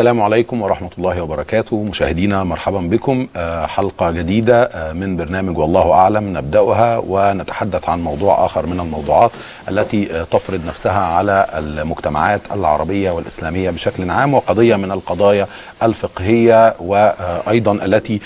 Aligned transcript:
السلام 0.00 0.22
عليكم 0.22 0.62
ورحمة 0.62 0.90
الله 0.98 1.22
وبركاته. 1.22 1.82
مشاهدينا 1.82 2.44
مرحبا 2.44 2.80
بكم. 2.80 3.26
آه، 3.36 3.66
حلقة 3.66 4.10
جديدة 4.10 4.62
آه، 4.62 4.92
من 4.92 5.16
برنامج 5.16 5.58
والله 5.58 5.92
أعلم. 5.92 6.36
نبدأها 6.38 7.02
ونتحدث 7.06 7.88
عن 7.88 8.00
موضوع 8.00 8.46
آخر 8.46 8.66
من 8.66 8.80
الموضوعات 8.80 9.30
التي 9.68 10.12
آه، 10.12 10.24
تفرض 10.24 10.60
نفسها 10.66 11.00
على 11.00 11.46
المجتمعات 11.58 12.40
العربية 12.52 13.10
والإسلامية 13.10 13.70
بشكل 13.70 14.10
عام 14.10 14.34
وقضية 14.34 14.76
من 14.76 14.92
القضايا 14.92 15.46
الفقهية 15.82 16.74
وأيضا 16.80 17.72
التي 17.72 18.20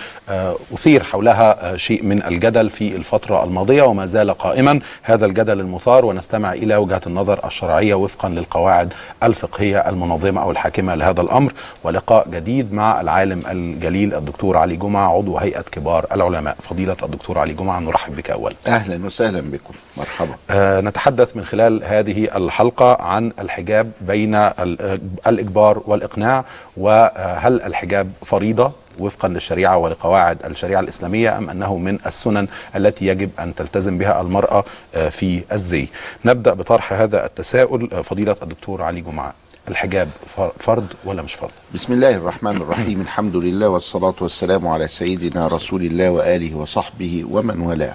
أثير 0.75 1.03
حولها 1.03 1.77
شيء 1.77 2.05
من 2.05 2.23
الجدل 2.25 2.71
في 2.71 2.97
الفترة 2.97 3.45
الماضية 3.45 3.83
وما 3.83 4.07
زال 4.07 4.31
قائما 4.39 4.81
هذا 5.03 5.27
الجدل 5.27 5.61
المثار. 5.61 6.05
ونستمع 6.05 6.53
إلى 6.53 6.77
وجهة 6.77 7.01
النظر 7.07 7.47
الشرعية 7.47 7.95
وفقا 7.95 8.29
للقواعد 8.29 8.93
الفقهية 9.23 9.89
المنظمة 9.89 10.43
أو 10.43 10.51
الحاكمة 10.51 10.95
لهذا 10.95 11.21
الأمر. 11.21 11.53
ولقاء 11.85 12.29
جديد 12.29 12.75
مع 12.75 13.01
العالم 13.01 13.43
الجليل 13.51 14.15
الدكتور 14.15 14.57
علي 14.57 14.77
جمعة 14.77 15.17
عضو 15.17 15.39
هيئة 15.39 15.61
كبار 15.73 16.07
العلماء. 16.13 16.57
فضيلة 16.63 16.97
الدكتور 17.03 17.39
علي 17.39 17.53
جمعة 17.55 17.79
نرحب 17.81 18.17
بك 18.17 18.31
أولا. 18.31 18.55
أهلا 18.69 19.07
وسهلا 19.07 19.41
بكم. 19.41 19.75
مرحبا. 19.97 20.35
آه، 20.51 20.81
نتحدث 20.81 21.37
من 21.37 21.45
خلال 21.45 21.85
هذه 21.85 22.37
الحلقة 22.37 23.03
عن 23.03 23.33
الحجاب 23.41 23.91
بين 24.01 24.35
ال- 24.35 25.01
الإجبار 25.27 25.83
والإقناع 25.87 26.45
وهل 26.77 27.63
الحجاب 27.63 28.11
فريضة؟ 28.25 28.73
وفقا 28.99 29.29
للشريعة 29.29 29.77
ولقواعد 29.77 30.39
الشريعة 30.45 30.81
الإسلامية 30.81 31.39
أم 31.39 31.51
أنه 31.51 31.77
من 31.77 31.99
السنن 32.07 32.49
التي 32.77 33.07
يجب 33.07 33.31
أن 33.41 33.55
تلتزم 33.55 33.99
بها 33.99 34.21
المرأة 34.21 34.65
آه، 34.95 35.09
في 35.09 35.43
الزي. 35.53 35.89
نبدأ 36.25 36.55
بطرح 36.55 36.93
هذا 36.93 37.27
التساؤل 37.27 37.89
آه، 37.93 38.01
فضيلة 38.03 38.37
الدكتور 38.43 38.83
علي 38.83 39.01
جمعة. 39.01 39.35
الحجاب 39.69 40.09
فر- 40.37 40.53
فرض 40.59 40.87
ولا 41.05 41.23
مش 41.23 41.35
فرض؟ 41.35 41.51
بسم 41.75 41.93
الله 41.93 42.11
الرحمن 42.17 42.57
الرحيم. 42.57 43.01
الحمد 43.07 43.37
لله 43.37 43.69
والصلاة 43.69 44.15
والسلام 44.21 44.67
على 44.69 44.89
سيدنا 44.89 45.47
رسول 45.47 45.83
الله 45.83 46.11
وآله 46.11 46.55
وصحبه 46.57 47.25
ومن 47.31 47.61
والاه. 47.61 47.95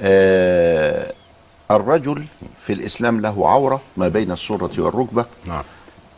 آه 0.00 1.12
الرجل 1.70 2.24
في 2.60 2.72
الإسلام 2.72 3.20
له 3.20 3.48
عورة 3.48 3.80
ما 3.96 4.08
بين 4.08 4.32
السرة 4.32 4.70
والركبة 4.78 5.24
نعم. 5.46 5.62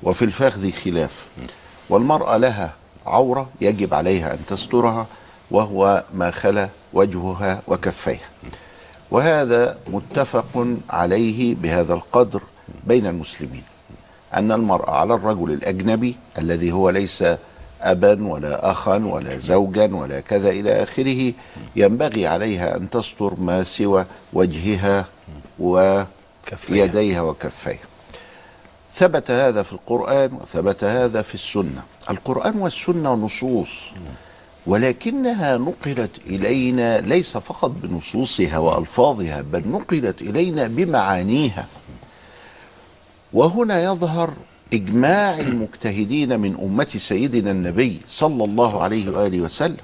وفي 0.03 0.25
الفخذ 0.25 0.71
خلاف. 0.71 1.27
والمرأة 1.91 2.37
لها 2.37 2.73
عورة 3.07 3.49
يجب 3.61 3.95
عليها 3.95 4.33
أن 4.35 4.39
تسترها 4.49 5.07
وهو 5.51 6.05
ما 6.15 6.31
خلا 6.31 6.69
وجهها 6.93 7.63
وكفيها. 7.69 8.29
وهذا 9.11 9.79
متفق 9.89 10.67
عليه 10.91 11.55
بهذا 11.55 11.95
القدر 11.95 12.43
بين 12.87 13.07
المسلمين 13.07 13.63
أن 14.35 14.53
المرأة 14.53 14.91
على 14.91 15.15
الرجل 15.15 15.53
الأجنبي 15.53 16.17
الذي 16.39 16.73
هو 16.73 16.91
ليس 16.91 17.25
أبا 17.83 18.29
ولا 18.29 18.71
أخا 18.71 18.97
ولا 18.97 19.37
زوجا 19.37 19.95
ولا 19.95 20.21
كذا 20.21 20.51
إلى 20.51 20.83
آخره 20.83 21.33
ينبغي 21.77 22.27
عليها 22.27 22.77
أن 22.77 22.91
تستر 22.91 23.41
ما 23.41 23.63
سوى 23.65 24.05
وجهها. 24.33 25.05
ويديها 25.59 27.21
وكفيها. 27.21 27.79
ثبت 28.97 29.31
هذا 29.31 29.63
في 29.63 29.73
القرآن 29.73 30.33
وثبت 30.33 30.85
هذا 30.85 31.23
في 31.23 31.35
السنة. 31.35 31.83
القرآن 32.11 32.57
والسنة 32.57 33.15
نصوص 33.15 33.71
ولكنها 34.67 35.57
نقلت 35.57 36.11
إلينا 36.27 37.01
ليس 37.01 37.37
فقط 37.37 37.71
بنصوصها 37.71 38.59
وألفاظها 38.59 39.43
بل 39.43 39.69
نقلت 39.69 40.23
إلينا 40.23 40.67
بمعانيها. 40.67 41.67
وهنا 43.33 43.83
يظهر 43.83 44.33
إجماع 44.73 45.41
المجتهدين 45.41 46.41
من 46.41 46.55
أمة 46.63 46.89
سيدنا 46.97 47.51
النبي 47.51 48.01
صلى 48.09 48.45
الله 48.45 48.83
عليه 48.83 49.11
وآله 49.11 49.41
وسلم. 49.41 49.77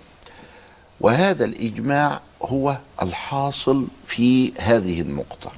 وهذا 1.00 1.44
الإجماع 1.44 2.20
هو 2.42 2.76
الحاصل 3.02 3.86
في 4.06 4.52
هذه 4.58 5.00
النقطة. 5.00 5.52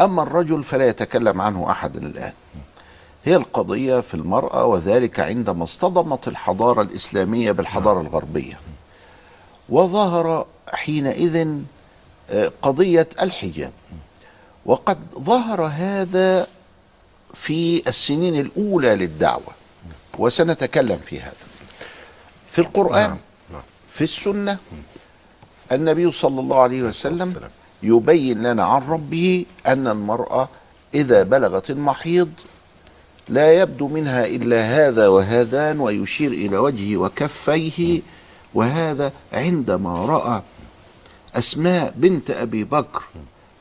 أما 0.00 0.22
الرجل 0.22 0.62
فلا 0.62 0.88
يتكلم 0.88 1.40
عنه 1.40 1.70
أحد 1.70 1.96
الآن. 1.96 2.32
هي 3.24 3.36
القضية 3.36 4.00
في 4.00 4.14
المرأة 4.14 4.64
وذلك 4.66 5.20
عندما 5.20 5.64
اصطدمت 5.64 6.28
الحضارة 6.28 6.82
الإسلامية 6.82 7.52
بالحضارة 7.52 8.00
الغربية. 8.00 8.60
وظهر 9.68 10.46
حينئذ 10.68 11.48
آه، 12.30 12.52
قضية 12.62 13.08
الحجاب. 13.22 13.72
وقد 14.66 14.98
ظهر 15.18 15.66
هذا 15.66 16.46
في 17.34 17.82
السنين 17.88 18.40
الأولى 18.40 18.96
للدعوة 18.96 19.52
وسنتكلم 20.18 20.96
في 20.98 21.20
هذا. 21.20 21.34
في 22.46 22.58
القرآن 22.58 23.16
في 23.90 24.04
السنة 24.04 24.58
النبي 25.72 26.12
صلى 26.12 26.40
الله 26.40 26.60
عليه 26.60 26.82
وسلم. 26.82 27.34
يبين 27.82 28.42
لنا 28.42 28.64
عن 28.64 28.90
ربه 28.90 29.44
أن 29.66 29.86
المرأة 29.86 30.48
إذا 30.94 31.22
بلغت 31.22 31.70
المحيض 31.70 32.30
لا 33.30 33.52
يبدو 33.52 33.88
منها 33.88 34.26
إلا 34.26 34.60
هذا 34.60 35.08
وهذان 35.08 35.80
ويشير 35.80 36.32
إلى 36.32 36.58
وجهه 36.58 36.96
وكفيه. 36.96 38.00
وهذا 38.54 39.12
عندما 39.32 39.94
رأى 39.94 40.42
أسماء 41.34 41.94
بنت 41.96 42.30
أبي 42.30 42.64
بكر 42.64 43.02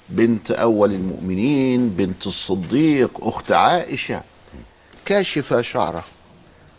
بنت 0.10 0.52
أول 0.52 0.94
المؤمنين 0.94 1.90
بنت 1.90 2.28
الصديق 2.28 3.12
أخت 3.22 3.52
عائشة 3.52 4.24
كاشفة 5.06 5.62
شعره 5.62 6.04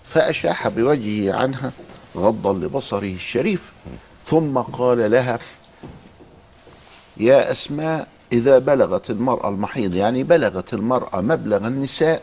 فأشاح 0.05 0.69
بوجهه 0.69 1.35
عنها 1.35 1.73
غضا 2.17 2.53
لبصره 2.53 3.15
الشريف 3.15 3.73
ثم 4.27 4.59
قال 4.59 5.11
لها 5.11 5.39
يا 7.17 7.53
أسماء 7.53 8.09
إذا 8.33 8.59
بلغت 8.59 9.11
المرأة 9.11 9.49
المحيض 9.49 9.95
يعني 9.95 10.25
بلغت 10.25 10.75
المرأة 10.75 11.21
مبلغ 11.21 11.67
النساء 11.67 12.23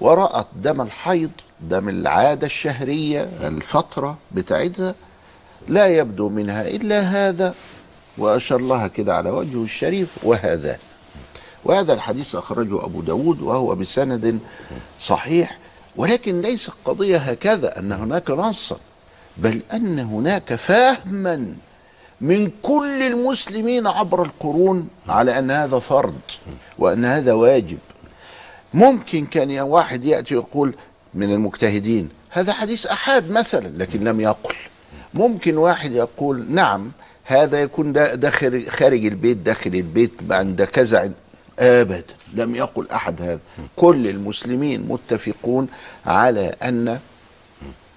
ورأت 0.00 0.46
دم 0.56 0.80
الحيض 0.80 1.30
دم 1.60 1.88
العادة 1.88 2.46
الشهرية 2.46 3.28
الفترة 3.42 4.18
بتاعتها 4.32 4.94
لا 5.68 5.86
يبدو 5.86 6.28
منها 6.28 6.68
إلا 6.68 7.00
هذا. 7.00 7.54
وأشار 8.18 8.60
لها 8.60 8.86
كده 8.86 9.16
على 9.16 9.30
وجهه 9.30 9.62
الشريف 9.62 10.08
وهذا. 10.22 10.78
وهذا 11.64 11.92
الحديث 11.92 12.34
أخرجه 12.34 12.84
أبو 12.84 13.00
داود 13.00 13.40
وهو 13.40 13.74
بسند 13.74 14.38
صحيح. 15.00 15.58
ولكن 15.96 16.40
ليس 16.40 16.68
القضية 16.68 17.16
هكذا 17.16 17.78
أن 17.78 17.92
هناك 17.92 18.30
نصا 18.30 18.76
بل 19.36 19.60
أن 19.72 19.98
هناك 19.98 20.54
فهما 20.54 21.46
من 22.20 22.50
كل 22.62 23.02
المسلمين 23.02 23.86
عبر 23.86 24.22
القرون 24.22 24.88
على 25.08 25.38
أن 25.38 25.50
هذا 25.50 25.78
فرض 25.78 26.20
وأن 26.78 27.04
هذا 27.04 27.32
واجب. 27.32 27.78
ممكن 28.74 29.26
كان 29.26 29.60
واحد 29.60 30.04
يأتي 30.04 30.34
يقول 30.34 30.74
من 31.14 31.30
المجتهدين 31.32 32.08
هذا 32.30 32.52
حديث 32.52 32.86
أحاد 32.86 33.30
مثلا 33.30 33.68
لكن 33.78 34.04
لم 34.04 34.20
يقل. 34.20 34.54
ممكن 35.14 35.56
واحد 35.56 35.92
يقول 35.92 36.44
نعم 36.52 36.90
هذا 37.24 37.62
يكون 37.62 37.92
ده 37.92 38.30
خارج- 38.30 38.68
البيت 39.06 39.36
داخل 39.36 39.74
البيت 39.74 40.12
عند 40.30 40.62
كذا 40.62 41.12
ابدا 41.58 42.02
لم 42.34 42.54
يقل 42.54 42.90
أحد 42.90 43.22
هذا. 43.22 43.40
كل 43.76 44.06
المسلمين 44.08 44.88
متفقون 44.88 45.68
على 46.06 46.54
أن 46.62 46.98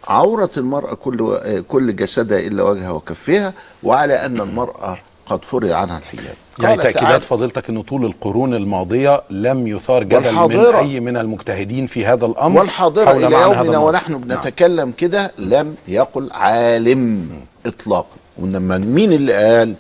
عورة 0.08 0.50
المرأة 0.58 0.94
كل 0.94 1.40
كل 1.68 1.96
جسدها 1.96 2.40
إلا 2.40 2.64
وجهها 2.64 2.92
وكفها 2.92 3.54
وعلى 3.84 4.26
أن 4.26 4.42
المرأة 4.42 4.98
قد 5.30 5.46
فرض 5.46 5.72
عنها 5.72 5.98
الحجاب. 5.98 6.36
يعني 6.60 6.78
تأكيدات 6.84 7.24
فضيلتك 7.24 7.70
أنه 7.70 7.84
طول 7.84 8.06
القرون 8.06 8.54
الماضية 8.54 9.24
لم 9.30 9.68
يثار 9.68 10.04
جدل 10.04 10.34
من. 10.34 10.76
أي 10.76 11.00
من 11.00 11.18
المجتهدين 11.18 11.88
في 11.88 12.06
هذا 12.06 12.26
الأمر 12.26 12.60
والحاضرة 12.60 13.12
إلى 13.12 13.42
يومنا. 13.42 13.78
ونحن 13.78 14.12
نعم. 14.12 14.22
بنتكلم 14.22 14.92
كده 14.92 15.32
لم 15.38 15.76
يقل 15.88 16.32
عالم 16.32 17.30
إطلاقا. 17.66 18.16
وإنما 18.38 18.78
مين 18.78 19.14
اللي 19.14 19.34
قال؟ 19.34 19.76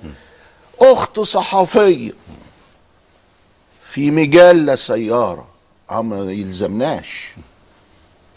أخت 0.81 1.19
صحفية 1.19 2.11
في 3.81 4.11
مجله 4.11 4.75
سيارة. 4.75 5.47
أه 5.91 6.01
ما 6.01 6.31
يلزمناش. 6.31 7.35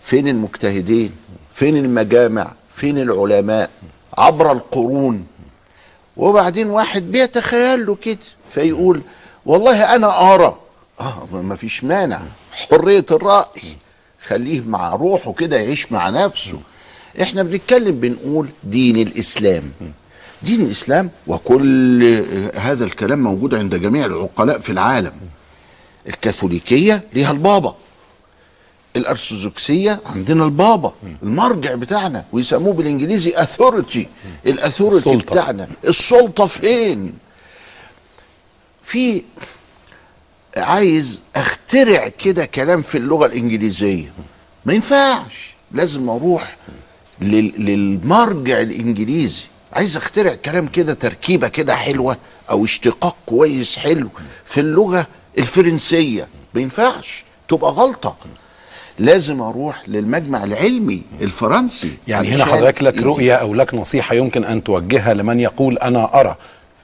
فين 0.00 0.28
المجتهدين؟ 0.28 1.12
فين 1.52 1.76
المجامع؟ 1.76 2.52
فين 2.70 2.98
العلماء؟ 2.98 3.70
عبر 4.18 4.52
القرون. 4.52 5.26
وبعدين 6.20 6.70
واحد 6.70 7.02
بيتخيل 7.02 7.86
له 7.86 7.94
كده 7.94 8.18
فيقول 8.50 9.02
والله 9.46 9.94
أنا 9.96 10.34
أرى. 10.34 10.58
آه 11.00 11.28
ما 11.32 11.54
فيش 11.54 11.84
مانع. 11.84 12.20
حرية 12.52 13.06
الرأي 13.10 13.76
خليه 14.26 14.60
مع 14.60 14.94
روحه 14.94 15.32
كده 15.32 15.56
يعيش 15.56 15.92
مع 15.92 16.08
نفسه. 16.08 16.60
إحنا 17.22 17.42
بنتكلم 17.42 18.00
بنقول 18.00 18.48
دين 18.64 18.96
الإسلام. 18.96 19.72
دين 20.42 20.60
الإسلام 20.60 21.10
وكل 21.26 22.04
هذا 22.54 22.84
الكلام 22.84 23.18
موجود 23.18 23.54
عند 23.54 23.74
جميع 23.74 24.06
العقلاء 24.06 24.58
في 24.58 24.72
العالم. 24.72 25.12
الكاثوليكية 26.08 27.04
ليها 27.12 27.32
البابا. 27.32 27.74
الارثوذكسية 28.96 30.00
عندنا 30.06 30.44
البابا 30.44 30.92
المرجع 31.22 31.74
بتاعنا 31.74 32.24
ويسموه 32.32 32.72
بالإنجليزي 32.74 33.32
اثوريتي 33.36 34.08
الاثوريتي. 34.46 35.16
بتاعنا. 35.16 35.68
السلطة 35.84 36.46
فين؟ 36.46 37.12
في 38.82 39.22
عايز 40.56 41.20
اخترع 41.36 42.08
كده 42.08 42.44
كلام 42.44 42.82
في 42.82 42.98
اللغة 42.98 43.26
الإنجليزية. 43.26 44.12
ما 44.66 44.72
ينفعش. 44.72 45.54
لازم 45.72 46.08
أروح 46.10 46.56
لل- 47.20 47.64
للمرجع 47.66 48.60
الإنجليزي. 48.60 49.42
عايز 49.72 49.96
اخترع 49.96 50.34
كلام 50.34 50.66
كده 50.66 50.94
تركيبة 50.94 51.48
كده 51.48 51.76
حلوة 51.76 52.16
أو 52.50 52.64
اشتقاق 52.64 53.16
كويس 53.26 53.78
حلو 53.78 54.08
في 54.44 54.60
اللغة 54.60 55.06
الفرنسية. 55.38 56.28
ما 56.54 56.60
ينفعش. 56.60 57.24
تبقى 57.48 57.70
غلطة. 57.70 58.16
لازم 59.00 59.40
أروح 59.42 59.88
للمجمع 59.88 60.44
العلمي 60.44 61.02
الفرنسي 61.20 61.90
يعني 62.08 62.28
هنا 62.28 62.44
حضرتك 62.44 62.82
لك 62.82 63.02
رؤية 63.02 63.34
أو 63.34 63.54
لك 63.54 63.74
نصيحة 63.74 64.14
يمكن 64.14 64.44
أن 64.44 64.64
توجهها 64.64 65.14
لمن 65.14 65.40
يقول 65.40 65.78
أنا 65.78 66.20
أرى 66.20 66.36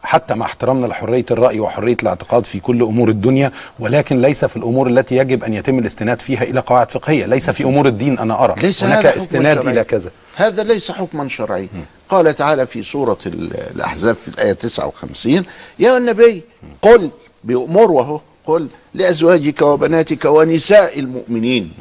حتى 0.03 0.35
مع 0.35 0.47
احترامنا 0.47 0.87
لحرية 0.87 1.25
الرأي 1.31 1.61
وحرية 1.61 1.97
الاعتقاد 2.03 2.45
في 2.47 2.61
كل 2.61 2.83
أمور 2.83 3.09
الدنيا 3.09 3.53
ولكن 3.79 4.21
ليس 4.23 4.45
في 4.45 4.57
الأمور 4.57 4.89
التي 4.89 5.17
يجب 5.17 5.45
أن 5.45 5.53
يتم 5.55 5.79
الاستناد 5.79 6.21
فيها 6.21 6.43
إلى 6.43 6.61
قواعد 6.61 6.91
فقهية. 6.91 7.27
ليس 7.27 7.51
في 7.51 7.65
أمور 7.65 7.87
الدين 7.89 8.19
أنا 8.19 8.45
أرى. 8.45 8.55
ليس 8.63 8.85
هناك 8.85 9.07
استناد 9.07 9.57
شرعي. 9.57 9.73
إلى 9.73 9.85
كذا. 9.85 10.11
هذا 10.37 10.63
ليس 10.63 10.91
حكما 10.91 11.29
شرعيا. 11.29 11.69
قال 12.09 12.35
تعالى 12.37 12.67
في 12.67 12.83
سورة 12.83 13.19
ال- 13.27 13.51
الأحزاب 13.77 14.15
في 14.15 14.29
الآية 14.29 14.53
59 14.53 15.45
يا 15.79 15.97
النبي 15.99 16.43
قل 16.83 17.11
بأمر 17.45 17.91
وهو 17.93 18.21
قل 18.45 18.69
لأزواجك 18.95 19.63
وبناتك 19.63 20.25
ونساء 20.25 20.99
المؤمنين. 20.99 21.73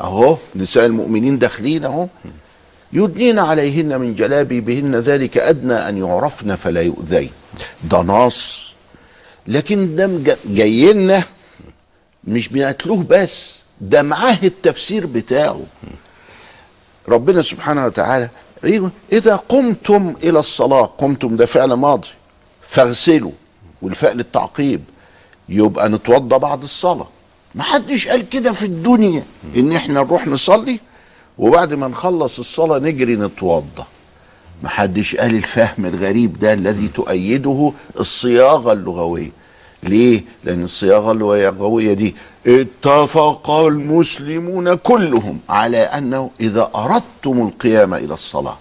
أهو 0.00 0.36
نساء 0.56 0.86
المؤمنين 0.86 1.38
داخلين 1.38 1.84
أهو. 1.84 2.08
يدنين 2.92 3.38
عليهن 3.38 4.00
من 4.00 4.14
جلابيبهن 4.14 4.96
ذلك 4.96 5.38
أدنى 5.38 5.74
أن 5.88 5.98
يعرفن 5.98 6.54
فلا 6.54 6.80
يؤذين. 6.80 7.30
ده 7.84 8.02
نص 8.02 8.74
لكن 9.46 9.96
ده 9.96 10.06
مج- 10.06 10.36
جاي 10.46 10.92
لنا 10.92 11.22
مش 12.24 12.48
بنتلوه 12.48 13.04
بس 13.10 13.54
ده 13.80 14.02
معاه 14.02 14.38
التفسير 14.42 15.06
بتاعه. 15.06 15.60
ربنا 17.08 17.42
سبحانه 17.42 17.86
وتعالى 17.86 18.28
إذا 19.12 19.36
قمتم 19.36 20.14
إلى 20.22 20.38
الصلاة 20.38 20.84
قمتم 20.84 21.36
ده 21.36 21.46
فعل 21.46 21.72
ماضي 21.72 22.08
فاغسلوا. 22.62 23.32
والفاء 23.82 24.12
للتعقيب 24.14 24.82
يبقى 25.48 25.88
نتوضى 25.88 26.38
بعد 26.38 26.62
الصلاة. 26.62 27.08
ما 27.54 27.62
حدش 27.62 28.08
قال 28.08 28.28
كده 28.28 28.52
في 28.52 28.64
الدنيا 28.66 29.22
إن 29.56 29.72
إحنا 29.72 29.94
نروح 30.00 30.26
نصلي 30.26 30.80
وبعد 31.38 31.74
ما 31.74 31.88
نخلص 31.88 32.38
الصلاة 32.38 32.78
نجري 32.78 33.16
نتوضى 33.16 33.84
ما 34.62 34.68
حدش 34.68 35.16
قال 35.16 35.34
الفهم 35.36 35.86
الغريب 35.86 36.38
ده 36.38 36.52
الذي 36.52 36.88
تؤيده 36.88 37.72
الصياغة 38.00 38.72
اللغوية 38.72 39.30
ليه؟ 39.82 40.24
لأن 40.44 40.62
الصياغة 40.64 41.12
اللغوية 41.12 41.92
دي 41.92 42.14
اتفق 42.46 43.50
المسلمون 43.50 44.74
كلهم 44.74 45.38
على 45.48 45.78
أنه 45.78 46.30
إذا 46.40 46.70
أردتم 46.74 47.46
القيام 47.48 47.94
إلى 47.94 48.14
الصلاة 48.14 48.58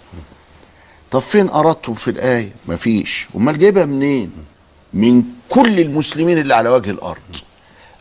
طب 1.12 1.20
فين 1.20 1.50
أردتم 1.50 1.94
في 1.94 2.12
الآية؟ 2.12 2.52
مفيش 2.68 3.28
أمال 3.36 3.58
جايبها 3.60 3.86
منين؟ 3.86 4.32
من 4.94 5.24
كل 5.50 5.80
المسلمين 5.80 6.38
اللي 6.38 6.56
على 6.56 6.70
وجه 6.70 6.90
الأرض 6.92 7.20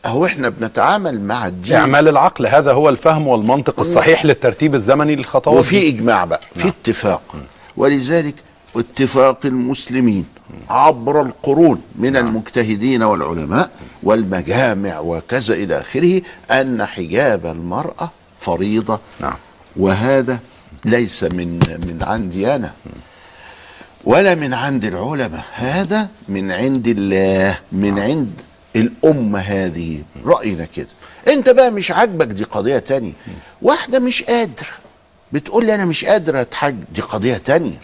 أهو 0.05 0.27
إحنا 0.27 0.49
بنتعامل 0.49 1.21
مع 1.21 1.47
الدين. 1.47 1.77
إعمال 1.77 2.09
العقل 2.09 2.47
هذا 2.47 2.73
هو 2.73 2.89
الفهم 2.89 3.27
والمنطق 3.29 3.81
الصحيح 3.81 4.25
للترتيب 4.25 4.75
الزمني 4.75 5.17
للخطوات 5.17 5.59
وفي. 5.59 5.89
إجماع 5.89 6.25
بقى 6.25 6.41
في 6.57 6.69
اتفاق. 6.69 7.23
ولذلك 7.77 8.35
اتفاق 8.77 9.39
المسلمين 9.45 10.25
عبر 10.71 11.23
القرون 11.23 11.83
من 11.97 12.17
المجتهدين 12.17 13.03
والعلماء 13.03 13.71
والمجامع 14.03 14.99
وكذا 14.99 15.55
إلى 15.55 15.81
آخره 15.81 16.23
أن 16.51 16.87
حجاب 16.87 17.47
المرأة 17.47 18.11
فريضة. 18.41 19.01
نعم. 19.21 19.37
وهذا 19.77 20.39
ليس 20.85 21.25
من 21.25 21.59
من 21.59 21.99
عندي 22.03 22.55
أنا 22.55 22.73
ولا 24.05 24.35
من 24.35 24.55
عند 24.55 24.85
العلماء 24.85 25.45
هذا 25.55 26.09
من 26.29 26.53
عند 26.53 26.89
الله 26.89 27.59
من 27.73 27.99
عند 27.99 28.41
الأمة 28.77 29.39
هذه. 29.39 30.03
رأينا 30.25 30.67
كده. 30.77 30.89
أنت 31.29 31.49
بقى 31.49 31.71
مش 31.71 31.91
عاجبك 31.91 32.27
دي 32.27 32.45
قضية 32.45 32.79
تانية. 32.79 33.13
واحدة 33.63 33.99
مش 33.99 34.23
قادرة. 34.23 34.69
بتقول 35.33 35.67
لي 35.67 35.75
أنا 35.75 35.85
مش 35.85 36.05
قادرة 36.05 36.41
اتحج 36.41 36.77
دي 36.95 37.01
قضية 37.01 37.37
تانية. 37.37 37.81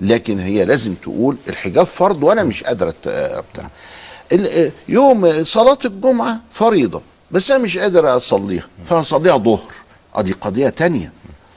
لكن 0.00 0.38
هي 0.38 0.64
لازم 0.64 0.94
تقول 0.94 1.36
الحجاب 1.48 1.86
فرض 1.86 2.22
وأنا 2.22 2.44
مش 2.44 2.64
قادرة 2.64 2.94
بتاع 3.06 3.70
يوم 4.88 5.44
صلاة 5.44 5.78
الجمعة 5.84 6.40
فريضة 6.50 7.02
بس 7.30 7.50
أنا 7.50 7.62
مش 7.62 7.78
قادر 7.78 8.16
أصليها 8.16 8.64
فهصليها 8.84 9.36
ظهر. 9.36 9.72
ادي 10.14 10.32
قضية 10.32 10.68
تانية. 10.68 11.12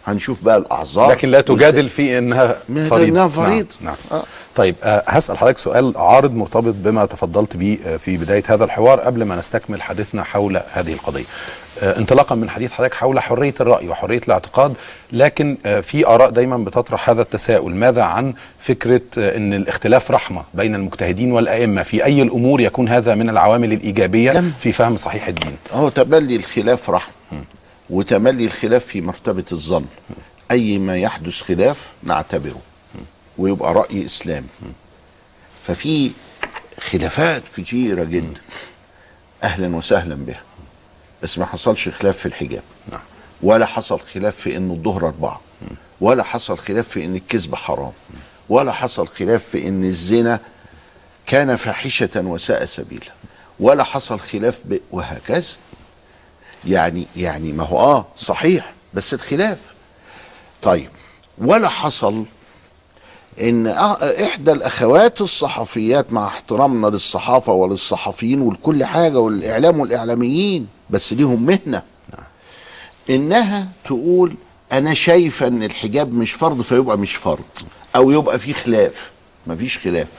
هنشوف 0.06 0.44
بقى 0.44 0.58
الأعذار. 0.58 1.12
لكن 1.12 1.30
لا 1.32 1.42
تجادل 1.42 1.90
في 1.90 2.18
إنها 2.18 2.58
ما 2.70 2.90
فريضة. 2.90 3.10
إنها 3.10 3.28
فريضة. 3.28 3.68
نعم, 3.82 3.96
آه. 4.12 4.16
نعم. 4.16 4.24
طيب 4.56 4.76
آه 4.84 5.04
هسأل 5.08 5.38
حضرتك 5.38 5.58
سؤال 5.58 5.94
عارض 5.98 6.34
مرتبط 6.36 6.74
بما 6.78 7.06
تفضلت 7.06 7.58
به 7.58 7.78
آه 7.86 7.98
في 7.98 8.18
بداية 8.18 8.44
هذا 8.48 8.64
الحوار 8.66 9.00
قبل 9.00 9.24
ما 9.24 9.36
نستكمل 9.36 9.82
حديثنا 9.82 10.24
حول 10.24 10.62
هذه 10.74 10.94
القضية. 10.94 11.24
آه 11.84 11.98
انطلاقا 11.98 12.36
من 12.36 12.50
حديث 12.50 12.72
حضرتك 12.72 12.94
حول 12.94 13.20
حرية 13.20 13.54
الرأي 13.62 13.90
وحرية 13.90 14.22
الاعتقاد 14.28 14.74
لكن 15.12 15.58
في 15.84 16.08
آراء 16.08 16.30
دايما 16.30 16.58
بتطرح 16.58 17.10
هذا 17.10 17.22
التساؤل 17.22 17.76
ماذا 17.76 18.02
عن 18.04 18.34
فكرة 18.60 19.02
إن 19.18 19.54
الاختلاف 19.54 20.12
رحمة 20.12 20.44
بين 20.54 20.76
المجتهدين 20.76 21.32
والأئمة 21.32 21.84
في 21.84 22.06
أي 22.06 22.22
الأمور 22.22 22.62
يكون 22.62 22.90
هذا 22.90 23.16
من 23.16 23.30
العوامل 23.30 23.74
الإيجابية. 23.74 24.44
في 24.60 24.72
فهم 24.72 24.98
صحيح 24.98 25.28
الدين. 25.28 25.56
هو 25.74 25.90
تملي 25.90 26.36
الخلاف 26.36 26.90
رحمة 26.90 27.14
وتملي 27.90 28.46
الخلاف 28.46 28.86
في 28.86 29.02
مرتبة 29.02 29.44
الظن 29.52 29.86
أي 30.52 30.78
ما 30.80 30.98
يحدث 30.98 31.42
خلاف 31.42 31.92
نعتبره 32.04 32.62
ويبقى 33.38 33.74
رأي 33.74 34.06
إسلامي. 34.06 34.48
ففي 35.64 36.12
خلافات 36.80 37.44
كتيرة 37.56 38.04
جدا 38.04 38.42
أهلا 39.44 39.76
وسهلا 39.76 40.16
بها. 40.16 40.42
بس 41.24 41.38
ما 41.38 41.46
حصلش 41.46 41.90
خلاف 41.90 42.18
في 42.18 42.26
الحجاب. 42.26 42.64
نعم. 42.92 43.02
ولا 43.44 43.66
حصل 43.66 44.00
خلاف 44.00 44.36
في 44.36 44.58
إن 44.58 44.72
الظهر 44.72 45.08
أربعة. 45.08 45.42
ولا 46.02 46.24
حصل 46.24 46.58
خلاف 46.58 46.88
في 46.88 47.06
إن 47.06 47.16
الكذب 47.16 47.56
حرام. 47.56 47.92
ولا 48.50 48.72
حصل 48.72 49.08
خلاف 49.08 49.44
في 49.44 49.68
إن 49.68 49.84
الزنا 49.84 50.40
كان 51.26 51.56
فاحشة 51.56 52.10
وساء 52.16 52.66
سبيلا. 52.66 53.14
ولا 53.60 53.84
حصل 53.84 54.20
خلاف 54.20 54.62
ب... 54.66 54.80
وهكذا. 54.92 55.54
يعني 56.66 57.08
يعني 57.16 57.52
ما 57.52 57.64
هو 57.64 57.80
آه 57.80 58.06
صحيح 58.16 58.74
بس 58.94 59.14
الخلاف. 59.14 59.60
طيب 60.62 60.90
ولا 61.38 61.70
حصل 61.70 62.26
إن 63.42 63.68
آه 63.68 64.24
إحدى 64.26 64.52
الأخوات 64.52 65.22
الصحفيات 65.22 66.14
مع 66.14 66.28
احترامنا 66.28 66.88
للصحافة 66.88 67.54
وللصحفيين 67.54 68.42
ولكل 68.42 68.86
حاجة 68.86 69.20
والإعلام 69.20 69.80
والإعلاميين 69.80 70.68
بس 70.90 71.14
ليهم 71.14 71.46
مهنة. 71.46 71.82
إنها 73.10 73.68
تقول 73.86 74.36
أنا 74.72 74.94
شايفه 74.94 75.48
إن 75.48 75.64
الحجاب 75.64 76.14
مش 76.14 76.32
فرض 76.32 76.62
فيبقى 76.62 76.98
مش 76.98 77.16
فرض 77.16 77.44
أو 77.96 78.12
يبقى 78.12 78.40
في 78.40 78.54
خلاف. 78.54 79.12
مفيش 79.48 79.78
خلاف 79.78 80.10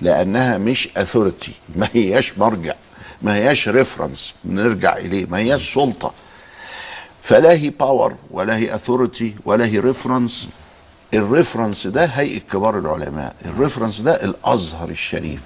لأنها 0.00 0.58
مش 0.58 0.88
authority 0.96 1.52
ما 1.76 1.88
هياش 1.92 2.38
مرجع 2.38 2.74
ما 3.22 3.34
هياش 3.34 3.68
reference 3.68 4.34
نرجع 4.44 4.96
إليه 4.96 5.26
ما 5.26 5.38
هياش 5.38 5.74
سلطة. 5.74 6.12
فلا 7.20 7.52
هي 7.52 7.70
power 7.70 8.14
ولا 8.30 8.56
هي 8.56 8.74
authority 8.74 9.34
ولا 9.44 9.66
هي 9.66 9.78
reference 9.78 10.48
ال 11.14 11.21
reference 11.21 11.86
ده 11.86 12.04
هيئة 12.04 12.38
كبار 12.40 12.78
العلماء 12.78 13.34
ال 13.46 13.51
reference 13.51 14.00
ده 14.00 14.24
الأزهر 14.24 14.88
الشريف 14.88 15.40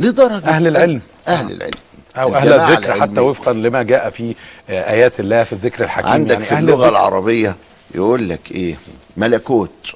لدرجة 0.00 0.48
أهل 0.48 0.66
العلم. 0.66 1.00
أهل 1.28 1.52
العلم 1.52 1.74
أو 2.16 2.34
أهل 2.34 2.52
الذكر 2.52 3.00
حتى. 3.00 3.20
وفقا 3.20 3.52
لما 3.52 3.82
جاء 3.82 4.10
في 4.10 4.34
آه، 4.68 4.90
آيات 4.90 5.20
الله 5.20 5.44
في 5.44 5.52
الذكر 5.52 5.84
الحكيم 5.84 6.10
عندك 6.10 6.30
يعني 6.32 6.44
في 6.44 6.58
اللغة. 6.58 6.88
العربية 6.88 7.56
يقول 7.94 8.28
لك 8.28 8.52
إيه 8.52 8.76
ملكوت 9.16 9.94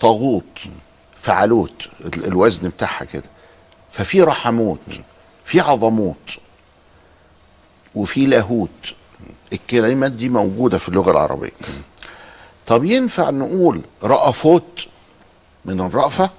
طاغوت 0.00 0.58
فعلوت 1.16 1.88
ال- 2.04 2.26
الوزن 2.26 2.68
بتاعها 2.68 3.04
كده 3.04 3.22
ففي 3.90 4.22
رحموت 4.22 4.78
في 5.44 5.60
عظموت 5.60 6.38
وفي 7.94 8.26
لاهوت 8.26 8.94
الكلمات 9.52 10.12
دي 10.12 10.28
موجودة 10.28 10.78
في 10.78 10.88
اللغة 10.88 11.10
العربية 11.10 11.50
طب 12.66 12.84
ينفع 12.84 13.30
نقول 13.30 13.80
رأفوت 14.02 14.86
من 15.64 15.80
الرأفة؟ 15.80 16.30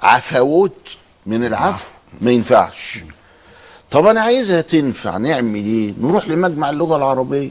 عفوت 0.00 0.96
من 1.26 1.44
العفو؟ 1.46 1.90
ما 2.20 2.30
ينفعش. 2.30 2.98
طب 3.90 4.06
أنا 4.06 4.20
عايزها 4.22 4.60
تنفع 4.60 5.16
نعمل 5.16 5.64
إيه؟ 5.64 5.94
نروح 6.00 6.28
لمجمع 6.28 6.70
اللغة 6.70 6.96
العربية 6.96 7.50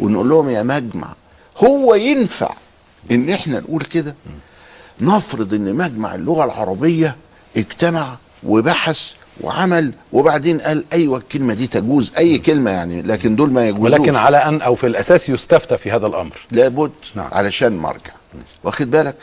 ونقول 0.00 0.28
لهم 0.28 0.50
يا 0.50 0.62
مجمع 0.62 1.08
هو 1.64 1.94
ينفع 1.94 2.50
إن 3.10 3.30
إحنا 3.30 3.60
نقول 3.60 3.82
كده؟ 3.84 4.14
نفرض 5.00 5.54
إن 5.54 5.74
مجمع 5.74 6.14
اللغة 6.14 6.44
العربية 6.44 7.16
اجتمع 7.56 8.16
وبحث 8.42 9.12
وعمل 9.40 9.92
وبعدين 10.12 10.60
قال 10.60 10.84
أيوه 10.92 11.18
الكلمة 11.18 11.54
دي 11.54 11.66
تجوز 11.66 12.12
أي 12.18 12.38
كلمة 12.38 12.70
يعني 12.70 13.02
لكن 13.02 13.36
دول 13.36 13.52
ما 13.52 13.68
يجوزوش. 13.68 13.98
ولكن 14.00 14.16
على 14.16 14.36
أن 14.36 14.62
أو 14.62 14.74
في 14.74 14.86
الأساس 14.86 15.28
يستفتى 15.28 15.76
في 15.78 15.90
هذا 15.90 16.06
الأمر. 16.06 16.36
لابد 16.50 16.92
نعم. 17.14 17.28
علشان 17.32 17.76
مرجع 17.78 18.12
واخد 18.64 18.90
بالك؟ 18.90 19.14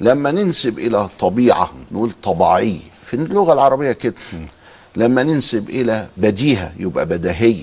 لما 0.00 0.30
ننسب 0.30 0.78
إلى 0.78 1.08
طبيعة 1.18 1.72
نقول 1.92 2.12
طبيعي 2.22 2.80
في 3.04 3.14
اللغة 3.14 3.52
العربية 3.52 3.92
كده. 3.92 4.14
لما 4.96 5.22
ننسب 5.22 5.70
إلى 5.70 6.06
بديهة 6.16 6.72
يبقى 6.78 7.06
بديهي. 7.06 7.56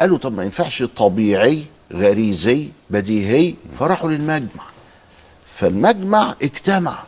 قالوا 0.00 0.18
طب 0.18 0.36
ما 0.36 0.44
ينفعش 0.44 0.82
طبيعي 0.82 1.64
غريزي 1.92 2.68
بديهي 2.90 3.54
فراحوا 3.78 4.10
للمجمع. 4.10 4.64
فالمجمع 5.46 6.34
اجتمع 6.42 6.98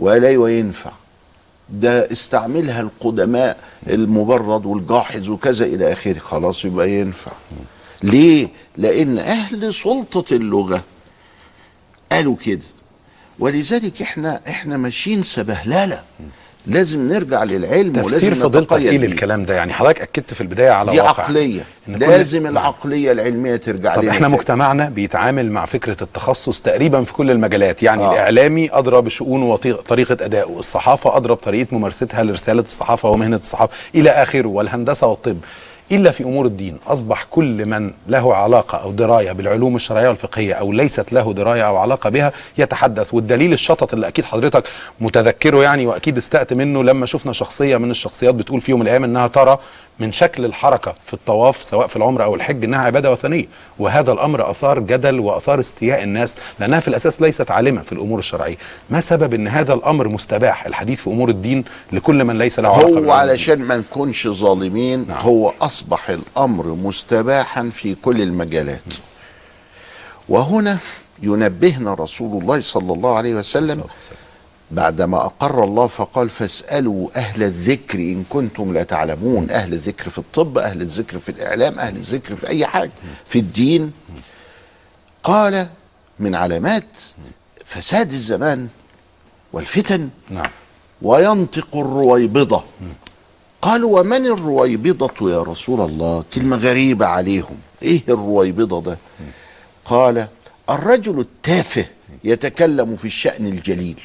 وقال 0.00 0.24
أيوه 0.24 0.50
ينفع. 0.50 0.90
ده 1.70 2.12
استعملها 2.12 2.80
القدماء 2.80 3.56
المبرد 3.86 4.66
والجاحظ 4.66 5.30
وكذا 5.30 5.64
إلى 5.64 5.92
آخره. 5.92 6.18
خلاص 6.18 6.64
يبقى 6.64 6.90
ينفع. 6.90 7.32
ليه؟ 8.02 8.48
لأن 8.76 9.18
أهل 9.18 9.74
سلطة 9.74 10.34
اللغة 10.34 10.84
قالوا 12.12 12.36
كده. 12.44 12.64
ولذلك 13.38 14.02
إحنا 14.02 14.40
إحنا 14.48 14.76
ماشيين 14.76 15.22
سبهللة. 15.22 16.02
لازم 16.68 17.08
نرجع 17.08 17.44
للعلم 17.44 17.92
تفسير 17.92 18.04
ولازم 18.30 18.34
فضيلتك 18.34 18.76
إيه. 18.76 18.98
للكلام 18.98 19.44
ده 19.44 19.54
يعني 19.54 19.72
حضرتك 19.72 20.02
أكدت 20.02 20.34
في 20.34 20.40
البداية 20.40 20.70
على 20.70 20.90
دي 20.92 21.00
واقع 21.00 21.22
عقلية 21.22 21.60
إن 21.88 21.94
كل- 21.98 22.00
لازم 22.00 22.42
نعم. 22.42 22.52
العقلية 22.52 23.12
العلمية 23.12 23.56
ترجع 23.56 23.94
طب 23.96 24.02
لنا 24.02 24.12
إحنا. 24.12 24.28
مجتمعنا 24.28 24.88
بيتعامل 24.88 25.50
مع 25.52 25.64
فكرة 25.64 25.96
التخصص 26.02 26.60
تقريبا 26.60 27.04
في 27.04 27.12
كل 27.12 27.30
المجالات 27.30 27.82
يعني 27.82 28.02
آه. 28.02 28.08
آه. 28.08 28.12
الاعلامي 28.12 28.68
ادرى 28.72 29.00
بشؤونه 29.02 29.46
وطريقه 29.46 30.12
ادائه 30.24 30.58
الصحافة 30.58 31.16
ادرى 31.16 31.32
بطريقه 31.34 31.66
ممارستها 31.76 32.22
لرسالة 32.22 32.62
الصحافة 32.62 33.08
ومهنة 33.10 33.36
الصحافة 33.36 33.72
إلى 33.94 34.10
آخره 34.10 34.48
والهندسة 34.48 35.06
والطب 35.06 35.38
إلا 35.92 36.10
في 36.10 36.24
أمور 36.24 36.46
الدين. 36.46 36.76
أصبح 36.86 37.26
كل 37.30 37.66
من 37.66 37.90
له 38.08 38.34
علاقة 38.34 38.78
أو 38.78 38.90
دراية 38.90 39.32
بالعلوم 39.32 39.76
الشرعية 39.76 40.08
والفقهية 40.08 40.54
أو 40.54 40.72
ليست 40.72 41.12
له 41.12 41.32
دراية 41.32 41.62
أو 41.68 41.76
علاقة 41.76 42.10
بها 42.10 42.32
يتحدث. 42.58 43.14
والدليل 43.14 43.52
الشطط 43.52 43.94
اللي 43.94 44.08
أكيد 44.08 44.24
حضرتك 44.24 44.64
متذكره 45.00 45.62
يعني 45.62 45.86
وأكيد 45.86 46.16
استأت 46.16 46.52
منه 46.52 46.84
لما 46.84 47.06
شفنا 47.06 47.32
شخصية 47.32 47.76
من 47.76 47.90
الشخصيات 47.90 48.34
بتقول 48.34 48.60
في 48.60 48.70
يوم 48.70 48.80
من 48.80 48.86
الأيام 48.86 49.04
إنها 49.04 49.26
ترى 49.26 49.58
من 50.00 50.12
شكل 50.12 50.44
الحركة 50.44 50.94
في 51.04 51.14
الطواف 51.14 51.62
سواء 51.62 51.86
في 51.86 51.96
العمرة 51.96 52.24
أو 52.24 52.34
الحج 52.34 52.64
إنها 52.64 52.80
عبادة 52.80 53.12
وثنية. 53.12 53.46
وهذا 53.78 54.12
الأمر 54.12 54.50
أثار 54.50 54.78
جدل 54.78 55.20
وأثار 55.20 55.60
استياء 55.60 56.02
الناس 56.02 56.36
لأنها 56.60 56.80
في 56.80 56.88
الأساس 56.88 57.20
ليست 57.22 57.50
عالمة 57.50 57.82
في 57.82 57.92
الأمور 57.92 58.18
الشرعية. 58.18 58.56
ما 58.90 59.00
سبب 59.00 59.34
إن 59.34 59.48
هذا 59.48 59.74
الأمر 59.74 60.08
مستباح؟ 60.08 60.66
الحديث 60.66 61.00
في 61.00 61.10
أمور 61.10 61.28
الدين 61.28 61.64
لكل 61.92 62.24
من 62.24 62.38
ليس 62.38 62.58
له 62.58 62.68
علاقة 62.68 62.98
هو 62.98 63.10
علشان 63.10 63.58
ما 63.58 63.76
نكونش 63.76 64.28
ظالمين 64.28 65.04
نعم. 65.08 65.18
هو 65.18 65.52
أصبح 65.62 66.10
الأمر 66.10 66.66
مستباحا 66.66 67.68
في 67.70 67.94
كل 67.94 68.22
المجالات. 68.22 68.94
وهنا 70.28 70.78
ينبهنا 71.22 71.94
رسول 71.94 72.42
الله 72.42 72.60
صلى 72.60 72.92
الله 72.92 73.16
عليه 73.16 73.34
وسلم. 73.34 73.82
بعدما 74.70 75.24
أقر 75.24 75.64
الله 75.64 75.86
فقال 75.86 76.28
فاسألوا 76.28 77.08
أهل 77.16 77.42
الذكر 77.42 77.98
إن 77.98 78.24
كنتم 78.30 78.72
لا 78.72 78.82
تعلمون. 78.82 79.50
أهل 79.50 79.72
الذكر 79.72 80.10
في 80.10 80.18
الطب 80.18 80.58
أهل 80.58 80.82
الذكر 80.82 81.18
في 81.18 81.28
الإعلام 81.28 81.78
أهل 81.78 81.96
الذكر 81.96 82.36
في 82.36 82.48
أي 82.48 82.66
حاجة 82.66 82.90
في 83.24 83.38
الدين. 83.38 83.92
قال 85.22 85.68
من 86.18 86.34
علامات 86.34 86.98
فساد 87.64 88.12
الزمان 88.12 88.68
والفتن 89.52 90.08
نعم. 90.30 90.50
وينطق 91.02 91.76
الرويبضة. 91.76 92.64
قالوا 93.62 94.00
ومن 94.00 94.26
الرويبضة 94.26 95.32
يا 95.32 95.42
رسول 95.42 95.80
الله؟ 95.80 96.24
كلمة 96.34 96.56
غريبة 96.56 97.06
عليهم. 97.06 97.56
إيه 97.82 98.00
الرويبضة 98.08 98.82
ده؟ 98.82 98.98
قال 99.84 100.28
الرجل 100.70 101.20
التافه 101.20 101.86
يتكلم 102.24 102.96
في 102.96 103.04
الشأن 103.04 103.46
الجليل. 103.46 104.00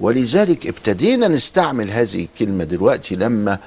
ولذلك 0.00 0.66
ابتدينا 0.66 1.28
نستعمل 1.28 1.90
هذه 1.90 2.24
الكلمة 2.24 2.64
دلوقتي 2.64 3.14
لما 3.14 3.58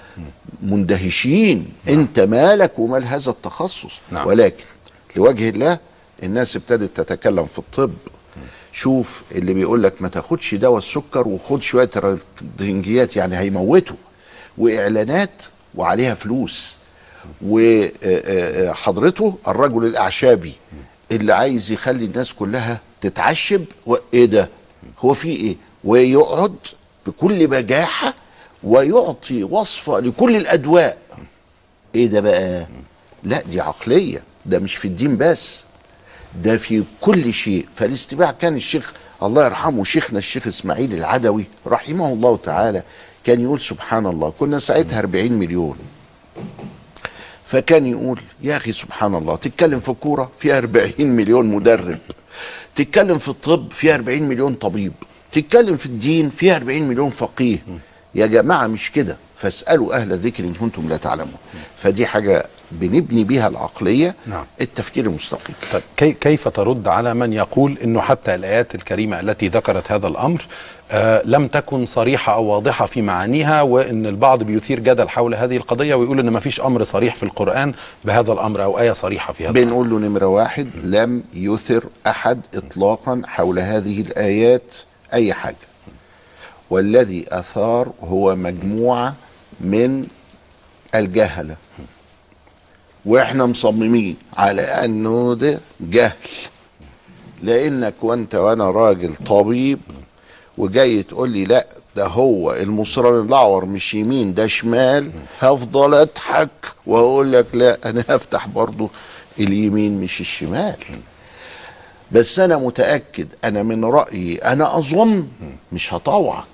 مندهشين 0.62 1.74
انت 1.90 2.20
مالك 2.20 2.80
ومال 2.80 3.06
هذا 3.06 3.32
التخصص. 3.32 4.00
نعم. 4.12 4.28
ولكن 4.28 4.64
لوجه 5.16 5.50
الله 5.50 5.80
الناس 6.24 6.56
ابتدت 6.56 7.02
تتكلم 7.02 7.46
في 7.46 7.60
الطب. 7.60 7.94
شوف 8.72 9.24
اللي 9.32 9.54
بيقول 9.54 9.84
لك 9.84 10.02
ما 10.02 10.08
تاخدش 10.08 10.56
دواء 10.56 10.78
السكر 10.78 11.28
وخد 11.28 11.62
شوية 11.62 11.90
رنجيات 12.62 13.16
يعني 13.16 13.38
هيموته 13.38 13.96
وإعلانات 14.58 15.42
وعليها 15.76 16.14
فلوس. 16.14 16.76
وحضرته 17.42 19.38
الرجل 19.48 19.86
الأعشابي 19.86 20.54
اللي 21.12 21.34
عايز 21.34 21.72
يخلي 21.72 22.06
الناس 22.06 22.34
كلها 22.34 22.80
تتعشب. 23.02 23.66
وايه 23.86 24.26
ده؟ 24.26 24.50
هو 25.00 25.14
في 25.14 25.30
إيه؟ 25.30 25.56
ويقعد 25.84 26.56
بكل 27.08 27.48
بجاحة 27.48 28.14
ويعطي 28.64 29.44
وصفه 29.44 30.00
لكل 30.00 30.36
الأدواء. 30.36 30.98
إيه 31.96 32.08
ده 32.08 32.20
بقى؟ 32.20 32.68
لا 33.24 33.42
دي 33.42 33.62
عقلية 33.62 34.24
ده 34.46 34.60
مش 34.60 34.76
في 34.76 34.86
الدين 34.86 35.18
بس 35.18 35.64
ده 36.44 36.58
في 36.58 36.84
كل 37.02 37.34
شيء. 37.34 37.66
فالاستباع 37.74 38.32
كان 38.32 38.56
الشيخ 38.56 38.94
الله 39.24 39.46
يرحمه 39.46 39.84
شيخنا 39.84 40.18
الشيخ 40.18 40.48
إسماعيل 40.48 40.94
العدوي 40.94 41.46
رحمه 41.68 42.14
الله 42.14 42.38
تعالى 42.44 42.84
كان 43.24 43.42
يقول 43.42 43.62
سبحان 43.62 44.06
الله 44.06 44.30
كنا 44.40 44.60
ساعتها 44.60 45.00
40 45.00 45.32
مليون. 45.32 45.78
فكان 47.46 47.86
يقول 47.86 48.22
يا 48.42 48.58
أخي 48.58 48.72
سبحان 48.72 49.16
الله 49.16 49.36
تتكلم 49.36 49.80
في 49.80 49.90
الكوره 49.90 50.32
في 50.40 50.58
40 50.58 50.94
مليون 51.00 51.46
مدرب. 51.48 51.98
تتكلم 52.76 53.18
في 53.18 53.30
الطب 53.30 53.72
في 53.72 53.96
40 53.96 54.22
مليون 54.24 54.56
طبيب. 54.56 54.94
تتكلم 55.32 55.76
في 55.76 55.86
الدين 55.86 56.30
في 56.30 56.56
40 56.56 56.82
مليون 56.82 57.10
فقيه. 57.10 57.58
يا 58.16 58.26
جماعة 58.26 58.68
مش 58.68 58.92
كده. 58.92 59.18
فاسألوا 59.36 59.96
أهل 59.96 60.12
الذكر 60.12 60.44
إن 60.44 60.54
كنتم 60.54 60.90
لا 60.90 60.98
تعلمون. 60.98 61.38
فدي 61.76 62.06
حاجة 62.06 62.46
بنبني 62.72 63.24
بيها 63.24 63.48
العقلية. 63.48 64.16
نعم. 64.28 64.46
التفكير 64.62 65.06
المستقيم. 65.06 65.56
طيب 65.74 65.82
كي 65.98 66.12
كيف 66.12 66.48
ترد 66.48 66.88
على 66.88 67.14
من 67.14 67.34
يقول 67.34 67.78
إنه 67.84 68.02
حتى 68.02 68.36
الآيات 68.36 68.76
الكريمة 68.76 69.20
التي 69.20 69.48
ذكرت 69.48 69.92
هذا 69.92 70.08
الأمر 70.08 70.46
آه 70.92 71.22
لم 71.26 71.48
تكن 71.48 71.86
صريحة 71.86 72.34
أو 72.34 72.44
واضحة 72.46 72.86
في 72.86 73.02
معانيها 73.02 73.62
وإن 73.62 74.06
البعض 74.06 74.44
بيثير 74.44 74.80
جدل 74.80 75.10
حول 75.10 75.36
هذه 75.36 75.58
القضية 75.58 75.96
ويقول 75.96 76.20
إن 76.20 76.30
ما 76.30 76.40
فيش 76.40 76.62
أمر 76.62 76.84
صريح 76.84 77.16
في 77.16 77.24
القرآن 77.24 77.74
بهذا 78.06 78.34
الأمر 78.34 78.64
أو 78.64 78.80
آية 78.80 78.92
صريحة 78.92 79.34
في 79.34 79.46
هذا 79.46 79.52
بنقول 79.52 79.90
له 79.90 80.00
نمرة 80.00 80.26
واحد 80.26 80.70
لم 80.84 81.24
يثر 81.34 81.84
أحد 82.08 82.42
إطلاقا 82.56 83.22
حول 83.26 83.60
هذه 83.60 84.02
الآيات. 84.02 84.72
أي 85.14 85.34
حاجة. 85.34 85.56
والذي 86.70 87.26
أثار 87.30 87.92
هو 88.04 88.36
مجموعة 88.36 89.16
من 89.60 90.08
الجهلة. 90.96 91.56
وإحنا 93.06 93.46
مصممين 93.46 94.18
على 94.38 94.62
أنه 94.62 95.36
ده 95.36 95.60
جهل. 95.80 96.14
لأنك 97.44 97.94
وأنت 98.02 98.36
وأنا 98.36 98.72
راجل 98.72 99.16
طبيب 99.16 99.80
وجاي 100.58 101.04
تقول 101.04 101.30
لي 101.30 101.46
لا 101.46 101.68
ده 101.96 102.06
هو 102.08 102.54
المصران 102.54 103.26
الأعور 103.26 103.66
مش 103.66 103.94
يمين 103.94 104.34
ده 104.34 104.48
شمال 104.48 105.12
هفضل 105.40 105.94
أضحك 105.94 106.50
وأقول 106.86 107.32
لك 107.34 107.46
لا 107.56 107.90
أنا 107.90 108.04
هفتح 108.10 108.48
برضو 108.48 108.90
اليمين 109.40 110.02
مش 110.02 110.22
الشمال. 110.22 110.76
بس 112.12 112.40
أنا 112.40 112.58
متأكد 112.58 113.28
أنا 113.44 113.64
من 113.64 113.86
رأيي 113.86 114.38
أنا 114.38 114.78
أظن 114.78 115.28
مش 115.72 115.94
هطوعك. 115.94 116.46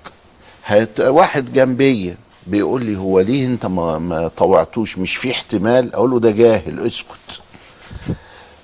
هت... 0.64 1.00
واحد 1.00 1.52
جنبي 1.52 2.16
بيقول 2.46 2.84
لي 2.84 2.96
هو 2.98 3.20
ليه 3.20 3.46
أنت 3.46 3.66
ما, 3.66 3.98
ما 3.98 4.28
طوعتوش؟ 4.28 4.98
مش 4.98 5.16
في 5.16 5.30
احتمال؟ 5.30 5.94
أقول 5.94 6.10
له 6.10 6.20
ده 6.20 6.30
جاهل 6.30 6.86
اسكت. 6.86 7.40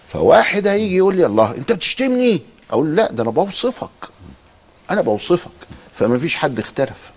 فواحد 0.09 0.67
هيجي 0.67 0.97
يقول 0.97 1.17
لي 1.17 1.27
الله 1.27 1.57
أنت 1.57 1.73
بتشتمني؟ 1.73 2.43
أقول 2.71 2.97
لا 2.97 3.13
ده 3.13 3.23
أنا 3.23 3.31
بوصفك. 3.31 3.91
أنا 4.91 5.01
بوصفك. 5.01 5.51
فما 5.93 6.19
فيش 6.19 6.37
حد 6.37 6.59
اختلف. 6.59 7.11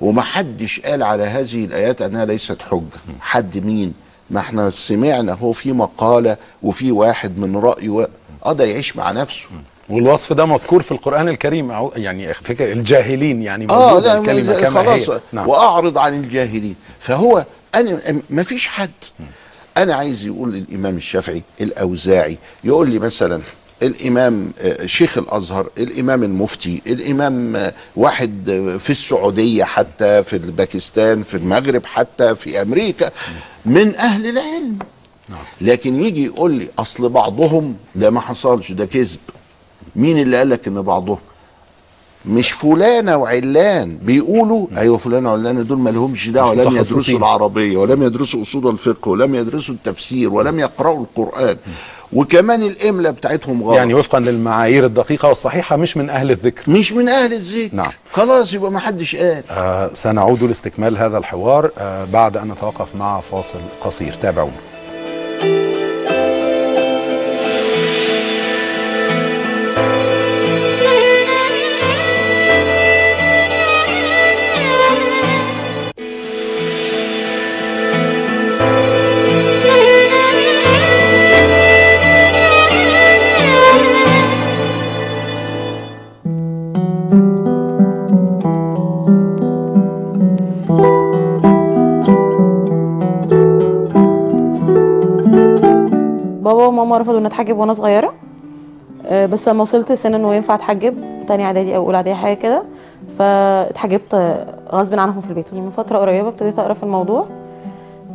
وما 0.00 0.22
حدش 0.22 0.80
قال 0.80 1.02
على 1.02 1.22
هذه 1.24 1.64
الآيات 1.64 2.02
أنها 2.02 2.24
ليست 2.24 2.62
حجة. 2.62 3.00
حد 3.20 3.58
مين؟ 3.58 3.94
ما 4.30 4.40
إحنا 4.40 4.70
سمعنا 4.70 5.32
هو 5.32 5.52
في 5.52 5.72
مقالة 5.72 6.36
وفي 6.62 6.92
واحد 6.92 7.38
من 7.38 7.56
رايه 7.56 8.08
آه 8.46 8.52
ده 8.52 8.64
يعيش 8.64 8.96
مع 8.96 9.10
نفسه. 9.10 9.48
والوصف 9.88 10.32
ده 10.32 10.44
مذكور 10.46 10.82
في 10.82 10.92
القرآن 10.92 11.28
الكريم. 11.28 11.90
يعني 11.96 12.32
فكرة 12.34 12.72
الجاهلين 12.72 13.42
يعني 13.42 13.66
آه 13.70 14.00
لا 14.00 14.18
الكلمة 14.18 14.52
ما- 14.52 14.60
كما 14.60 14.70
خلاص 14.70 15.10
هي. 15.10 15.20
نعم. 15.32 15.48
وأعرض 15.48 15.98
عن 15.98 16.14
الجاهلين. 16.14 16.74
فهو 16.98 17.44
أنا 17.74 18.00
ما 18.30 18.42
فيش 18.42 18.68
حد. 18.68 18.90
أنا 19.76 19.94
عايز 19.94 20.26
يقول 20.26 20.54
الامام 20.54 20.96
الشافعي 20.96 21.42
الأوزاعي 21.60 22.38
يقول 22.64 22.90
لي 22.90 22.98
مثلا 22.98 23.40
الإمام 23.82 24.52
آه، 24.58 24.86
شيخ 24.86 25.18
الأزهر 25.18 25.70
الإمام 25.78 26.22
المفتي 26.22 26.82
الإمام 26.86 27.56
آه، 27.56 27.72
واحد 27.96 28.48
آه، 28.48 28.76
في 28.76 28.90
السعودية 28.90 29.64
حتى 29.64 30.22
في 30.22 30.38
باكستان 30.38 31.22
في 31.22 31.36
المغرب 31.36 31.86
حتى 31.86 32.34
في 32.34 32.62
أمريكا 32.62 33.10
من 33.66 33.94
أهل 33.96 34.26
العلم. 34.26 34.78
لكن 35.60 36.00
يجي 36.02 36.24
يقول 36.24 36.52
لي 36.52 36.68
أصل 36.78 37.08
بعضهم 37.08 37.76
ده 37.94 38.10
ما 38.10 38.20
حصلش 38.20 38.72
ده 38.72 38.84
كذب. 38.84 39.18
مين 39.96 40.18
اللي 40.18 40.36
قال 40.38 40.50
لك 40.50 40.68
إن 40.68 40.82
بعضهم؟ 40.82 41.18
مش 42.26 42.52
فلانة 42.52 43.16
وعلان. 43.16 43.98
بيقولوا 44.02 44.66
أيوه 44.76 44.96
فلانة 44.96 45.28
وعلان 45.32 45.66
دول 45.66 45.78
ما 45.78 45.90
لهمش 45.90 46.28
دعوة 46.28 46.54
مش 46.54 46.60
لم 46.60 46.72
متخصصين. 46.72 46.92
يدرسوا 46.96 47.18
العربية 47.18 47.76
ولم 47.76 48.02
يدرسوا 48.02 48.42
أصول 48.42 48.68
الفقه 48.68 49.08
ولم 49.10 49.34
يدرسوا 49.34 49.74
التفسير 49.74 50.32
ولم 50.32 50.58
يقرأوا 50.58 51.00
القرآن. 51.00 51.56
وكمان 52.12 52.62
الإملة 52.62 53.10
بتاعتهم 53.10 53.62
غلط. 53.62 53.76
يعني 53.76 53.94
وفقا 53.94 54.20
للمعايير 54.20 54.86
الدقيقة 54.86 55.28
والصحيحة 55.28 55.76
مش 55.76 55.96
من 55.96 56.10
أهل 56.10 56.30
الذكر. 56.30 56.70
مش 56.70 56.92
من 56.92 57.08
أهل 57.08 57.32
الذكر. 57.32 57.76
نعم. 57.76 57.86
خلاص 58.12 58.54
يبقى 58.54 58.70
ما 58.70 58.78
حدش 58.78 59.16
قال. 59.16 59.42
آه 59.50 59.90
سنعود 59.94 60.42
لاستكمال 60.44 60.96
هذا 60.98 61.18
الحوار 61.18 61.70
آه 61.78 62.04
بعد 62.04 62.36
أن 62.36 62.48
نتوقف 62.48 62.96
مع 62.96 63.20
فاصل 63.20 63.58
قصير. 63.84 64.14
تابعونا. 64.22 64.52
وماما 96.90 97.02
رفضوا 97.02 97.18
إن 97.18 97.26
أتحجب 97.26 97.58
وأنا 97.58 97.74
صغيرة. 97.74 98.12
آه، 99.06 99.26
بس 99.26 99.48
لما 99.48 99.62
وصلت 99.62 99.92
سن 99.92 100.14
إنه 100.14 100.34
ينفع 100.34 100.54
أتحجب 100.54 100.94
تاني 101.28 101.44
إعدادي 101.44 101.76
أو 101.76 101.86
أولى 101.86 101.96
إعدادي 101.96 102.16
حاجة 102.16 102.34
كده. 102.34 102.62
فاتحجبت 103.18 104.36
غصب 104.72 104.98
عنهم 104.98 105.20
في 105.20 105.30
البيت. 105.30 105.52
يعني 105.52 105.64
من 105.64 105.70
فترة 105.70 105.98
قريبة 105.98 106.28
ابتديت 106.28 106.58
أقرأ 106.58 106.74
في 106.74 106.82
الموضوع. 106.82 107.26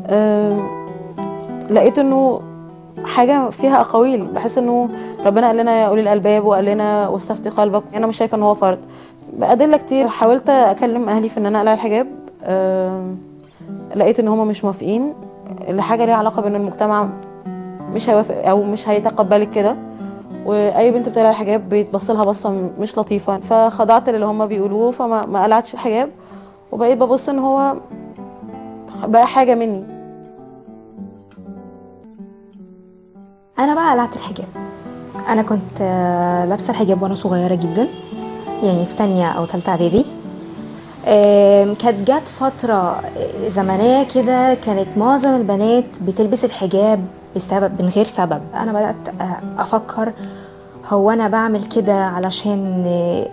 آه، 0.07 0.59
لقيت 1.69 1.99
إنه 1.99 2.41
حاجة 3.03 3.49
فيها 3.49 3.81
أقاويل. 3.81 4.25
بحس 4.27 4.57
إنه 4.57 4.89
ربنا 5.25 5.47
قال 5.47 5.57
لنا 5.57 5.81
يا 5.81 5.87
أولي 5.87 6.01
الألباب 6.01 6.45
وقال 6.45 6.65
لنا 6.65 7.07
واستفتي 7.07 7.49
قلبك. 7.49 7.83
أنا 7.95 8.07
مش 8.07 8.17
شايفة 8.17 8.37
إن 8.37 8.43
هو 8.43 8.53
فرض. 8.53 8.79
بأدلة 9.33 9.77
كتير 9.77 10.07
حاولت 10.07 10.49
أكلم 10.49 11.09
أهلي 11.09 11.29
في 11.29 11.37
إن 11.37 11.45
أنا 11.45 11.57
أقلع 11.57 11.73
الحجاب. 11.73 12.07
آه، 12.43 13.05
لقيت 13.95 14.19
إن 14.19 14.27
هم 14.27 14.47
مش 14.47 14.63
موافقين. 14.63 15.13
لحاجه 15.69 16.05
ليها 16.05 16.15
علاقة 16.15 16.41
بان 16.41 16.55
المجتمع 16.55 17.07
مش 17.95 18.09
هيوافق 18.09 18.47
أو 18.49 18.63
مش 18.63 18.89
هيتقبلك 18.89 19.49
كده. 19.51 19.75
وأي 20.45 20.91
بنت 20.91 21.09
بتقلع 21.09 21.29
الحجاب 21.29 21.69
بيتبص 21.69 22.11
لها 22.11 22.23
بصة 22.23 22.49
مش 22.79 22.97
لطيفة. 22.97 23.37
فخضعت 23.39 24.09
للي 24.09 24.25
هم 24.25 24.45
بيقولوه 24.45 24.91
فما 24.91 25.25
ما 25.25 25.43
قلعتش 25.43 25.73
الحجاب. 25.73 26.09
وبقيت 26.71 26.97
ببص 26.97 27.29
إن 27.29 27.39
هو 27.39 27.75
بقى 29.05 29.27
حاجة 29.27 29.55
مني. 29.55 29.83
أنا 33.59 33.75
بقى 33.75 33.91
قلعت 33.91 34.15
الحجاب. 34.15 34.47
أنا 35.29 35.41
كنت 35.41 35.81
آه، 35.81 36.45
لابسة 36.45 36.69
الحجاب 36.71 37.01
وأنا 37.01 37.15
صغيرة 37.15 37.55
جدا. 37.55 37.87
يعني 38.63 38.85
في 38.85 38.95
تانية 38.95 39.27
أو 39.29 39.45
تالتة 39.45 39.69
إعدادي. 39.69 40.05
كانت 41.81 42.11
جت 42.11 42.27
فترة 42.39 42.73
آه، 42.73 43.47
زمنية 43.47 44.03
كده 44.03 44.53
كانت 44.53 44.97
معظم 44.97 45.29
البنات 45.35 45.85
بتلبس 46.07 46.45
الحجاب 46.45 46.99
بسبب 47.35 47.81
من 47.81 47.89
غير 47.89 48.05
سبب. 48.05 48.41
أنا 48.53 48.73
بدأت 48.73 49.21
آه، 49.21 49.61
أفكر 49.61 50.13
هو 50.87 51.11
أنا 51.11 51.27
بعمل 51.27 51.65
كده 51.65 52.05
علشان 52.05 52.85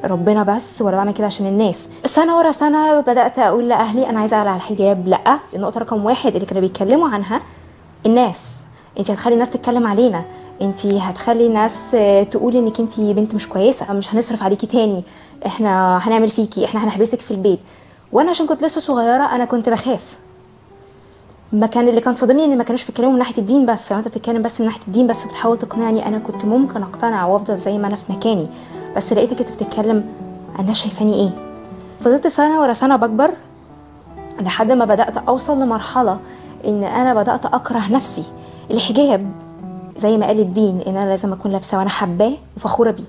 ربنا 0.05 0.43
بس 0.43 0.83
ولا 0.83 0.97
بعمل 0.97 1.12
كده 1.12 1.27
عشان 1.27 1.47
الناس؟ 1.47 1.79
سنة 2.05 2.38
ورا 2.38 2.53
سنة 2.53 3.01
بدأت 3.01 3.38
أقول 3.38 3.69
لأهلي 3.69 4.11
أنا 4.11 4.21
عايزة 4.21 4.38
أقلع 4.38 4.57
الحجاب. 4.57 5.09
لأ 5.09 5.38
النقطة 5.55 5.81
رقم 5.81 6.05
واحد 6.05 6.35
اللي 6.35 6.47
كانوا 6.47 6.62
بيتكلموا 6.62 7.09
عنها 7.09 7.41
الناس. 8.07 8.41
انت 8.99 9.11
هتخلي 9.11 9.35
الناس 9.35 9.51
تتكلم 9.51 9.87
علينا. 9.87 10.23
انت 10.62 10.87
هتخلي 10.87 11.47
الناس 11.47 11.77
آه، 11.95 12.23
تقول 12.23 12.57
إنك 12.57 12.81
انت 12.81 13.01
بنت 13.01 13.35
مش 13.35 13.49
كويسة 13.49 13.93
مش 13.93 14.15
هنصرف 14.15 14.43
عليكي 14.43 14.67
تاني. 14.67 15.05
إحنا 15.47 15.99
هنعمل 15.99 16.29
فيكي 16.29 16.65
إحنا 16.65 16.85
هنحبسك 16.85 17.21
في 17.21 17.31
البيت. 17.31 17.59
وأنا 18.12 18.31
عشان 18.31 18.47
كنت 18.47 18.65
لسه 18.65 18.81
صغيرة 18.81 19.25
أنا 19.35 19.45
كنت 19.45 19.69
بخاف. 19.69 20.17
ما 21.53 21.67
كان 21.67 21.88
اللي 21.88 22.01
كان 22.01 22.15
صادمني 22.15 22.45
إن 22.45 22.59
ما 22.59 22.65
كانوش 22.65 22.87
بيتكلموا 22.87 23.12
من 23.12 23.19
ناحية 23.19 23.38
الدين 23.38 23.67
بس. 23.67 23.93
لو 23.93 23.99
أنت 23.99 24.09
بتتكلم 24.09 24.43
بس 24.43 24.61
من 24.61 24.67
ناحية 24.67 24.81
الدين 24.87 25.07
بس 25.07 25.25
وبتحاول 25.25 25.59
تقنعني 25.59 26.07
أنا 26.09 26.19
كنت 26.19 26.45
ممكن 26.45 26.83
أقتنع 26.83 27.27
وأفضل 27.27 27.59
زي 27.59 27.79
ما 27.79 27.87
أنا 27.87 27.97
في 27.97 28.12
مكاني. 28.12 28.47
بس 28.97 29.12
لقيتك 29.12 29.41
أنت 29.41 29.51
بتتكلم 29.53 30.09
الناس 30.59 30.77
شايفاني 30.77 31.15
إيه. 31.15 31.31
فضلت 32.01 32.27
سنة 32.27 32.61
ورا 32.61 32.73
سنة 32.73 32.97
بكبر 32.97 33.31
لحد 34.41 34.73
ما 34.73 34.85
بدأت 34.85 35.17
أوصل 35.17 35.61
لمرحلة 35.62 36.19
إن 36.67 36.85
أنا 36.85 37.15
بدأت 37.15 37.47
أكره 37.47 37.83
نفسي. 37.93 38.25
الحجاب 38.71 39.33
زي 39.97 40.17
ما 40.17 40.27
قال 40.27 40.41
الدين 40.41 40.81
إن 40.87 40.97
أنا 40.97 41.09
لازم 41.11 41.33
أكون 41.33 41.53
لابسة 41.53 41.79
وأنا 41.79 41.91
حباه 41.91 42.33
وفخورة 42.57 42.91
بيه. 42.91 43.05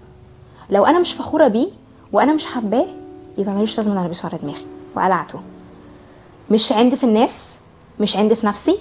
لو 0.69 0.85
أنا 0.85 0.99
مش 0.99 1.13
فخورة 1.13 1.47
بيه 1.47 1.67
وأنا 2.11 2.33
مش 2.33 2.45
حباه 2.45 2.85
يبقى 3.37 3.53
ملوش 3.55 3.77
لازمة 3.77 3.93
إن 3.93 3.97
أنا 3.97 4.07
ألبسه 4.07 4.29
على 4.29 4.37
دماغي. 4.41 4.65
وقلعته. 4.95 5.39
مش 6.51 6.71
عندي 6.71 6.95
في 6.95 7.03
الناس 7.03 7.52
مش 7.99 8.17
عندي 8.17 8.35
في 8.35 8.47
نفسي. 8.47 8.77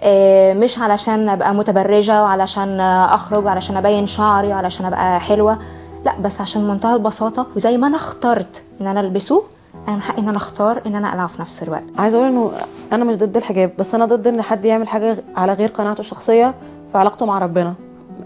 آه، 0.00 0.54
مش 0.54 0.78
علشان 0.78 1.28
أبقى 1.28 1.54
متبرجة 1.54 2.22
وعلشان 2.22 2.80
أخرج 2.80 3.44
وعلشان 3.44 3.76
أبين 3.76 4.06
شعري 4.06 4.48
وعلشان 4.48 4.86
أبقى 4.86 5.20
حلوة. 5.20 5.58
لا 6.04 6.12
بس 6.20 6.40
عشان 6.40 6.68
منتهى 6.68 6.94
البساطة 6.94 7.46
وزي 7.56 7.76
ما 7.76 7.86
أنا 7.86 7.96
اخترت 7.96 8.62
إن 8.80 8.86
أنا 8.86 9.00
ألبسه 9.00 9.42
أنا 9.88 9.96
من 9.96 10.02
حقي 10.02 10.18
إن 10.18 10.28
أنا 10.28 10.36
أختار 10.36 10.82
إن 10.86 10.94
أنا 10.94 11.08
اقلعه 11.10 11.26
في 11.26 11.40
نفس 11.40 11.62
الوقت. 11.62 11.82
عايزة 11.98 12.18
أقول 12.18 12.28
إنه 12.28 12.50
أنا 12.92 13.04
مش 13.04 13.16
ضد 13.16 13.36
الحجاب 13.36 13.70
بس 13.78 13.94
أنا 13.94 14.04
ضد 14.04 14.26
إن 14.26 14.42
حد 14.42 14.64
يعمل 14.64 14.88
حاجة 14.88 15.16
على 15.36 15.52
غير 15.52 15.68
قناعته 15.68 16.00
الشخصية 16.00 16.54
في 16.92 16.98
علاقته 16.98 17.26
مع 17.26 17.38
ربنا. 17.38 17.74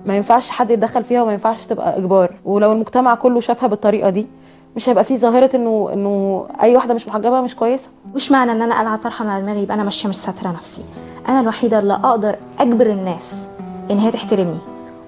ما 0.06 0.16
ينفعش 0.16 0.50
حد 0.50 0.70
يتدخل 0.70 1.04
فيها 1.04 1.22
وما 1.22 1.33
ينفعش 1.33 1.64
تبقى 1.66 1.98
إجبار. 1.98 2.35
ولو 2.44 2.72
المجتمع 2.72 3.14
كله 3.14 3.40
شافها 3.40 3.68
بالطريقة 3.68 4.11
دي 4.11 4.26
مش 4.76 4.88
هيبقى 4.88 5.04
فيه 5.04 5.16
ظاهرة 5.16 5.50
انه 5.56 5.90
إنه 5.92 6.46
أي 6.62 6.76
واحدة 6.76 6.94
مش 6.94 7.09
محجبة 7.09 7.40
مش 7.40 7.56
كويسة؟ 7.56 7.90
مش 8.14 8.33
معنى 8.33 8.52
إن 8.52 8.62
أنا 8.62 8.78
قلعه 8.80 8.96
طرحة 8.96 9.28
على 9.28 9.42
دماغي 9.42 9.62
يبقى 9.62 9.74
أنا 9.74 9.85
ماشية 9.85 10.09
مش 10.09 10.16
ساترة 10.16 10.48
نفسي. 10.48 10.83
أنا 11.28 11.40
الوحيدة 11.40 11.78
اللي 11.78 11.94
أقدر 11.94 12.37
أجبر 12.59 12.87
الناس 12.87 13.35
إن 13.90 13.98
هي 13.98 14.11
تحترمني. 14.11 14.59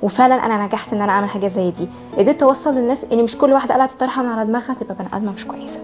وفعلا 0.03 0.35
أنا 0.47 0.67
نجحت 0.67 0.93
إن 0.93 1.01
أنا 1.03 1.13
أعمل 1.13 1.29
حاجة 1.29 1.49
زي 1.49 1.71
دي. 1.71 1.89
قدرت 2.19 2.43
أوصل 2.43 2.75
للناس 2.75 2.99
إن 3.13 3.25
مش 3.25 3.39
كل 3.39 3.53
واحدة 3.53 3.75
قلعت 3.75 3.91
الطرحه 3.91 4.23
من 4.23 4.29
على 4.29 4.47
دماغها 4.47 4.75
تبقى 4.81 4.95
بني 4.95 5.09
آدمة 5.13 5.33
مش 5.33 5.47
كويسة. 5.47 5.79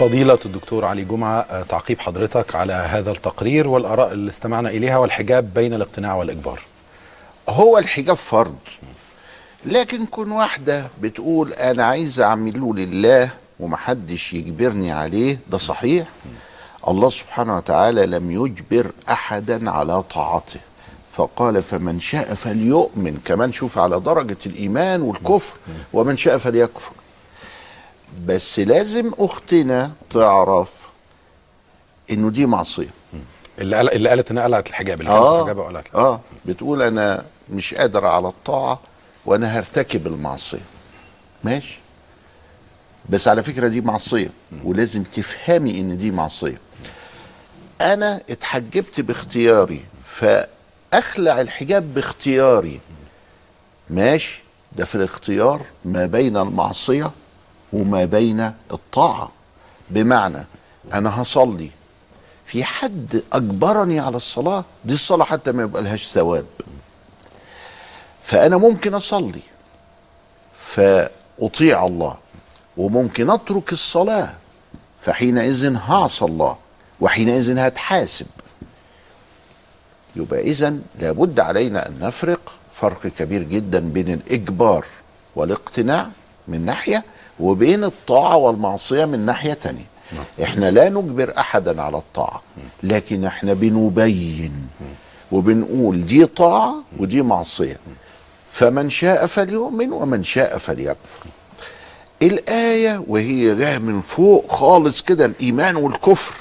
فضيلة 0.00 0.38
الدكتور 0.46 0.84
علي 0.84 1.04
جمعة 1.04 1.40
آه، 1.40 1.62
تعقيب 1.62 2.00
حضرتك 2.00 2.54
على 2.54 2.72
هذا 2.72 3.10
التقرير 3.10 3.68
والآراء 3.68 4.12
اللي 4.12 4.30
استمعنا 4.30 4.68
إليها 4.68 4.96
والحجاب 4.96 5.54
بين 5.54 5.74
الاقتناع 5.74 6.14
والإجبار. 6.14 6.60
هو 7.48 7.78
الحجاب 7.78 8.16
فرض 8.16 8.56
لكن 9.66 10.06
كون 10.06 10.32
واحدة 10.32 10.88
بتقول 11.00 11.52
أنا 11.52 11.84
عايز 11.84 12.20
أعمله 12.20 12.74
لله 12.74 13.30
ومحدش 13.60 14.32
يجبرني 14.34 14.92
عليه 14.92 15.38
ده 15.50 15.58
صحيح. 15.58 16.08
الله 16.88 17.08
سبحانه 17.10 17.56
وتعالى 17.56 18.06
لم 18.06 18.30
يجبر 18.30 18.90
أحدا 19.08 19.70
على 19.70 20.02
طاعته. 20.02 20.60
فقال 21.10 21.62
فمن 21.62 22.00
شاء 22.00 22.34
فليؤمن 22.34 23.18
كمان 23.24 23.52
شوف 23.52 23.78
على 23.78 24.00
درجة 24.00 24.38
الإيمان 24.46 25.02
والكفر 25.02 25.56
ومن 25.92 26.16
شاء 26.16 26.38
فليكفر. 26.38 26.92
بس 28.26 28.58
لازم 28.58 29.10
أختنا 29.18 29.92
تعرف 30.10 30.88
إنه 32.10 32.30
دي 32.30 32.46
معصية. 32.46 32.88
اللي 33.58 33.76
قال 33.76 33.90
اللي 33.92 34.08
قالت 34.08 34.30
إنها 34.30 34.44
قلعت 34.44 34.66
الحجاب 34.68 35.00
اللي 35.00 35.10
آه. 35.12 35.42
محجبه 35.44 35.62
وقلعت 35.62 35.86
الحجاب. 35.86 36.02
آه. 36.04 36.20
بتقول 36.46 36.82
أنا 36.82 37.24
مش 37.52 37.74
قادر 37.74 38.06
على 38.06 38.28
الطاعة 38.28 38.80
وأنا 39.26 39.58
هرتكب 39.58 40.06
المعصية. 40.06 40.58
ماشي. 41.44 41.78
بس 43.08 43.28
على 43.28 43.42
فكرة 43.42 43.68
دي 43.68 43.80
معصية 43.80 44.30
ولازم 44.64 45.02
تفهمي 45.02 45.80
إن 45.80 45.96
دي 45.96 46.10
معصية. 46.10 46.58
أنا 47.80 48.20
اتحجبت 48.30 49.00
باختياري 49.00 49.84
فأخلع 50.04 51.40
الحجاب 51.40 51.94
باختياري. 51.94 52.80
ماشي. 53.90 54.42
ده 54.76 54.84
في 54.84 54.94
الاختيار 54.94 55.62
ما 55.84 56.06
بين 56.06 56.36
المعصية 56.36 57.10
وما 57.72 58.04
بين 58.04 58.52
الطاعة. 58.72 59.32
بمعنى 59.90 60.44
أنا 60.92 61.22
هصلي 61.22 61.70
في 62.46 62.64
حد 62.64 63.22
أجبرني 63.32 64.00
على 64.00 64.16
الصلاة 64.16 64.64
دي 64.84 64.94
الصلاة 64.94 65.24
حتى 65.24 65.52
ما 65.52 65.62
يبقى 65.62 65.82
لهاش 65.82 66.06
ثواب. 66.06 66.46
فأنا 68.22 68.56
ممكن 68.56 68.94
أصلي 68.94 69.40
فأطيع 70.60 71.86
الله 71.86 72.16
وممكن 72.76 73.30
أترك 73.30 73.72
الصلاة 73.72 74.34
فحينئذ 75.00 75.76
هعصى 75.76 76.24
الله 76.24 76.56
وحينئذ 77.00 77.58
هتحاسب. 77.58 78.26
يبقى 80.16 80.40
اذا 80.40 80.76
لابد 81.00 81.40
علينا 81.40 81.88
أن 81.88 81.98
نفرق 82.00 82.40
فرق 82.72 83.06
كبير 83.06 83.42
جدا 83.42 83.78
بين 83.80 84.12
الإجبار 84.12 84.86
والاقتناع 85.36 86.08
من 86.48 86.64
ناحية 86.64 87.04
وبين 87.40 87.84
الطاعة 87.84 88.36
والمعصية 88.36 89.04
من 89.04 89.26
ناحية 89.26 89.52
تانية. 89.52 89.86
إحنا 90.42 90.70
لا 90.70 90.88
نجبر 90.88 91.32
أحدا 91.38 91.82
على 91.82 91.96
الطاعة 91.96 92.42
لكن 92.82 93.24
إحنا 93.24 93.54
بنبين 93.54 94.52
وبنقول 95.32 96.06
دي 96.06 96.26
طاعة 96.26 96.74
ودي 96.98 97.22
معصية. 97.22 97.76
فمن 98.50 98.90
شاء 98.90 99.26
فليؤمن 99.26 99.92
ومن 99.92 100.24
شاء 100.24 100.58
فليكفر. 100.58 101.26
الآية 102.22 103.04
وهي 103.08 103.54
جاية 103.54 103.78
من 103.78 104.00
فوق 104.00 104.52
خالص 104.52 105.02
كده 105.02 105.24
الإيمان 105.24 105.76
والكفر. 105.76 106.34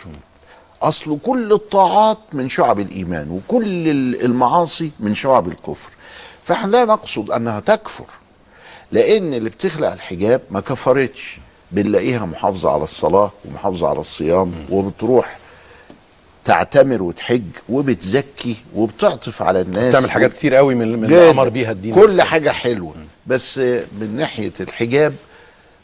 أصل 0.82 1.18
كل 1.26 1.54
الطاعات 1.54 2.18
من 2.34 2.50
شعب 2.50 2.80
الإيمان 2.80 3.32
وكل 3.32 3.88
المعاصي 4.26 4.92
من 5.00 5.14
شعب 5.14 5.48
الكفر. 5.48 5.92
فإحنا 6.44 6.72
لا 6.72 6.86
نقصد 6.86 7.32
أنها 7.32 7.60
تكفر. 7.60 8.06
لأن 8.92 9.34
اللي 9.34 9.50
بتخلع 9.50 9.94
الحجاب 9.94 10.42
ما 10.52 10.60
كفرتش. 10.60 11.40
بنلاقيها 11.72 12.26
محافظة 12.26 12.72
على 12.72 12.84
الصلاة 12.84 13.32
ومحافظة 13.46 13.88
على 13.88 14.00
الصيام 14.00 14.54
وبتروح 14.70 15.38
تعتمر 16.46 17.04
وتحج 17.04 17.44
وبتزكي 17.70 18.56
وبتعطف 18.76 19.42
على 19.42 19.62
الناس. 19.62 19.90
بتعمل 19.90 20.12
حاجات 20.12 20.34
كتير 20.34 20.56
قوي 20.56 20.76
من 20.76 20.98
من 20.98 21.04
اللي. 21.04 21.30
أمر 21.30 21.50
بيها 21.50 21.72
الدين 21.72 21.96
كل 21.96 22.02
الإسلامي. 22.04 22.30
حاجة 22.30 22.50
حلوة. 22.50 22.96
بس 23.28 23.58
من 23.58 24.16
ناحية 24.18 24.54
الحجاب 24.60 25.16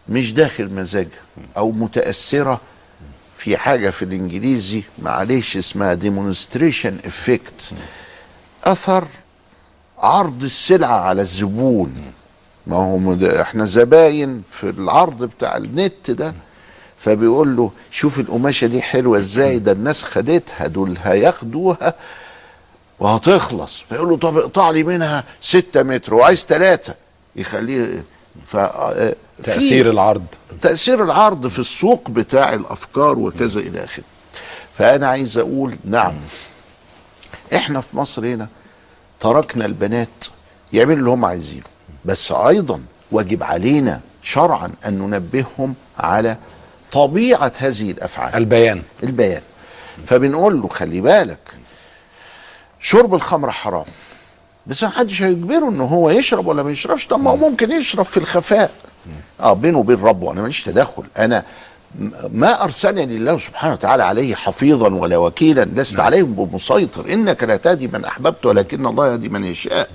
مش 0.09 0.33
داخل 0.33 0.73
مزاجها 0.73 1.21
أو 1.57 1.71
متأثرة 1.71 2.61
في 3.35 3.57
حاجة 3.57 3.89
في 3.89 4.05
الإنجليزي 4.05 4.83
معلش 4.99 5.57
اسمها 5.57 5.95
demonstration 5.95 7.07
effect. 7.07 7.73
أثر 8.63 9.07
عرض 9.99 10.43
السلعة 10.43 10.99
على 10.99 11.21
الزبون. 11.21 11.95
ما 12.67 12.75
هو 12.75 13.15
إحنا 13.41 13.65
زباين 13.65 14.41
في 14.49 14.69
العرض 14.69 15.23
بتاع 15.23 15.57
النت 15.57 16.11
ده 16.11 16.35
فبيقول 16.97 17.55
له 17.55 17.71
شوف 17.91 18.19
القماشة 18.19 18.67
دي 18.67 18.81
حلوة 18.81 19.17
إزاي 19.17 19.59
ده 19.59 19.71
الناس 19.71 20.03
خدتها 20.03 20.67
دول 20.67 20.97
هياخدوها 21.03 21.93
وهتخلص. 22.99 23.79
فيقول 23.79 24.09
له 24.09 24.17
طب 24.17 24.37
اقطع 24.37 24.69
لي 24.69 24.83
منها 24.83 25.23
ستة 25.41 25.83
متر 25.83 26.13
وعايز 26.13 26.45
ثلاثة 26.45 26.95
يخليه 27.35 28.03
ف 28.45 28.55
آه، 28.55 29.15
تأثير 29.43 29.89
العرض. 29.89 30.25
تأثير 30.61 31.03
العرض 31.03 31.47
في 31.47 31.59
السوق 31.59 32.09
بتاع 32.09 32.53
الأفكار 32.53 33.19
وكذا 33.19 33.59
إلى 33.59 33.83
آخره. 33.83 34.03
فأنا 34.73 35.07
عايز 35.07 35.37
أقول 35.37 35.75
نعم 35.85 36.13
إحنا 37.55 37.81
في 37.81 37.97
مصر 37.97 38.25
هنا 38.25 38.47
تركنا 39.19 39.65
البنات 39.65 40.09
يعملوا 40.73 40.97
اللي 40.99 41.09
هم 41.09 41.25
عايزينه. 41.25 41.63
بس 42.05 42.31
أيضا 42.31 42.81
واجب 43.11 43.43
علينا 43.43 44.01
شرعا 44.21 44.71
أن 44.85 44.99
ننبههم 44.99 45.75
على 45.97 46.37
طبيعة 46.91 47.51
هذه 47.57 47.91
الأفعال. 47.91 48.35
البيان. 48.35 48.81
البيان. 49.03 49.41
فبنقول 50.05 50.61
له 50.61 50.67
خلي 50.67 51.01
بالك 51.01 51.39
شرب 52.79 53.15
الخمر 53.15 53.51
حرام. 53.51 53.85
بس 54.67 54.83
ما 54.83 54.89
حدش 54.89 55.23
هيجبره 55.23 55.69
ان 55.69 55.81
هو 55.81 56.09
يشرب 56.09 56.47
ولا 56.47 56.63
ما 56.63 56.71
يشربش. 56.71 57.07
طب 57.07 57.19
ما 57.19 57.31
هو 57.31 57.35
ممكن 57.37 57.71
يشرب 57.71 58.05
في 58.05 58.17
الخفاء. 58.17 58.71
آه 59.39 59.53
بينه 59.53 59.77
وبين 59.77 60.01
ربه 60.01 60.31
أنا 60.31 60.41
ماليش 60.41 60.63
تدخل 60.63 61.03
أنا 61.17 61.43
ما 62.29 62.63
أرسلني 62.63 63.03
الله 63.03 63.37
سبحانه 63.37 63.73
وتعالى 63.73 64.03
عليه 64.03 64.35
حفيظا 64.35 64.93
ولا 64.93 65.17
وكيلا. 65.17 65.65
لست 65.65 65.99
عليهم 65.99 66.33
بمسيطر. 66.33 67.13
إنك 67.13 67.43
لا 67.43 67.57
تهدي 67.57 67.87
من 67.87 68.05
أحببت 68.05 68.45
ولكن 68.45 68.85
الله 68.85 69.11
يهدي 69.11 69.29
من 69.29 69.43
يشاء. 69.43 69.89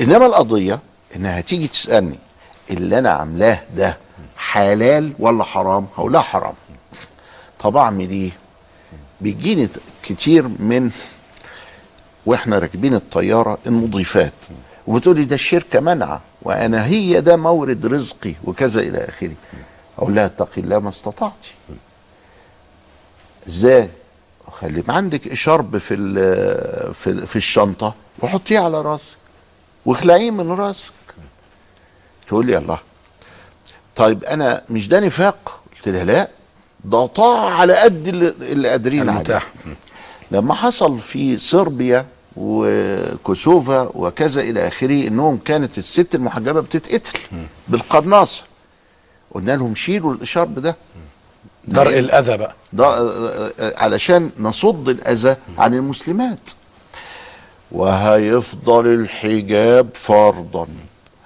إنما 0.00 0.26
القضية 0.26 0.80
إنها 1.16 1.40
تيجي 1.40 1.68
تسألني 1.68 2.18
اللي 2.70 2.98
أنا 2.98 3.10
عاملاه 3.10 3.60
ده 3.76 3.98
حلال 4.36 5.12
ولا 5.18 5.44
حرام؟ 5.44 5.86
هقول 5.96 6.12
لها 6.12 6.20
حرام. 6.22 6.54
طب 7.58 7.76
اعمل 7.76 8.10
إيه 8.10 8.30
بيجيني 9.20 9.68
كتير 10.02 10.48
من 10.48 10.90
وإحنا 12.26 12.58
راكبين 12.58 12.94
الطيارة 12.94 13.58
المضيفات. 13.66 14.32
وبتقولي 14.86 15.24
ده 15.24 15.34
الشركة 15.34 15.80
منعة 15.80 16.20
وأنا 16.42 16.86
هي 16.86 17.20
ده 17.20 17.36
مورد 17.36 17.86
رزقي 17.86 18.34
وكذا 18.44 18.80
إلى 18.80 18.98
آخره. 18.98 19.34
أقول 19.98 20.14
لها 20.14 20.26
اتقي 20.26 20.60
الله 20.60 20.78
ما 20.78 20.88
استطعتي 20.88 21.54
إزاي؟ 23.48 23.88
خلي 24.52 24.84
عندك 24.88 25.28
اشارب 25.28 25.78
في 25.78 25.96
في 26.92 27.26
في 27.26 27.36
الشنطة 27.36 27.94
وحطيه 28.22 28.58
على 28.58 28.82
راسك 28.82 29.16
واخلعيه 29.86 30.30
من 30.30 30.50
راسك. 30.50 30.92
تقول 32.30 32.46
لي 32.46 32.58
الله. 32.58 32.78
طيب 33.96 34.24
أنا 34.24 34.62
مش 34.70 34.88
ده 34.88 35.00
نفاق؟ 35.00 35.60
قلت 35.76 35.88
لها 35.88 36.04
لا 36.04 36.28
ده 36.84 37.06
طاعة 37.06 37.50
على 37.50 37.74
قد 37.76 38.08
اللي, 38.08 38.68
قادرين 38.68 39.08
عليه. 39.08 39.42
لما 40.30 40.54
حصل 40.54 40.98
في 40.98 41.36
صربيا 41.38 42.06
وكوسوفا 42.36 43.90
وكذا 43.94 44.40
إلى 44.40 44.68
آخره 44.68 45.06
إنهم 45.08 45.38
كانت 45.44 45.78
الست 45.78 46.14
المحجبة 46.14 46.60
بتتقتل 46.60 47.18
بالقناصه 47.68 48.44
قلنا 49.34 49.52
لهم 49.56 49.74
شيلوا 49.74 50.14
الاشارب 50.14 50.58
ده. 50.58 50.76
درء 51.68 51.98
الأذى 51.98 52.36
بقى. 52.36 52.54
ده 52.72 52.86
آه، 52.86 53.52
آه، 53.60 53.74
علشان 53.82 54.30
نصد 54.38 54.88
الأذى 54.88 55.36
عن 55.58 55.74
المسلمات. 55.74 56.50
وهيفضل 57.72 58.86
الحجاب 58.86 59.88
فرضا. 59.94 60.66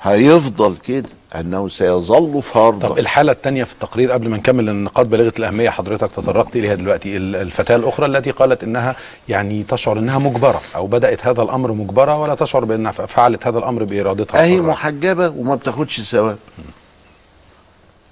هيفضل 0.04 0.76
كده 0.76 1.08
أنه 1.34 1.68
سيظل 1.68 2.42
فرضا. 2.42 2.88
طب 2.88 2.98
الحالة 2.98 3.32
الثانية 3.32 3.64
في 3.64 3.72
التقرير 3.72 4.12
قبل 4.12 4.28
ما 4.28 4.36
نكمل 4.36 4.68
النقاط 4.68 5.06
بالغة 5.06 5.32
الأهمية 5.38 5.70
حضرتك 5.70 6.10
تطرقت 6.16 6.56
إليها 6.56 6.74
دلوقتي 6.74 7.16
ال- 7.16 7.36
الفتاة 7.36 7.76
الأخرى 7.76 8.06
التي 8.06 8.30
قالت 8.30 8.62
إنها 8.64 8.96
يعني 9.28 9.62
تشعر 9.62 9.98
إنها 9.98 10.18
مجبرة 10.18 10.60
أو 10.76 10.86
بدأت 10.86 11.26
هذا 11.26 11.42
الأمر 11.42 11.72
مجبرة 11.72 12.18
ولا 12.18 12.34
تشعر 12.34 12.64
بأنها 12.64 12.92
ف- 12.92 13.00
فعلت 13.00 13.46
هذا 13.46 13.58
الأمر 13.58 13.84
بإرادتها 13.84 14.42
أهي. 14.42 14.60
محجبة 14.60 15.28
وما 15.28 15.54
بتاخدش 15.54 16.00
ثواب. 16.00 16.38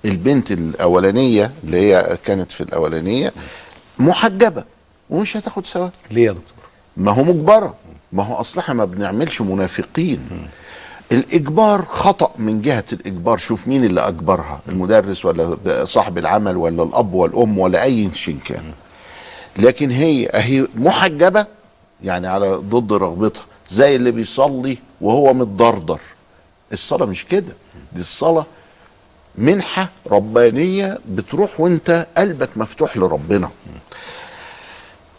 البنت 0.04 0.52
الأولانية 0.52 1.50
اللي 1.64 1.76
هي 1.76 2.18
كانت 2.24 2.52
في 2.52 2.60
الأولانية 2.60 3.32
محجبة 3.98 4.64
ومش 5.10 5.36
هتاخد 5.36 5.66
ثواب. 5.66 5.92
ليه 6.10 6.26
يا 6.26 6.32
دكتور؟ 6.32 6.46
ما 6.96 7.12
هو 7.12 7.22
مجبرة 7.24 7.74
ما 8.12 8.22
هو 8.24 8.34
اصل 8.34 8.58
إحنا 8.60 8.74
ما 8.74 8.84
بنعملش 8.84 9.40
منافقين. 9.40 10.28
الإجبار 11.12 11.84
خطأ 11.84 12.30
من 12.38 12.62
جهة 12.62 12.84
الإجبار. 12.92 13.38
شوف 13.38 13.68
مين 13.68 13.84
اللي 13.84 14.08
أجبرها 14.08 14.60
المدرس 14.68 15.24
ولا 15.24 15.56
صاحب 15.84 16.18
العمل 16.18 16.56
ولا 16.56 16.82
الأب 16.82 17.14
والأم 17.14 17.58
ولا 17.58 17.82
أي 17.82 18.10
شيء 18.14 18.38
كان. 18.44 18.72
لكن 19.56 19.90
هي 19.90 20.26
اهي 20.26 20.66
محجبة 20.74 21.46
يعني 22.04 22.26
على 22.26 22.50
ضد 22.50 22.92
رغبتها 22.92 23.44
زي 23.68 23.96
اللي 23.96 24.10
بيصلي 24.10 24.78
وهو 25.00 25.34
متضرضر. 25.34 26.00
الصلاة 26.72 27.06
مش 27.06 27.24
كده. 27.24 27.56
دي 27.92 28.00
الصلاة 28.00 28.46
منحة 29.38 29.90
ربانية 30.10 30.98
بتروح 31.08 31.60
وانت 31.60 32.06
قلبك 32.16 32.48
مفتوح 32.56 32.96
لربنا. 32.96 33.50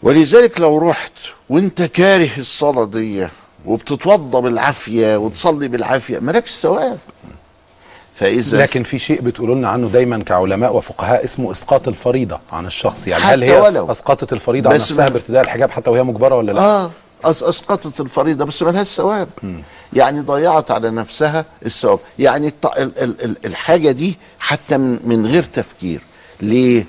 ولذلك 0.02 0.60
لو 0.60 0.78
رحت 0.78 1.12
وانت 1.48 1.82
كاره 1.82 2.38
الصلاة 2.38 2.84
دي 2.84 3.28
وبتتوضى 3.66 4.40
بالعافية 4.40 5.16
وتصلي 5.16 5.68
بالعافية. 5.68 6.18
مالكش 6.18 6.50
ثواب. 6.50 6.98
فإذا 8.14 8.58
لكن 8.62 8.82
في 8.82 8.98
شيء 8.98 9.20
بتقولوا 9.20 9.54
لنا 9.54 9.68
عنه 9.68 9.88
دايما 9.88 10.22
كعلماء 10.22 10.76
وفقهاء 10.76 11.24
اسمه 11.24 11.52
إسقاط 11.52 11.88
الفريضة 11.88 12.40
عن 12.52 12.66
الشخص. 12.66 13.06
يعني 13.06 13.24
هل 13.24 13.42
هي 13.42 13.60
ولو. 13.60 13.92
اسقطت 13.92 14.32
الفريضة 14.32 14.70
عن 14.70 14.76
نفسها 14.76 15.08
بارتداء 15.08 15.42
الحجاب 15.42 15.70
حتى 15.70 15.90
وهي 15.90 16.02
مجبرة 16.02 16.34
ولا 16.36 16.52
لا؟ 16.52 16.60
آه 16.60 16.90
اسقطت 17.24 18.00
الفريضة 18.00 18.44
بس 18.44 18.62
ملهاش 18.62 18.86
ثواب. 18.86 19.28
يعني 19.92 20.20
ضيعت 20.20 20.70
على 20.70 20.90
نفسها 20.90 21.44
الثواب. 21.66 21.98
يعني 22.18 22.46
الط... 22.48 22.66
ال... 22.66 22.98
ال... 23.02 23.24
ال... 23.24 23.36
الحاجة 23.46 23.90
دي 23.90 24.18
حتى 24.38 24.78
من, 24.78 24.98
من 25.04 25.26
غير 25.26 25.42
تفكير. 25.42 26.00
ليه؟ 26.40 26.86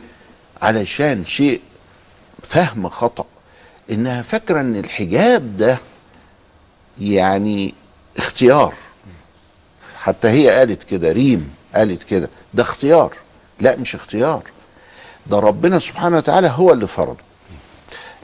علشان 0.62 1.26
شيء 1.26 1.62
فهم 2.44 2.90
خطأ. 2.90 3.26
إنها 3.92 4.22
فاكرة 4.22 4.60
إن 4.60 4.76
الحجاب 4.76 5.58
ده 5.58 5.78
يعني 7.00 7.74
اختيار. 8.18 8.74
حتى 9.98 10.28
هي 10.28 10.50
قالت 10.50 10.84
كده 10.84 11.12
ريم 11.12 11.54
قالت 11.76 12.04
كده 12.04 12.30
ده 12.54 12.64
اختيار. 12.64 13.14
لا 13.60 13.76
مش 13.76 13.96
اختيار. 13.96 14.44
ده 15.28 15.40
ربنا 15.40 15.80
سبحانه 15.80 16.18
وتعالى 16.18 16.48
هو 16.48 16.74
اللي 16.74 16.88
فرضه. 16.88 17.24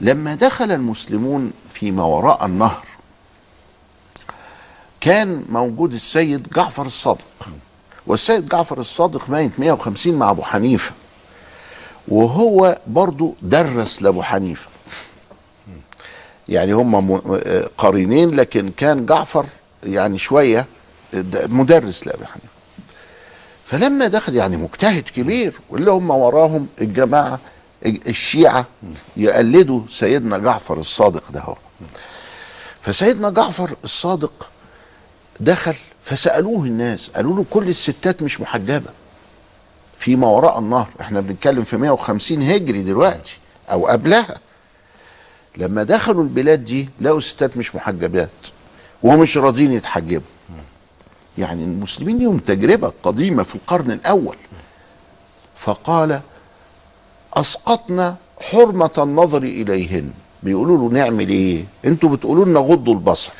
لما 0.00 0.34
دخل 0.34 0.72
المسلمون 0.72 1.52
فيما 1.68 2.04
وراء 2.04 2.46
النهر 2.46 2.84
كان 5.00 5.44
موجود 5.48 5.92
السيد 5.92 6.48
جعفر 6.48 6.86
الصادق. 6.86 7.48
والسيد 8.06 8.48
جعفر 8.48 8.80
الصادق 8.80 9.30
ميت 9.30 9.60
150 9.60 10.14
مع 10.14 10.30
أبو 10.30 10.42
حنيفة. 10.42 10.92
وهو 12.08 12.78
برضو 12.86 13.34
درس 13.42 14.02
لأبو 14.02 14.22
حنيفة. 14.22 14.68
يعني 16.48 16.72
هم 16.72 16.94
آه 17.44 17.70
قرينين 17.78 18.30
لكن 18.30 18.70
كان 18.76 19.06
جعفر 19.06 19.46
يعني 19.84 20.18
شوية 20.18 20.66
د- 21.12 21.50
مدرس 21.50 22.06
لأبي 22.06 22.26
حنيفة. 22.26 22.48
فلما 23.64 24.06
دخل 24.08 24.36
يعني 24.36 24.56
مجتهد 24.56 25.02
كبير 25.02 25.60
واللي 25.70 25.90
هم 25.90 26.10
وراهم 26.10 26.66
الجماعة 26.80 27.38
الشيعة 27.86 28.66
يقلدوا 29.16 29.80
سيدنا 29.88 30.38
جعفر 30.38 30.78
الصادق 30.78 31.30
ده 31.32 31.40
هو. 31.40 31.56
فسيدنا 32.80 33.30
جعفر 33.30 33.76
الصادق 33.84 34.50
دخل 35.40 35.74
فسألوه 36.00 36.64
الناس 36.64 37.10
قالوا 37.10 37.36
له 37.36 37.44
كل 37.50 37.68
الستات 37.68 38.22
مش 38.22 38.40
محجبة. 38.40 38.90
فيما 39.98 40.26
وراء 40.26 40.58
النهر 40.58 40.88
إحنا 41.00 41.20
بنتكلم 41.20 41.64
في 41.64 41.76
150 41.76 42.42
هجري 42.42 42.82
دلوقتي 42.82 43.38
أو 43.70 43.86
قبلها. 43.86 44.36
لما 45.56 45.82
دخلوا 45.82 46.22
البلاد 46.22 46.64
دي 46.64 46.88
لقوا 47.00 47.18
الستات 47.18 47.56
مش 47.56 47.74
محجبات 47.74 48.30
ومش 49.02 49.38
راضيين 49.38 49.72
يتحجبوا. 49.72 50.26
يعني 51.38 51.64
المسلمين 51.64 52.18
لهم 52.18 52.38
تجربة 52.38 52.92
قديمة 53.02 53.42
في 53.42 53.54
القرن 53.54 53.90
الأول. 53.90 54.36
فقال 55.56 56.20
أسقطنا 57.34 58.16
حرمة 58.40 58.90
النظر 58.98 59.42
إليهن. 59.42 60.10
بيقولوا 60.42 60.78
له 60.78 60.94
نعمل 60.94 61.28
إيه؟ 61.28 61.64
أنتوا 61.84 62.08
بتقولوا 62.08 62.44
لنا 62.44 62.60
غضوا 62.60 62.94
البصر. 62.94 63.32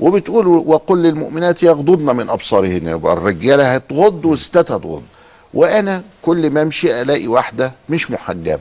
وبتقولوا 0.00 0.62
وقل 0.66 1.02
للمؤمنات 1.02 1.62
يغضضن 1.62 2.16
من 2.16 2.30
أبصارهن. 2.30 2.88
يبقى 2.88 3.12
الرجالة 3.12 3.74
هتغض 3.74 4.24
والستات 4.24 4.72
هتغض. 4.72 5.02
وأنا 5.54 6.02
كل 6.22 6.50
ما 6.50 6.62
أمشي 6.62 7.02
ألاقي 7.02 7.26
واحدة 7.26 7.72
مش 7.88 8.10
محجبة. 8.10 8.60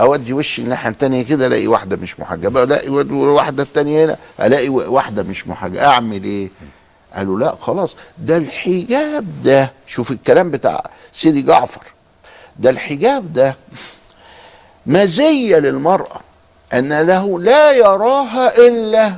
أودي 0.00 0.32
وشي 0.32 0.62
الناحية 0.62 0.90
التانية 0.90 1.24
كده 1.24 1.46
ألاقي 1.46 1.66
واحدة 1.66 1.96
مش 1.96 2.20
محجبة. 2.20 2.62
ألاقي 2.62 2.88
واحدة 3.10 3.62
التانية 3.62 4.04
هنا 4.04 4.16
ألاقي 4.40 4.68
واحدة 4.68 5.22
مش 5.22 5.48
محجبة. 5.48 5.86
أعمل 5.86 6.24
إيه؟ 6.24 6.48
قالوا 7.14 7.38
لا 7.38 7.54
خلاص. 7.60 7.96
ده 8.18 8.36
الحجاب 8.36 9.42
ده. 9.42 9.72
شوف 9.86 10.10
الكلام 10.10 10.50
بتاع 10.50 10.82
سيدي 11.12 11.42
جعفر. 11.42 11.82
ده 12.58 12.70
الحجاب 12.70 13.32
ده 13.32 13.56
مزية 14.86 15.56
للمرأة 15.56 16.20
أن 16.72 17.00
له 17.00 17.40
لا 17.40 17.72
يراها 17.72 18.58
إلا 18.58 19.12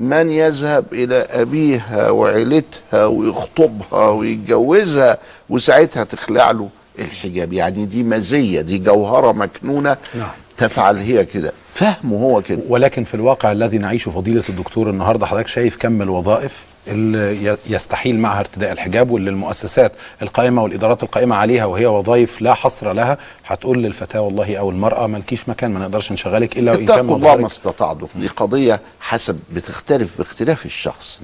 من 0.00 0.30
يذهب 0.30 0.84
إلى 0.92 1.16
أبيها 1.30 2.10
وعيلتها 2.10 3.06
ويخطبها 3.06 4.08
ويتجوزها 4.08 5.18
وساعتها 5.50 6.04
تخلع 6.04 6.50
له 6.50 6.68
الحجاب. 6.98 7.52
يعني 7.52 7.86
دي 7.86 8.02
مزية 8.02 8.60
دي 8.60 8.78
جوهرة 8.78 9.32
مكنونة 9.32 9.96
نعم. 10.14 10.28
تفعل 10.56 10.96
هي 10.98 11.24
كده. 11.24 11.52
فهمه 11.72 12.16
هو 12.16 12.42
كده. 12.42 12.62
ولكن 12.68 13.04
في 13.04 13.14
الواقع 13.14 13.52
الذي 13.52 13.78
نعيشه 13.78 14.10
فضيلة 14.10 14.42
الدكتور 14.48 14.90
النهاردة 14.90 15.26
حضرتك 15.26 15.48
شايف 15.48 15.76
كم 15.76 16.02
الوظائف؟ 16.02 16.67
اللي 16.88 17.56
يستحيل 17.66 18.18
معها 18.18 18.40
ارتداء 18.40 18.72
الحجاب 18.72 19.10
واللي 19.10 19.30
المؤسسات 19.30 19.92
القائمة 20.22 20.62
والإدارات 20.62 21.02
القائمة 21.02 21.36
عليها 21.36 21.64
وهي 21.64 21.86
وظائف 21.86 22.42
لا 22.42 22.54
حصر 22.54 22.92
لها 22.92 23.18
هتقول 23.46 23.82
للفتاة 23.82 24.20
والله 24.20 24.56
أو 24.56 24.70
المرأة 24.70 25.06
مالكيش 25.06 25.48
مكان 25.48 25.70
ما 25.70 25.80
نقدرش 25.80 26.12
نشغلك 26.12 26.58
إلا 26.58 26.72
وإن 26.72 26.86
كان 26.86 27.10
الله 27.10 27.36
ما 27.36 27.46
استطعتم. 27.46 28.06
دي 28.16 28.26
قضية 28.26 28.80
حسب 29.00 29.40
بتختلف 29.52 30.18
باختلاف 30.18 30.66
الشخص. 30.66 31.20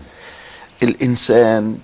الإنسان 0.83 1.79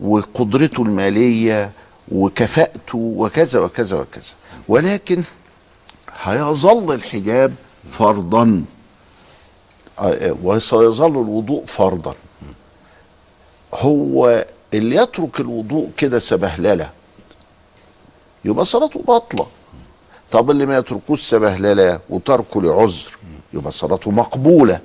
وقدرته 0.00 0.82
المالية 0.82 1.70
وكفاءته 2.12 2.98
وكذا 2.98 3.60
وكذا 3.60 3.96
وكذا. 3.96 4.32
ولكن 4.68 5.22
هيظل 6.22 6.94
الحجاب 6.94 7.54
فرضا. 7.90 8.64
آه، 9.98 10.36
وسيظل 10.42 11.10
الوضوء 11.10 11.64
فرضا. 11.64 12.14
هو 13.74 14.46
اللي 14.74 14.96
يترك 14.96 15.40
الوضوء 15.40 15.90
كده 15.96 16.18
سبهلله 16.18 16.90
يبقى 18.44 18.64
صلاته 18.64 19.02
باطلة. 19.02 19.46
طب 20.30 20.50
اللي 20.50 20.66
ما 20.66 20.76
يتركوش 20.78 21.20
سبهلله 21.22 22.00
وتركه 22.10 22.62
لعذر 22.62 23.18
يبقى 23.54 23.72
صلاته 23.72 24.10
مقبولة. 24.10 24.80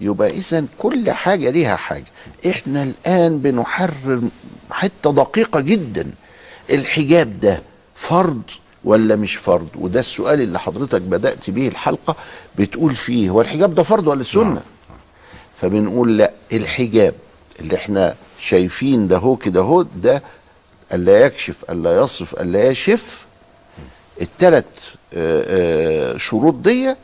يبقى 0.00 0.30
اذا 0.30 0.64
كل 0.78 1.10
حاجة 1.10 1.50
ليها 1.50 1.76
حاجة. 1.76 2.04
إحنا 2.46 2.82
الآن 2.82 3.38
بنحرر 3.38 4.20
حتة 4.70 5.12
دقيقة 5.12 5.60
جدا. 5.60 6.10
الحجاب 6.70 7.40
ده 7.40 7.62
فرض 7.94 8.42
ولا 8.84 9.16
مش 9.16 9.36
فرض؟ 9.36 9.68
وده 9.78 10.00
السؤال 10.00 10.40
اللي 10.40 10.58
حضرتك 10.58 11.00
بدأت 11.00 11.50
بيه 11.50 11.68
الحلقة 11.68 12.16
بتقول 12.58 12.94
فيه 12.94 13.30
هو 13.30 13.40
الحجاب 13.40 13.74
ده 13.74 13.82
فرض 13.82 14.06
ولا 14.06 14.22
سنه 14.22 14.62
فبنقول 15.54 16.18
لا 16.18 16.32
الحجاب 16.52 17.14
اللي 17.60 17.74
إحنا 17.76 18.14
شايفين 18.38 19.08
ده 19.08 19.16
هو 19.18 19.36
كده 19.36 19.60
هو 19.60 19.82
ده 19.82 20.22
ألا 20.92 21.26
يكشف 21.26 21.64
ألا 21.70 21.96
يصف 22.02 22.40
ألا 22.40 22.64
يشف. 22.68 23.26
الثلاث 24.20 24.64
شروط 26.16 26.54
دي 26.54 26.94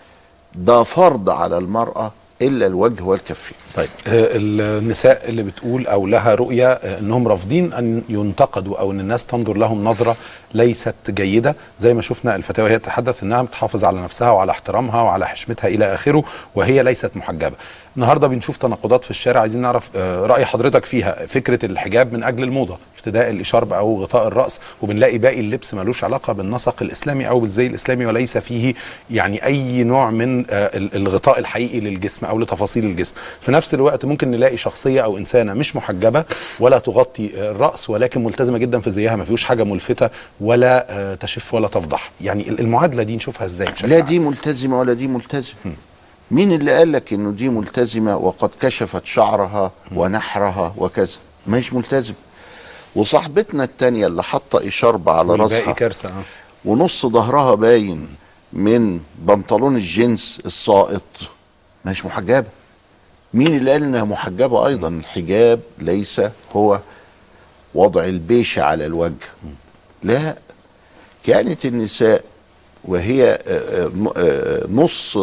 ده 0.54 0.82
فرض 0.82 1.30
على 1.30 1.58
المرأة 1.58 2.12
إلا 2.42 2.66
الوجه 2.66 3.02
والكفين. 3.02 3.56
طيب 3.76 3.88
آه، 4.06 4.28
النساء 4.36 5.28
اللي 5.28 5.42
بتقول 5.42 5.86
أو 5.86 6.06
لها 6.06 6.34
رؤية 6.34 6.72
آه، 6.72 6.98
إنهم 6.98 7.28
رافضين 7.28 7.72
أن 7.72 8.02
ينتقدوا 8.08 8.78
أو 8.80 8.90
إن 8.92 9.00
الناس 9.00 9.26
تنظر 9.26 9.56
لهم 9.56 9.84
نظرة 9.84 10.16
ليست 10.54 10.94
جيدة. 11.10 11.54
زي 11.78 11.94
ما 11.94 12.02
شفنا 12.02 12.36
الفتاوى 12.36 12.70
هي 12.70 12.78
تتحدث 12.78 13.22
إنها 13.22 13.42
بتحافظ 13.42 13.84
على 13.84 14.00
نفسها 14.02 14.30
وعلى 14.30 14.52
احترامها 14.52 15.02
وعلى 15.02 15.26
حشمتها 15.28 15.68
إلى 15.68 15.94
آخره 15.94 16.24
وهي 16.54 16.82
ليست 16.82 17.10
محجبة. 17.16 17.56
النهارده 17.96 18.26
بنشوف 18.28 18.56
تناقضات 18.56 19.04
في 19.04 19.10
الشارع. 19.10 19.40
عايزين 19.40 19.60
نعرف 19.62 19.90
آه، 19.96 20.26
رأي 20.26 20.44
حضرتك 20.44 20.84
فيها. 20.84 21.26
فكرة 21.26 21.66
الحجاب 21.66 22.12
من 22.12 22.22
أجل 22.24 22.42
الموضة 22.42 22.78
ارتداء 22.96 23.30
الإشارب 23.30 23.72
أو 23.72 24.02
غطاء 24.02 24.26
الرأس 24.28 24.60
وبنلاقي 24.82 25.18
باقي 25.18 25.40
اللبس 25.40 25.74
ملوش 25.74 26.04
علاقة 26.04 26.32
بالنسق 26.32 26.82
الإسلامي 26.82 27.28
أو 27.28 27.40
بالزي 27.40 27.66
الإسلامي 27.66 28.06
وليس 28.06 28.38
فيه 28.38 28.74
يعني 29.10 29.44
أي 29.46 29.84
نوع 29.84 30.10
من 30.10 30.44
آه، 30.50 30.70
ال- 30.76 30.94
الغطاء 30.94 31.38
الحقيقي 31.38 31.80
للجسم 31.80 32.26
أو 32.26 32.38
لتفاصيل 32.38 32.84
الجسم. 32.84 33.14
في 33.40 33.52
نفس 33.52 33.74
الوقت 33.74 34.04
ممكن 34.04 34.30
نلاقي 34.30 34.56
شخصية 34.56 35.00
أو 35.00 35.18
إنسانة 35.18 35.54
مش 35.54 35.76
محجبة 35.76 36.24
ولا 36.60 36.78
تغطي 36.78 37.30
الرأس 37.50 37.90
ولكن 37.90 38.24
ملتزمة 38.24 38.58
جدا 38.58 38.80
في 38.80 38.90
زيها. 38.90 39.16
ما 39.16 39.24
فيهوش 39.24 39.44
حاجة 39.44 39.64
ملفتة 39.64 40.10
ولا 40.40 40.86
آه، 40.90 41.14
تشف 41.14 41.54
ولا 41.54 41.68
تفضح. 41.68 42.10
يعني 42.20 42.48
ال- 42.48 42.60
المعادلة 42.60 43.02
دي 43.02 43.16
نشوفها 43.16 43.44
إزاي؟ 43.44 43.68
لا؟ 43.82 43.98
دي 44.00 44.18
ملتزمة 44.18 44.78
ولا 44.80 44.92
دي 44.92 45.06
ملتزمة. 45.06 45.54
مين 46.30 46.52
اللي 46.52 46.72
قال 46.72 46.92
لك 46.92 47.12
إنه 47.12 47.30
دي 47.30 47.48
ملتزمة 47.48 48.16
وقد 48.16 48.50
كشفت 48.60 49.06
شعرها 49.06 49.72
ونحرها 49.94 50.74
وكذا؟ 50.76 51.16
مش 51.46 51.72
ملتزم. 51.72 52.14
وصاحبتنا 52.96 53.64
التانية 53.64 54.06
اللي 54.06 54.22
حاطة 54.22 54.68
إشاربة 54.68 55.12
على 55.12 55.34
راسها 55.36 55.72
كارثة 55.72 56.08
آه. 56.08 56.22
ونص 56.64 57.06
ظهرها 57.06 57.54
باين 57.54 58.08
من 58.52 59.00
بنطلون 59.18 59.76
الجينز 59.76 60.38
الساقط. 60.46 61.02
مش 61.84 62.06
محجبة. 62.06 62.46
مين 63.34 63.56
اللي 63.56 63.70
قال 63.72 63.82
إنها 63.82 64.04
محجبة؟ 64.04 64.66
أيضا 64.66 64.88
الحجاب 64.88 65.60
ليس 65.78 66.20
هو. 66.56 66.80
وضع 67.74 68.04
البيشه 68.04 68.62
على 68.62 68.86
الوجه. 68.86 69.28
لا 70.02 70.36
كانت 71.24 71.66
النساء 71.66 72.24
وهي 72.84 73.24
آه، 73.32 73.38
آه، 73.48 74.12
آه، 74.16 74.66
نص 74.70 75.18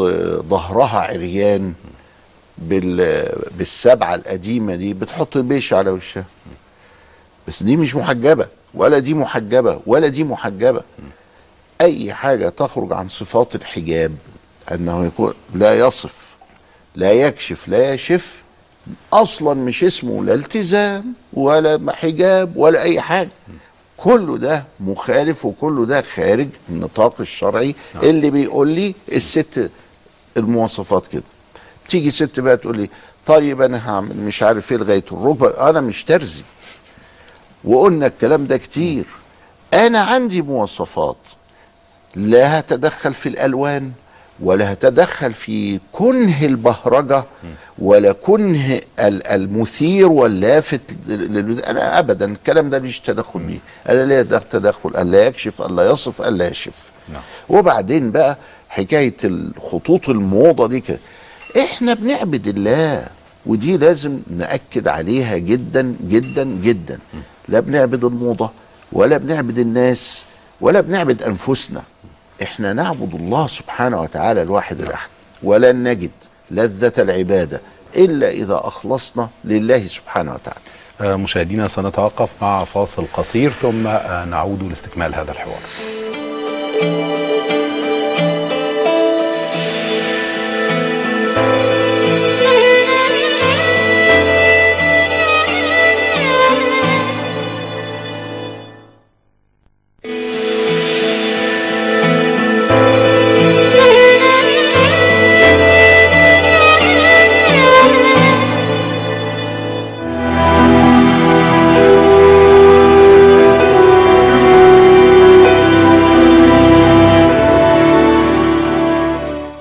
ظهرها 0.50 1.00
عريان 1.00 1.74
بال 2.58 3.26
بالسبعة 3.58 4.16
القديمة 4.16 4.76
دي 4.76 4.94
بتحط 4.94 5.38
بيش 5.38 5.74
على 5.74 5.90
وشها. 5.90 6.26
بس 7.48 7.63
دي 7.63 7.78
مش 7.78 7.96
محجبة 7.96 8.48
ولا 8.74 9.00
دي 9.00 9.13
محجبة 9.13 9.80
ولا 9.86 10.08
دي 10.08 10.24
محجبة. 10.24 10.82
أي 11.82 12.13
حاجة 12.13 12.50
تخرج 12.50 12.94
عن 12.94 13.08
صفات 13.08 13.56
الحجاب 13.56 14.16
أنه 14.72 15.06
يكون 15.06 15.34
لا 15.54 15.74
يصف 15.80 16.38
لا 16.96 17.12
يكشف 17.12 17.68
لا 17.68 17.94
يشف 17.94 18.44
أصلا 19.13 19.54
مش 19.54 19.84
اسمه 19.84 20.24
لا 20.26 20.34
التزام 20.34 21.13
ولا 21.34 21.94
حجاب 21.94 22.58
ولا 22.58 22.82
أي 22.82 23.02
حاجة. 23.02 23.30
كله 23.98 24.38
ده 24.38 24.66
مخالف 24.80 25.46
وكله 25.46 25.86
ده 25.86 26.02
خارج 26.02 26.48
النطاق 26.70 27.14
الشرعي 27.22 27.76
اللي 28.04 28.30
بيقول 28.30 28.68
لي 28.68 28.96
الست 29.12 29.70
المواصفات 30.38 31.08
كده. 31.08 31.24
تيجي 31.88 32.12
ست 32.12 32.40
بقى 32.40 32.58
تقول 32.58 32.78
لي 32.78 32.90
طيب 33.26 33.62
أنا 33.62 33.90
هعمل 33.90 34.18
مش 34.18 34.44
عارف 34.44 34.72
إيه 34.72 34.78
لغاية 34.78 35.04
الركبة. 35.12 35.70
أنا 35.70 35.82
مش 35.82 36.04
ترزي. 36.04 36.44
وقلنا 37.64 38.08
الكلام 38.08 38.46
ده 38.48 38.58
كتير. 38.58 39.06
أنا 39.74 40.00
عندي 40.00 40.42
مواصفات. 40.42 41.18
لا 42.16 42.60
هتدخل 42.60 43.14
في 43.14 43.30
الألوان. 43.30 43.92
ولا 44.39 44.73
هتدخل 44.73 45.34
في 45.34 45.80
كنه 45.91 46.45
البهرجة 46.45 47.23
ولا 47.80 48.12
كنه 48.12 48.80
ال- 49.00 49.28
المثير 49.28 50.08
واللافت 50.08 50.97
لل- 51.08 51.62
أنا 51.62 52.00
ابدا 52.00 52.26
الكلام 52.32 52.69
ده 52.69 52.80
مش 52.80 53.00
تدخل 53.00 53.39
بيه. 53.39 53.60
ليه 54.06 54.21
ده 54.21 54.39
تدخل 54.39 54.89
الا 54.89 55.26
يكشف 55.26 55.62
الا 55.62 55.89
يصف 55.91 56.21
الا 56.21 56.47
يشف 56.47 56.73
نعم. 57.13 57.21
وبعدين 57.50 58.12
بقى 58.12 58.38
حكاية 58.69 59.15
الخطوط 59.23 60.10
الموضة 60.10 60.67
دي 60.67 60.80
كده. 60.80 61.00
إحنا 61.63 61.93
بنعبد 61.93 62.47
الله 62.47 63.08
ودي 63.45 63.78
لازم 63.78 64.19
نأكد 64.38 64.88
عليها 64.88 65.38
جدا 65.38 65.95
جدا 66.08 66.43
جدا. 66.43 67.00
لا 67.47 67.60
بنعبد 67.60 68.04
الموضة 68.04 68.50
ولا 68.91 69.17
بنعبد 69.17 69.60
الناس 69.60 70.26
ولا 70.62 70.82
بنعبد 70.82 71.23
أنفسنا. 71.23 71.84
إحنا 72.43 72.73
نعبد 72.73 73.15
الله 73.15 73.47
سبحانه 73.47 74.02
وتعالى 74.02 74.41
الواحد 74.41 74.80
الأحد 74.82 75.10
ولن 75.43 75.84
نجد 75.84 76.12
لذة 76.52 76.93
العبادة 77.00 77.62
إلا 77.95 78.30
إذا 78.30 78.62
أخلصنا 78.63 79.30
لله 79.43 79.86
سبحانه 79.88 80.34
وتعالى. 80.34 80.60
آه، 81.02 81.15
مشاهدينا 81.15 81.67
سنتوقف 81.67 82.30
مع 82.41 82.63
فاصل 82.63 83.06
قصير 83.13 83.52
ثم 83.52 83.88
آه، 83.88 84.26
نعود 84.26 84.63
لاستكمال 84.63 85.15
هذا 85.15 85.32
الحوار. 85.32 85.60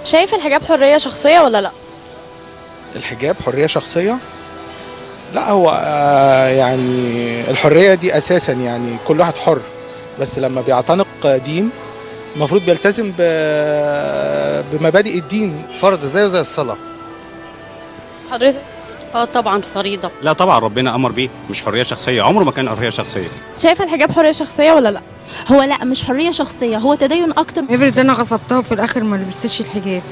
شايف 0.07 0.35
الحجاب 0.35 0.65
حرية 0.65 0.97
شخصية 0.97 1.41
ولا 1.41 1.61
لأ؟ 1.61 1.71
الحجاب 2.97 3.37
حرية 3.47 3.67
شخصية؟ 3.67 4.19
لأ 5.35 5.51
هو 5.51 5.81
آه، 5.85 6.47
يعني 6.49 7.41
الحرية 7.51 7.95
دي 7.95 8.17
أساسا 8.17 8.53
يعني 8.53 8.97
كل 9.09 9.21
واحد 9.21 9.37
حر 9.37 9.61
بس 10.21 10.39
لما 10.39 10.61
بيعتنق 10.61 11.07
دين 11.45 11.71
المفروض 12.37 12.63
بيلتزم 12.65 13.13
ب- 13.19 14.65
بمبادئ 14.73 15.19
الدين. 15.19 15.67
فرض 15.81 16.01
زيه 16.01 16.27
زي 16.27 16.41
الصلاة. 16.41 16.77
حضرتك؟ 18.31 18.61
آه 19.15 19.25
طبعا 19.25 19.61
فريضة. 19.75 20.11
لا 20.23 20.33
طبعا 20.33 20.59
ربنا 20.59 20.95
أمر 20.95 21.13
بيه. 21.13 21.29
مش 21.51 21.63
حرية 21.65 21.83
شخصية. 21.83 22.23
عمره 22.23 22.45
ما 22.45 22.51
كان 22.51 22.69
حرية 22.69 22.91
شخصية. 22.91 23.29
شايفة 23.59 23.85
الحجاب 23.85 24.13
حرية 24.13 24.31
شخصية 24.31 24.73
ولا 24.73 24.89
لأ؟ 24.89 25.01
هو 25.53 25.63
لأ 25.63 25.85
مش 25.85 26.05
حرية 26.05 26.31
شخصية. 26.31 26.77
هو 26.79 26.95
تدين 26.95 27.31
أكتر. 27.31 27.63
افرض 27.71 27.99
أنا 27.99 28.13
غصبتها 28.13 28.59
وفي 28.59 28.75
الآخر 28.75 29.05
ما 29.05 29.17
لبستش 29.17 29.61
الحجاب. 29.61 30.03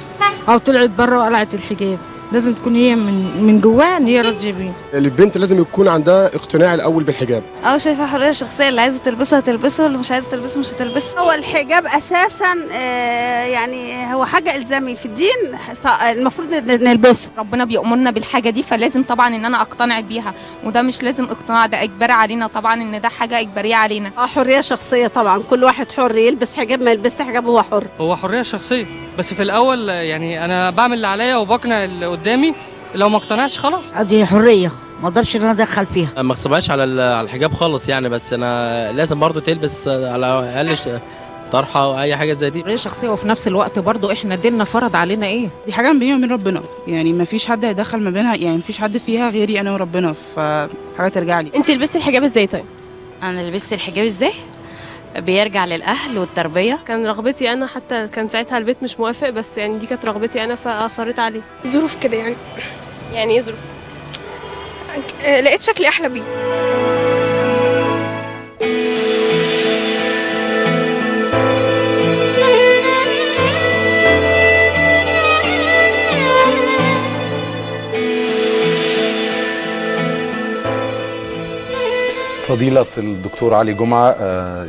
أو 0.48 0.58
طلعت 0.58 0.90
بره 0.90 1.18
وقلعت 1.18 1.54
الحجاب. 1.54 1.98
لازم 2.34 2.54
تكون 2.54 2.76
هي 2.76 2.94
من 2.96 3.42
من 3.46 3.60
جواها 3.60 3.96
إن 3.96 4.06
هي 4.06 4.20
راضية 4.20 4.52
بيه 4.52 4.72
البنت 4.94 5.38
لازم 5.38 5.60
يكون 5.60 5.88
عندها 5.88 6.26
اقتناع 6.26 6.74
الأول 6.74 7.04
بالحجاب. 7.04 7.42
آه 7.64 7.76
شايفة 7.76 8.06
حرية 8.06 8.30
شخصية 8.30 8.68
اللي 8.68 8.80
عايزة 8.80 8.98
تلبسه 8.98 9.36
هتلبسه 9.36 9.84
واللي 9.84 9.98
مش 9.98 10.10
عايزة 10.12 10.28
تلبسه 10.28 10.60
مش 10.60 10.72
هتلبسه. 10.72 11.18
هو 11.18 11.32
الحجاب 11.32 11.86
أساسا 11.86 12.54
آه، 12.72 13.44
يعني 13.44 14.14
هو 14.14 14.24
حاجة 14.24 14.56
إلزامي 14.56 14.96
في 14.96 15.06
الدين 15.06 15.58
ص- 15.72 16.02
المفروض 16.02 16.54
ن- 16.54 16.84
نلبسه. 16.84 17.30
ربنا 17.38 17.64
بيأمرنا 17.64 18.10
بالحاجة 18.10 18.50
دي 18.50 18.62
فلازم 18.62 19.02
طبعا 19.02 19.36
إن 19.36 19.44
أنا 19.44 19.60
أقتنع 19.60 20.00
بيها. 20.00 20.34
وده 20.64 20.82
مش 20.82 21.02
لازم 21.02 21.24
اقتناع 21.24 21.66
ده 21.66 21.82
اجباري 21.82 22.12
علينا 22.12 22.46
طبعا 22.46 22.74
إن 22.82 23.00
ده 23.00 23.08
حاجة 23.08 23.40
إجبارية 23.40 23.76
علينا. 23.76 24.12
آه 24.18 24.26
حرية 24.26 24.60
شخصية 24.60 25.06
طبعا. 25.06 25.42
كل 25.42 25.64
واحد 25.64 25.92
حر 25.92 26.16
يلبس 26.16 26.56
حجاب 26.56 26.82
ما 26.82 26.90
يلبسش 26.90 27.22
حجاب 27.22 27.46
هو 27.46 27.62
حر. 27.62 27.84
هو 28.00 28.16
حرية 28.16 28.42
شخصية. 28.42 28.86
بس 29.18 29.34
في 29.34 29.42
الأول 29.42 29.88
يعني 29.88 30.44
أنا 30.44 30.70
بعمل 30.70 30.96
اللي 30.96 31.06
عليا 31.06 31.36
وبقنع 31.36 31.84
اللي 31.84 32.06
قدامي 32.06 32.54
لو 32.94 33.08
ما 33.08 33.16
اقتنعش 33.16 33.58
خلاص. 33.58 33.84
دي 34.00 34.26
حرية 34.26 34.72
ما 35.02 35.08
أقدرش 35.08 35.36
إن 35.36 35.42
أنا 35.42 35.50
أدخل 35.50 35.86
فيها. 35.94 36.22
ما 36.22 36.32
اغصبهاش 36.32 36.70
على 36.70 36.82
على 37.02 37.20
الحجاب 37.20 37.52
خالص 37.52 37.88
يعني 37.88 38.08
بس 38.08 38.32
أنا 38.32 38.92
لازم 38.92 39.18
برضو 39.20 39.40
تلبس 39.40 39.88
على 39.88 40.16
الأقل 40.16 41.00
طرحة 41.52 41.84
أو 41.84 41.98
أي 42.00 42.16
حاجة 42.16 42.32
زي 42.32 42.50
دي. 42.50 42.62
حريه 42.62 42.76
شخصيه 42.76 43.08
وفي 43.08 43.28
نفس 43.28 43.48
الوقت 43.48 43.78
برضو 43.78 44.12
إحنا 44.12 44.34
ديننا 44.34 44.64
فرض 44.64 44.96
علينا 44.96 45.26
إيه؟ 45.26 45.48
دي 45.66 45.72
حاجة 45.72 45.92
ما 45.92 45.98
بيني 45.98 46.14
وبين 46.14 46.32
ربنا. 46.32 46.62
يعني 46.88 47.12
ما 47.12 47.24
فيش 47.24 47.46
حد 47.46 47.64
هيدخل 47.64 47.98
ما 48.00 48.10
بينها 48.10 48.36
يعني 48.36 48.56
ما 48.56 48.62
فيش 48.62 48.78
حد 48.78 48.98
فيها 48.98 49.30
غيري 49.30 49.60
أنا 49.60 49.72
وربنا 49.72 50.12
فحاجة 50.36 51.08
ترجع 51.08 51.40
لي. 51.40 51.50
انت 51.56 51.70
لبستي 51.70 51.98
الحجاب 51.98 52.22
إزاي 52.24 52.46
طيب؟ 52.46 52.64
أنا 53.22 53.40
لبست 53.50 53.72
الحجاب 53.72 54.04
إزاي؟ 54.04 54.32
بيرجع 55.16 55.64
للأهل 55.64 56.18
والتربية؟ 56.18 56.78
كان 56.86 57.06
رغبتي 57.06 57.52
أنا 57.52 57.66
حتى 57.66 58.08
كان 58.08 58.28
ساعتها 58.28 58.58
البيت 58.58 58.82
مش 58.82 59.00
موافق 59.00 59.30
بس 59.30 59.58
يعني 59.58 59.78
دي 59.78 59.86
كانت 59.86 60.06
رغبتي 60.06 60.44
أنا 60.44 60.54
فأصريت 60.54 61.18
عليه. 61.18 61.40
ظروف 61.66 61.96
كده 62.02 62.16
يعني. 62.16 62.36
يعني 63.12 63.34
إيه 63.34 63.40
ظروف؟ 63.40 63.58
آه، 65.24 65.40
لقيت 65.40 65.62
شكلي 65.62 65.88
أحلى 65.88 66.08
بيه. 66.08 66.22
فضيلة 82.46 82.86
الدكتور 82.98 83.54
علي 83.54 83.72
جمعة 83.74 84.16
آه، 84.20 84.66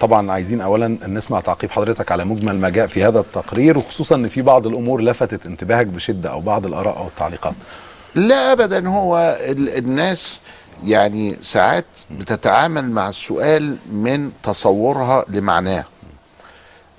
طبعا 0.00 0.32
عايزين 0.32 0.60
اولا 0.60 0.88
نسمع 1.06 1.40
تعقيب 1.40 1.70
حضرتك 1.70 2.12
على 2.12 2.24
مجمل 2.24 2.56
ما 2.56 2.68
جاء 2.68 2.86
في 2.86 3.04
هذا 3.04 3.20
التقرير 3.20 3.78
وخصوصا 3.78 4.14
إن 4.14 4.28
في 4.28 4.42
بعض 4.42 4.66
الأمور 4.66 5.00
لفتت 5.02 5.46
انتباهك 5.46 5.86
بشدة 5.86 6.30
أو 6.30 6.40
بعض 6.40 6.66
الآراء 6.66 6.98
أو 6.98 7.06
التعليقات. 7.06 7.54
لا 8.14 8.52
ابدا 8.52 8.88
هو 8.88 9.36
ال- 9.40 9.76
الناس 9.78 10.40
يعني 10.84 11.36
ساعات 11.42 11.84
بتتعامل 12.10 12.90
مع 12.90 13.08
السؤال 13.08 13.76
من 13.92 14.30
تصورها 14.42 15.24
لمعناه. 15.28 15.84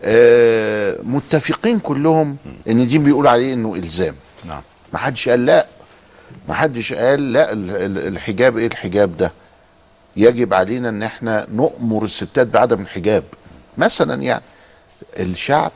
آه، 0.04 0.98
متفقين 1.04 1.80
كلهم 1.80 2.38
إن 2.70 2.88
دي 2.88 2.98
بيقول 2.98 3.28
عليه 3.28 3.54
إنه 3.54 3.76
إلزام. 3.76 4.16
نعم. 4.46 4.62
ما 4.94 5.00
حدش 5.00 5.30
قال 5.30 5.46
لا. 5.46 5.68
ما 6.48 6.54
حدش 6.54 6.94
قال 6.94 7.34
لا 7.34 7.52
ال- 7.52 7.70
ال- 7.72 8.08
الحجاب 8.08 8.58
إيه 8.58 8.68
الحجاب 8.68 9.18
ده؟ 9.18 9.32
يجب 10.18 10.54
علينا 10.54 10.90
إن 10.90 11.04
إحنا 11.04 11.48
نؤمر 11.54 12.04
الستات 12.04 12.48
بعدم 12.48 12.82
الحجاب. 12.82 13.24
مثلا 13.78 14.22
يعني 14.22 14.44
الشعب 15.20 15.72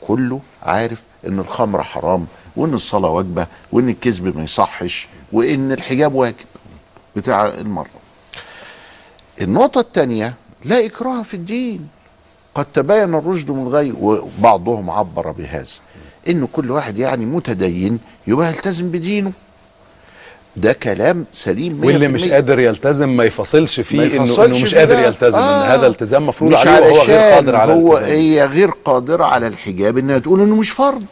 كله 0.00 0.40
عارف 0.62 1.02
إن 1.26 1.38
الخمر 1.38 1.82
حرام 1.82 2.26
وإن 2.56 2.74
الصلاة 2.74 3.08
واجبة 3.10 3.46
وإن 3.72 3.88
الكذب 3.88 4.36
ما 4.36 4.42
يصحش 4.44 5.08
وإن 5.32 5.72
الحجاب 5.72 6.14
واجب 6.14 6.34
بتاع 7.16 7.46
المرأة. 7.48 8.00
النقطة 9.42 9.80
الثانية 9.80 10.34
لا 10.64 10.86
إكراه 10.86 11.22
في 11.22 11.34
الدين. 11.34 11.88
قد 12.54 12.66
تبين 12.74 13.14
الرشد 13.14 13.50
من 13.50 13.62
الغي 13.66 13.92
وبعضهم 13.92 14.90
عبر 14.90 15.30
بهذا 15.30 15.66
إن 16.28 16.46
كل 16.52 16.70
واحد 16.70 16.98
يعني 16.98 17.26
متدين 17.26 17.98
يبقى 18.26 18.48
يلتزم 18.48 18.90
بدينه. 18.90 19.32
ده 20.56 20.72
كلام 20.72 21.24
سليم 21.32 21.80
100% 21.82 21.86
واللي 21.86 22.08
مش 22.08 22.28
قادر 22.28 22.58
يلتزم 22.58 23.08
ما 23.16 23.24
يفصلش 23.24 23.80
فيه 23.80 23.98
ما 23.98 24.04
انه 24.04 24.14
إنه 24.16 24.24
يفصلش 24.24 24.62
مش 24.62 24.74
قادر. 24.74 24.98
يلتزم 24.98 25.38
إن 25.38 25.44
آه. 25.44 25.74
هذا 25.74 25.86
التزام 25.86 26.26
مفروض 26.26 26.54
عليه 26.54 26.70
وهو 26.86 27.02
غير 27.02 27.32
قادر 27.34 27.56
على 27.56 27.72
هو 27.72 27.92
الالتزام. 27.98 28.18
هي 28.18 28.46
غير 28.46 28.70
قادرة 28.84 29.24
على 29.24 29.46
الحجاب 29.46 29.98
إنها 29.98 30.18
تقول 30.18 30.40
إنه 30.40 30.56
مش 30.56 30.70
فرض. 30.70 31.04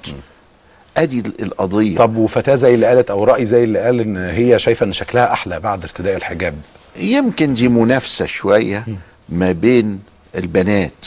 أدي 0.96 1.20
ال- 1.20 1.42
القضية. 1.42 1.96
طب 1.96 2.16
وفتاة 2.16 2.54
زي 2.54 2.74
اللي 2.74 2.86
قالت 2.86 3.10
أو 3.10 3.24
رأي 3.24 3.44
زي 3.44 3.64
اللي 3.64 3.78
قال 3.78 4.00
إن 4.00 4.16
هي 4.16 4.58
شايفة 4.58 4.84
إن 4.86 4.92
شكلها 4.92 5.32
أحلى 5.32 5.60
بعد 5.60 5.82
ارتداء 5.82 6.16
الحجاب. 6.16 6.54
يمكن 6.96 7.52
دي 7.54 7.68
منافسة 7.68 8.26
شوية 8.26 8.86
ما 9.28 9.52
بين 9.52 10.00
البنات 10.36 11.06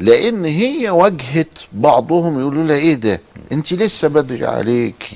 لأن 0.00 0.44
هي 0.44 0.90
واجهت 0.90 1.58
بعضهم 1.72 2.40
يقولوا 2.40 2.64
لها 2.64 2.76
إيه 2.76 2.94
ده؟ 2.94 3.20
انت 3.52 3.72
لسه 3.72 4.08
بدري 4.08 4.46
عليك 4.46 5.10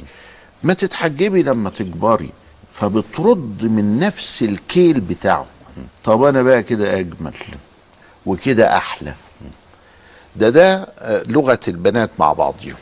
ما 0.63 0.73
تتحجبي 0.75 1.43
لما 1.43 1.71
تكبري. 1.71 2.31
فبترد 2.73 3.65
من 3.65 3.99
نفس 3.99 4.43
الكيل 4.43 5.01
بتاعه. 5.01 5.47
طب 6.05 6.23
أنا 6.23 6.43
بقى 6.43 6.63
كده 6.63 6.99
أجمل 6.99 7.33
وكده 8.27 8.77
أحلى. 8.77 9.15
ده 10.37 10.49
ده 10.51 10.75
آه، 10.99 11.23
لغة 11.27 11.61
البنات 11.69 12.11
مع 12.19 12.33
بعضهم 12.33 12.75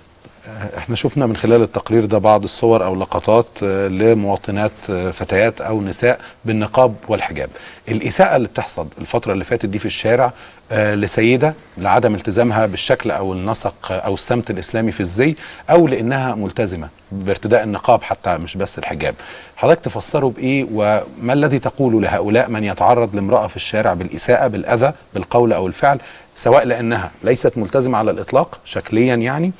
إحنا 0.76 0.96
شفنا 0.96 1.26
من 1.26 1.36
خلال 1.36 1.62
التقرير 1.62 2.04
ده 2.04 2.18
بعض 2.18 2.42
الصور 2.42 2.84
أو 2.84 2.94
لقطات 2.94 3.46
آه، 3.62 3.88
لمواطنات 3.88 4.72
آه، 4.90 5.10
فتيات 5.10 5.60
أو 5.60 5.80
نساء 5.82 6.20
بالنقاب 6.44 6.94
والحجاب. 7.08 7.50
الإساءة 7.88 8.36
اللي 8.36 8.48
بتحصل 8.48 8.86
الفترة 8.98 9.32
اللي 9.32 9.44
فاتت 9.44 9.66
دي 9.66 9.78
في 9.78 9.86
الشارع 9.86 10.32
آه، 10.72 10.94
لسيدة 10.94 11.54
لعدم 11.78 12.14
التزامها 12.14 12.66
بالشكل 12.66 13.10
أو 13.10 13.32
النسق 13.32 13.92
أو 13.92 14.14
السمت 14.14 14.50
الإسلامي 14.50 14.92
في 14.92 15.00
الزي 15.00 15.36
أو 15.70 15.86
لأنها 15.86 16.34
ملتزمة 16.34 16.88
بارتداء 17.12 17.62
النقاب 17.64 18.02
حتى 18.02 18.36
مش 18.38 18.56
بس 18.56 18.78
الحجاب. 18.78 19.14
حضرتك 19.56 19.80
تفسره 19.84 20.32
بإيه 20.36 20.66
وما 20.72 21.32
الذي 21.32 21.58
تقوله 21.58 22.00
لهؤلاء 22.00 22.48
من 22.48 22.64
يتعرض 22.64 23.14
لامرأة 23.14 23.46
في 23.46 23.56
الشارع 23.56 23.94
بالإساءة 23.94 24.46
بالأذى 24.46 24.92
بالقول 25.14 25.52
أو 25.52 25.66
الفعل 25.66 26.00
سواء 26.36 26.64
لأنها 26.64 27.10
ليست 27.24 27.58
ملتزمة 27.58 27.98
على 27.98 28.10
الإطلاق 28.10 28.58
شكليا 28.64 29.14
يعني 29.14 29.52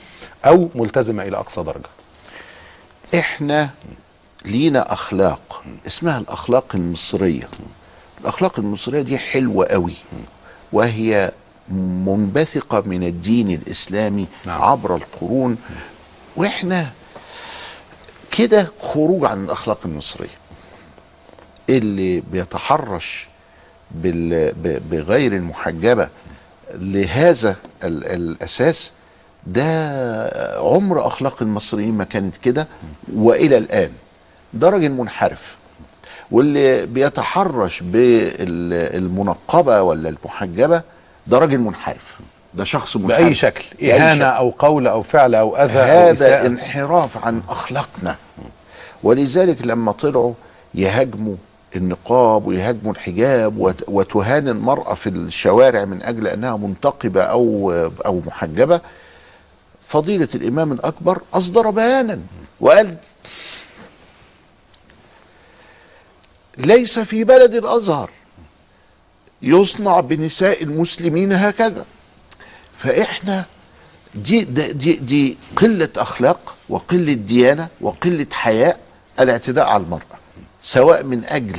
أو 0.46 0.68
ملتزمة 0.74 1.22
إلى 1.22 1.36
أقصى 1.36 1.62
درجة؟ 1.62 1.88
إحنا 3.14 3.70
لينا 4.44 4.92
أخلاق 4.92 5.62
اسمها 5.86 6.18
الأخلاق 6.18 6.64
المصرية. 6.74 7.48
الأخلاق 8.20 8.59
المصرية 8.59 9.02
دي 9.02 9.18
حلوة 9.18 9.66
قوي 9.66 9.92
وهي 10.72 11.32
منبثقة 12.06 12.80
من 12.80 13.02
الدين 13.02 13.50
الإسلامي 13.50 14.26
نعم. 14.46 14.62
عبر 14.62 14.96
القرون. 14.96 15.56
وإحنا 16.36 16.90
كده 18.30 18.72
خروج 18.80 19.24
عن 19.24 19.44
الأخلاق 19.44 19.78
المصريه 19.84 20.28
اللي 21.70 22.20
بيتحرش 22.20 23.28
بال- 23.90 24.52
ب- 24.52 24.90
بغير 24.90 25.32
المحجبة 25.32 26.08
لهذا 26.74 27.56
ال- 27.84 28.06
الأساس 28.06 28.92
ده 29.46 29.64
عمر 30.60 31.06
أخلاق 31.06 31.42
المصريين 31.42 31.94
ما 31.94 32.04
كانت 32.04 32.36
كده 32.36 32.68
وإلى 33.14 33.58
الآن. 33.58 33.90
ده 34.54 34.68
راجل 34.70 34.90
منحرف. 34.90 35.56
واللي 36.31 36.87
بيتحرش 36.87 37.81
بالمنقبة 37.83 39.83
ولا 39.83 40.09
المحجبة 40.09 40.83
ده 41.26 41.39
راجل 41.39 41.59
منحرف 41.59 42.18
ده 42.55 42.64
شخص 42.64 42.97
منحرف 42.97 43.20
بأي 43.22 43.35
شكل 43.35 43.64
بأي 43.81 43.95
إهانة 43.95 44.14
شكل. 44.14 44.22
أو 44.24 44.51
قول 44.59 44.87
أو 44.89 45.03
فعل 45.03 45.35
أو 45.35 45.57
أذى 45.57 45.79
أو 45.79 45.85
هذا 45.85 46.12
إساءة. 46.12 46.47
انحراف 46.47 47.24
عن 47.24 47.43
أخلاقنا 47.49 48.16
ولذلك 49.03 49.62
لما 49.62 49.93
طلعوا 49.93 50.33
يهاجموا 50.74 51.35
النقاب 51.76 52.47
ويهاجموا 52.47 52.93
الحجاب 52.93 53.59
وت- 53.59 53.85
وتهان 53.89 54.49
المرأة 54.49 54.95
في 54.95 55.09
الشوارع 55.09 55.85
من 55.85 56.03
أجل 56.03 56.26
أنها 56.29 56.57
منتقبة 56.57 57.22
أو 57.22 57.72
أو 58.07 58.22
محجبة 58.26 58.81
فضيلة 59.83 60.29
الإمام 60.35 60.72
الأكبر 60.72 61.20
أصدر 61.35 61.70
بيانا 61.70 62.18
وقال 62.61 62.95
ليس 66.59 66.98
في 66.98 67.24
بلد 67.24 67.54
الأزهر 67.54 68.11
يصنع 69.42 70.00
بنساء 70.00 70.62
المسلمين 70.62 71.32
هكذا. 71.32 71.84
فإحنا 72.76 73.44
دي 74.14 74.44
دي 74.44 74.72
دي, 74.72 74.92
دي 74.96 75.36
قلة 75.56 75.88
أخلاق 75.96 76.54
وقلة 76.68 77.12
ديانة 77.12 77.68
وقلة 77.80 78.26
حياء 78.32 78.80
الاعتداء 79.20 79.66
على 79.66 79.82
المرأة 79.82 80.18
سواء 80.61 81.02
من 81.02 81.24
أجل 81.24 81.56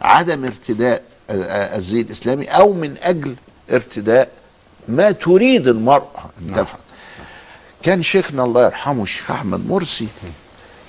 عدم 0.00 0.44
ارتداء 0.44 1.02
الزي 1.30 2.00
الإسلامي 2.00 2.44
أو 2.46 2.72
من 2.72 2.94
أجل 3.02 3.36
ارتداء 3.70 4.28
ما 4.88 5.10
تريد 5.10 5.68
المرأة 5.68 6.30
أن 6.40 6.52
تفعل. 6.54 6.80
كان 7.82 8.02
شيخنا 8.02 8.44
الله 8.44 8.64
يرحمه 8.64 9.02
الشيخ 9.02 9.30
أحمد 9.30 9.66
مرسي 9.68 10.08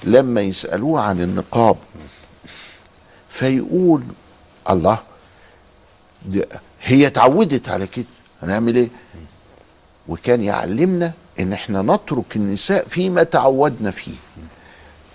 لما 0.03 0.41
يسألوه 0.41 1.01
عن 1.01 1.21
النقاب 1.21 1.77
فيقول 3.29 4.03
الله 4.69 4.97
هي 6.83 7.07
اتعودت 7.07 7.69
على 7.69 7.87
كده. 7.87 8.05
هنعمل 8.43 8.75
إيه؟ 8.75 8.87
وكان 10.07 10.43
يعلمنا 10.43 11.11
إن 11.39 11.53
إحنا 11.53 11.81
نترك 11.81 12.35
النساء 12.35 12.85
فيما 12.87 13.23
تعودنا 13.23 13.91
فيه. 13.91 14.11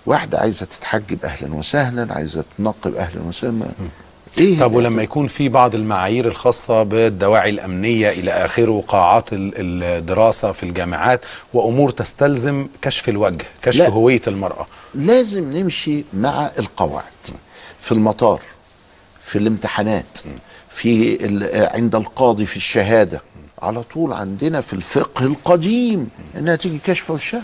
واحدة 0.05 0.39
عايزة 0.39 0.65
تتحجب 0.65 1.25
أهلا 1.25 1.53
وسهلا 1.55 2.13
عايزة 2.13 2.43
تنقب 2.57 2.95
أهلا 2.95 3.21
وسهلا. 3.21 3.65
إيه 4.37 4.59
طب 4.59 4.73
ولما 4.73 5.03
يكون 5.03 5.27
في 5.27 5.49
بعض 5.49 5.75
المعايير 5.75 6.27
الخاصة 6.27 6.83
بالدواعي 6.83 7.49
الأمنية 7.49 8.09
إلى 8.09 8.31
آخره 8.31 8.83
قاعات 8.87 9.33
ال- 9.33 9.83
الدراسة 9.83 10.51
في 10.51 10.63
الجامعات 10.63 11.21
وأمور 11.53 11.91
تستلزم 11.91 12.67
كشف 12.81 13.09
الوجه 13.09 13.45
كشف 13.61 13.79
لا. 13.79 13.89
هوية 13.89 14.21
المرأة. 14.27 14.67
لازم 14.93 15.57
نمشي 15.57 16.03
مع 16.13 16.51
القواعد. 16.59 17.03
في 17.85 17.91
المطار 17.91 18.41
في 19.21 19.37
الامتحانات 19.37 20.19
في 20.69 21.17
عند 21.73 21.95
القاضي 21.95 22.45
في 22.45 22.55
الشهادة. 22.57 23.21
على 23.61 23.83
طول 23.83 24.13
عندنا 24.13 24.61
في 24.61 24.73
الفقه 24.73 25.25
القديم 25.25 26.09
انها 26.37 26.55
تيجي 26.55 26.79
كشف 26.85 27.11
وشها 27.11 27.43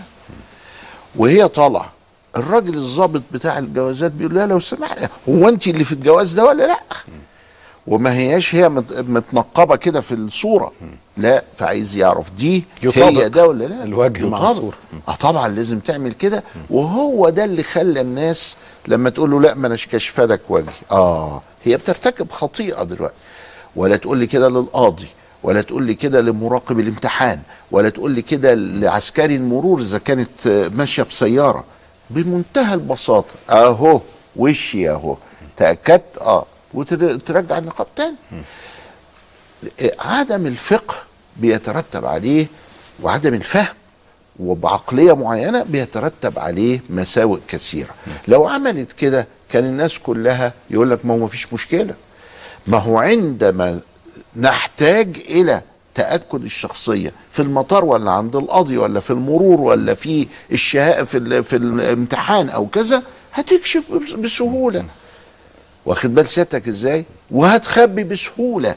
وهي 1.15 1.47
طالعة. 1.47 1.91
الراجل 2.37 2.73
الضابط 2.73 3.21
بتاع 3.31 3.57
الجوازات 3.57 4.11
بيقول 4.11 4.35
لها 4.35 4.45
لو 4.45 4.59
سمحت 4.59 5.09
هو 5.29 5.49
انت 5.49 5.67
اللي 5.67 5.83
في 5.83 5.93
الجواز 5.93 6.33
ده 6.33 6.45
ولا 6.45 6.67
لأ؟ 6.67 6.79
وما 7.87 8.13
هياش 8.13 8.55
هي 8.55 8.69
مت- 8.69 8.91
متنقبة 8.93 9.75
كده 9.75 10.01
في 10.01 10.13
الصورة. 10.13 10.71
لا 11.17 11.43
فعايز 11.53 11.95
يعرف 11.97 12.31
دي 12.31 12.65
يطابق 12.83 13.21
هي 13.23 13.29
ده 13.29 13.47
ولا 13.47 13.65
لا؟ 13.65 13.83
الوجه 13.83 14.25
مع. 14.27 14.49
الصورة. 14.51 14.75
آه 15.07 15.15
طبعا 15.15 15.47
لازم 15.47 15.79
تعمل 15.79 16.11
كده. 16.13 16.43
وهو 16.69 17.29
ده 17.29 17.45
اللي 17.45 17.63
خلى 17.63 18.01
الناس 18.01 18.57
لما 18.87 19.09
تقول 19.09 19.31
له 19.31 19.41
لا 19.41 19.53
ما 19.53 19.67
أناش 19.67 19.87
كاشفه 19.87 20.25
لك 20.25 20.41
وجهي 20.49 20.73
آه 20.91 21.41
هي 21.63 21.77
بترتكب 21.77 22.31
خطيئة 22.31 22.83
دلوقتي. 22.83 23.15
ولا 23.75 23.95
تقول 23.95 24.17
لي 24.17 24.27
كده 24.27 24.49
للقاضي 24.49 25.07
ولا 25.43 25.61
تقول 25.61 25.83
لي 25.83 25.93
كده 25.93 26.21
لمراقب 26.21 26.79
الامتحان 26.79 27.39
ولا 27.71 27.89
تقول 27.89 28.11
لي 28.11 28.21
كده 28.21 28.53
لعسكري 28.53 29.35
المرور 29.35 29.79
إذا 29.81 29.97
كانت 29.97 30.47
ماشية 30.75 31.03
بسيارة. 31.03 31.63
بمنتهى 32.09 32.73
البساطة 32.73 33.33
أهو 33.49 34.01
وشي 34.35 34.89
أهو. 34.89 35.17
تأكدت؟ 35.57 36.17
آه. 36.21 36.45
وترجع 36.73 37.57
النقاب 37.57 37.87
تاني. 37.95 38.15
عدم 39.99 40.47
الفقه 40.47 40.95
بيترتب 41.37 42.05
عليه 42.05 42.47
وعدم 43.01 43.33
الفهم 43.33 43.75
وبعقلية 44.39 45.13
معينة 45.15 45.63
بيترتب 45.63 46.39
عليه 46.39 46.81
مساوئ 46.89 47.39
كثيرة. 47.47 47.89
لو 48.27 48.47
عملت 48.47 48.91
كده 48.91 49.27
كان 49.49 49.65
الناس 49.65 49.99
كلها 49.99 50.53
يقول 50.69 50.89
لك 50.91 51.05
ما 51.05 51.13
هو 51.13 51.17
مفيش 51.17 51.53
مشكلة. 51.53 51.93
ما 52.67 52.77
هو 52.77 52.97
عندما 52.97 53.79
نحتاج 54.35 55.17
إلى 55.29 55.61
تأكد 55.95 56.43
الشخصية 56.43 57.13
في 57.29 57.41
المطار 57.41 57.85
ولا 57.85 58.11
عند 58.11 58.35
القاضي 58.35 58.77
ولا 58.77 58.99
في 58.99 59.09
المرور 59.09 59.61
ولا 59.61 59.93
في 59.93 60.27
الشهاء 60.51 61.03
في, 61.03 61.43
في 61.43 61.55
الامتحان 61.55 62.49
أو 62.49 62.67
كذا 62.67 63.03
هتكشف 63.33 63.91
بس- 63.91 64.11
بسهولة. 64.13 64.85
واخد 65.85 66.15
بال 66.15 66.29
سيادتك 66.29 66.67
إزاي؟ 66.67 67.05
وهتخبي 67.31 68.03
بسهولة. 68.03 68.75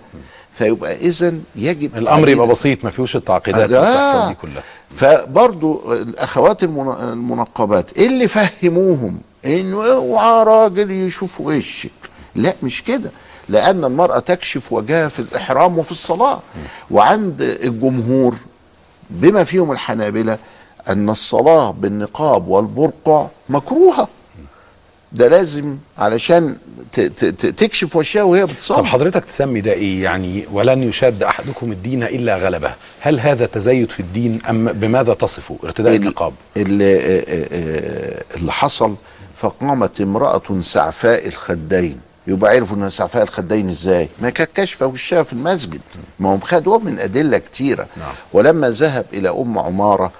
فيبقى 0.52 0.96
إذا 0.96 1.34
يجب 1.56 1.96
الأمر 1.96 2.28
يبقى 2.28 2.46
بسيط 2.46 2.84
ما 2.84 2.90
فيهوش 2.90 3.16
التعقيدات 3.16 3.72
آه. 3.72 4.28
دي 4.28 4.34
كلها. 4.34 4.62
فبرضو 4.90 5.92
الأخوات 5.92 6.64
المن- 6.64 7.08
المنقبات 7.12 7.98
اللي 7.98 8.28
فهموهم 8.28 9.18
انه 9.44 9.92
اوعى 9.92 10.44
راجل 10.44 10.90
يشوف 10.90 11.40
وشك. 11.40 11.90
لا 12.34 12.54
مش 12.62 12.82
كده. 12.82 13.12
لأن 13.48 13.84
المرأة 13.84 14.18
تكشف 14.18 14.72
وجهها 14.72 15.08
في 15.08 15.18
الإحرام 15.18 15.78
وفي 15.78 15.90
الصلاة. 15.90 16.40
وعند 16.90 17.42
الجمهور 17.42 18.34
بما 19.10 19.44
فيهم 19.44 19.72
الحنابلة 19.72 20.38
أن 20.88 21.08
الصلاة 21.08 21.70
بالنقاب 21.70 22.48
والبرقع 22.48 23.26
مكروهة. 23.48 24.08
ده 25.14 25.28
لازم 25.28 25.76
علشان 25.98 26.56
تكشف 27.56 27.96
وشها 27.96 28.22
وهي 28.22 28.46
بتصلي. 28.46 28.76
طب 28.78 28.84
حضرتك 28.84 29.24
تسمي 29.24 29.60
ده 29.60 29.72
إيه؟ 29.72 30.02
يعني 30.04 30.44
ولن 30.52 30.82
يشاد 30.82 31.22
أحدكم 31.22 31.72
الدين 31.72 32.02
إلا 32.02 32.36
غلبه. 32.36 32.74
هل 33.00 33.20
هذا 33.20 33.46
تزايد 33.46 33.90
في 33.90 34.00
الدين 34.00 34.38
أم 34.50 34.72
بماذا 34.72 35.14
تصفه 35.14 35.58
ارتداء 35.64 35.92
ال- 35.96 36.02
النقاب؟ 36.02 36.32
اللي, 36.56 36.94
آه، 36.96 37.24
آه، 37.28 37.46
آه، 37.52 38.22
اللي 38.36 38.52
حصل 38.52 38.94
فقامت 39.34 40.00
امرأة 40.00 40.42
سعفاء 40.60 41.28
الخدين. 41.28 42.00
يبقى 42.26 42.54
عرفوا 42.54 42.76
إنها 42.76 42.88
سعفاء 42.88 43.22
الخدين 43.22 43.68
إزاي؟ 43.68 44.08
ما 44.22 44.30
كانت 44.30 44.50
كاشفة 44.54 44.86
وشها 44.86 45.22
في 45.22 45.32
المسجد. 45.32 45.80
ما 46.20 46.34
هم 46.34 46.40
خدوها 46.40 46.78
من 46.78 46.98
أدلة 46.98 47.38
كتيرة. 47.38 47.86
ولما 48.32 48.70
ذهب 48.70 49.06
إلى 49.12 49.28
أم 49.28 49.58
عمارة 49.58 50.12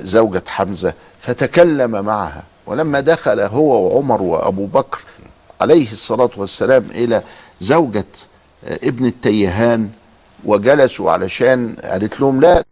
زوجة 0.00 0.42
حمزة 0.48 0.92
فتكلم 1.20 1.90
معها. 1.90 2.42
ولما 2.66 3.00
دخل 3.00 3.40
هو 3.40 3.86
وعمر 3.86 4.22
وأبو 4.22 4.66
بكر 4.66 5.04
عليه 5.60 5.92
الصلاة 5.92 6.30
والسلام 6.36 6.86
إلى 6.90 7.22
زوجة 7.60 8.06
آه، 8.64 8.78
ابن 8.84 9.06
التيهان 9.06 9.90
وجلسوا 10.44 11.10
علشان 11.10 11.76
قالت 11.84 12.20
لهم 12.20 12.40
لا 12.40 12.64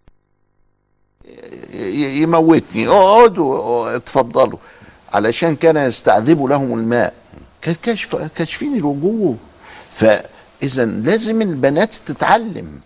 يموتني. 1.75 2.89
اقعدوا 2.89 3.97
اتفضلوا. 3.97 4.59
علشان 5.15 5.57
كان 5.57 5.77
يستعذب 5.77 6.45
لهم 6.45 6.79
الماء. 6.79 7.15
كاشفين 8.37 8.77
الوجوه. 8.77 9.37
فاذا 9.91 10.85
لازم 10.85 11.43
البنات 11.43 11.95
تتعلم. 11.95 12.81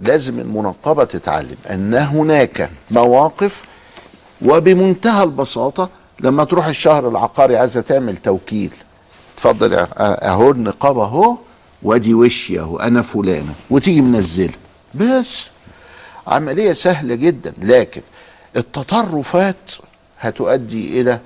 لازم 0.00 0.38
المنقبه 0.40 1.04
تتعلم 1.04 1.56
أن 1.70 1.94
هناك 1.94 2.70
مواقف 2.90 3.64
وبمنتهى 4.42 5.22
البساطة 5.22 5.88
لما 6.20 6.44
تروح 6.44 6.66
الشهر 6.66 7.08
العقاري 7.08 7.56
عايزة 7.56 7.80
تعمل 7.80 8.16
توكيل 8.16 8.70
اتفضل 9.34 9.74
اهو 9.98 10.50
النقاب 10.50 10.98
أهو 10.98 11.36
وأدي 11.82 12.14
وشي 12.14 12.60
أهو 12.60 12.76
أنا 12.76 13.02
فلانة 13.02 13.54
وتيجي 13.70 14.00
منزله. 14.00 14.52
بس 14.94 15.48
عملية 16.26 16.72
سهلة 16.72 17.14
جدا 17.14 17.52
لكن 17.62 18.02
التطرفات 18.56 19.72
هتؤدي 20.18 21.00
إلى 21.00 21.20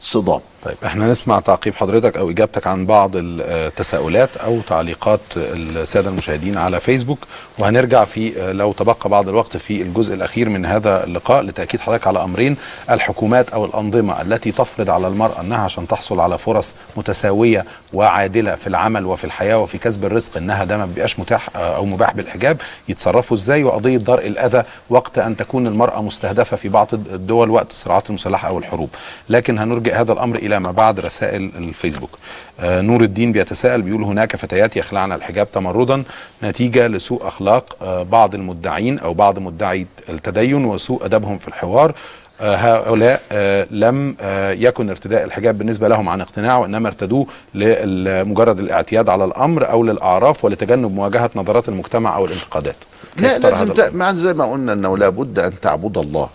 صدام. 0.00 0.40
طيب 0.64 0.76
إحنا 0.86 1.06
نسمع 1.06 1.40
تعقيب 1.40 1.74
حضرتك 1.74 2.16
أو 2.16 2.30
اجابتك 2.30 2.66
عن 2.66 2.86
بعض 2.86 3.10
التساؤلات 3.14 4.36
أو 4.36 4.60
تعليقات 4.68 5.20
السادة 5.36 6.10
المشاهدين 6.10 6.58
على 6.58 6.80
فيسبوك. 6.80 7.18
وهنرجع 7.58 8.04
في 8.04 8.52
لو 8.52 8.72
تبقى 8.72 9.08
بعض 9.08 9.28
الوقت 9.28 9.56
في 9.56 9.82
الجزء 9.82 10.14
الاخير 10.14 10.48
من 10.48 10.66
هذا 10.66 11.04
اللقاء 11.04 11.42
لتأكيد 11.42 11.80
حضرتك 11.80 12.06
على 12.06 12.22
امرين 12.24 12.56
الحكومات 12.90 13.50
أو 13.50 13.64
الانظمة 13.64 14.22
التي 14.22 14.52
تفرض 14.52 14.90
على 14.90 15.06
المرأة 15.08 15.40
انها 15.40 15.58
عشان 15.58 15.88
تحصل 15.88 16.20
على 16.20 16.38
فرص 16.38 16.74
متساوية 16.96 17.64
وعادلة 17.92 18.54
في 18.54 18.66
العمل 18.66 19.06
وفي 19.06 19.24
الحياة 19.24 19.58
وفي 19.58 19.78
كسب 19.78 20.04
الرزق 20.04 20.36
انها 20.36 20.64
ده 20.64 20.78
ما 20.78 20.86
بيبقاش 20.86 21.18
متاح 21.18 21.48
أو 21.56 21.84
مباح 21.84 22.14
بالحجاب 22.14 22.60
يتصرفوا 22.88 23.36
إزاي؟ 23.36 23.64
وقضية 23.64 23.96
درء 23.96 24.26
الاذى 24.26 24.62
وقت 24.90 25.18
ان 25.18 25.36
تكون 25.36 25.66
المرأة 25.66 26.02
مستهدفة 26.02 26.56
في 26.56 26.68
بعض 26.68 26.88
الدول 26.94 27.50
وقت 27.50 27.70
الصراعات 27.70 28.08
المسلحة 28.08 28.48
أو 28.48 28.58
الحروب. 28.58 28.90
لكن 29.28 29.58
هنرجع 29.58 30.00
هذا 30.00 30.12
الامر 30.12 30.36
إلى 30.36 30.51
ما 30.58 30.70
بعد 30.70 31.00
رسائل 31.00 31.50
الفيسبوك. 31.56 32.18
آه 32.60 32.80
نور 32.80 33.02
الدين 33.02 33.32
بيتساءل 33.32 33.82
بيقول 33.82 34.02
هناك 34.02 34.36
فتيات 34.36 34.76
يخلعن 34.76 35.12
الحجاب 35.12 35.52
تمردا 35.52 36.04
نتيجة 36.42 36.86
لسوء 36.86 37.28
أخلاق 37.28 37.76
آه 37.82 38.02
بعض 38.02 38.34
المدعين 38.34 38.98
أو 38.98 39.14
بعض 39.14 39.38
مدعي 39.38 39.86
التدين 40.08 40.64
وسوء 40.64 41.04
أدبهم 41.04 41.38
في 41.38 41.48
الحوار. 41.48 41.94
آه 42.40 42.56
هؤلاء 42.56 43.22
لم 43.70 44.16
يكن 44.58 44.90
ارتداء 44.90 45.24
الحجاب 45.24 45.58
بالنسبة 45.58 45.88
لهم 45.88 46.08
عن 46.08 46.20
اقتناع 46.20 46.58
وإنما 46.58 46.88
ارتدوه 46.88 47.26
لمجرد 47.54 48.58
الاعتياد 48.58 49.08
على 49.08 49.24
الأمر 49.24 49.70
أو 49.70 49.82
للأعراف 49.82 50.44
ولتجنب 50.44 50.94
مواجهة 50.94 51.30
نظرات 51.34 51.68
المجتمع 51.68 52.16
أو 52.16 52.24
الانتقادات. 52.24 52.76
لا 53.16 53.38
لازم 53.38 54.14
زي 54.14 54.32
ما 54.32 54.52
قلنا 54.52 54.72
إنه 54.72 54.98
لابد 54.98 55.38
أن 55.38 55.60
تعبد 55.60 55.98
الله. 55.98 56.28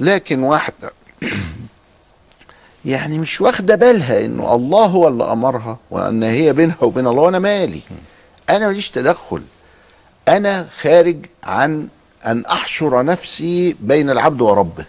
لكن 0.00 0.42
واحدة 0.42 0.92
يعني 2.84 3.18
مش 3.18 3.40
واخدة 3.40 3.74
بالها 3.74 4.24
إنه 4.24 4.54
الله 4.54 4.86
هو 4.86 5.08
اللي 5.08 5.24
أمرها 5.32 5.78
وأن 5.90 6.22
هي 6.22 6.52
بينها 6.52 6.76
وبين 6.82 7.06
الله 7.06 7.22
وأنا 7.22 7.38
مالي. 7.38 7.80
أنا 8.50 8.66
ماليش 8.66 8.90
تدخل. 8.90 9.42
أنا 10.28 10.66
خارج 10.80 11.16
عن 11.44 11.88
أن 12.26 12.44
أحشر 12.46 13.02
نفسي 13.02 13.76
بين 13.80 14.10
العبد 14.10 14.40
وربه. 14.40 14.84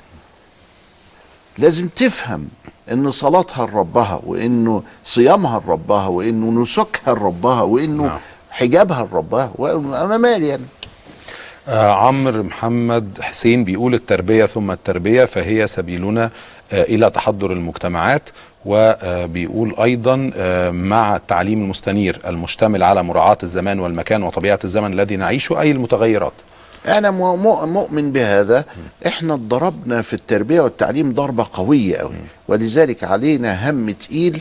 لازم 1.57 1.87
تفهم 1.87 2.47
إن 2.91 3.11
صلاتها 3.11 3.67
لربها 3.67 4.21
وإنه 4.25 4.83
صيامها 5.03 5.59
لربها 5.59 6.07
وإنه 6.07 6.61
نسكها 6.61 7.13
لربها 7.13 7.61
وإنه 7.61 8.03
نعم. 8.03 8.19
حجابها 8.51 9.07
لربها 9.11 9.51
وأنا 9.55 10.17
مالي 10.17 10.47
يعني 10.47 10.63
آه 11.67 11.91
عمرو 11.93 12.43
محمد 12.43 13.17
حسين 13.21 13.63
بيقول 13.63 13.93
التربية 13.93 14.45
ثم 14.45 14.71
التربية 14.71 15.25
فهي 15.25 15.67
سبيلنا 15.67 16.29
آه 16.73 16.83
إلى 16.83 17.09
تحضر 17.09 17.51
المجتمعات 17.51 18.29
وبيقول 18.65 19.75
أيضا 19.83 20.31
آه 20.35 20.71
مع 20.71 21.15
التعليم 21.15 21.61
المستنير 21.63 22.21
المشتمل 22.27 22.83
على 22.83 23.03
مراعاة 23.03 23.37
الزمان 23.43 23.79
والمكان 23.79 24.23
وطبيعة 24.23 24.59
الزمن 24.63 24.93
الذي 24.93 25.15
نعيشه 25.15 25.61
أي 25.61 25.71
المتغيرات؟ 25.71 26.33
أنا 26.87 27.11
مؤمن 27.65 28.11
بهذا. 28.11 28.65
إحنا 29.07 29.35
ضربنا 29.35 30.01
في 30.01 30.13
التربية 30.13 30.61
والتعليم 30.61 31.11
ضربة 31.13 31.45
قوية 31.53 31.95
أوي. 31.95 32.13
ولذلك 32.47 33.03
علينا 33.03 33.69
هم 33.69 33.91
تقيل 33.91 34.39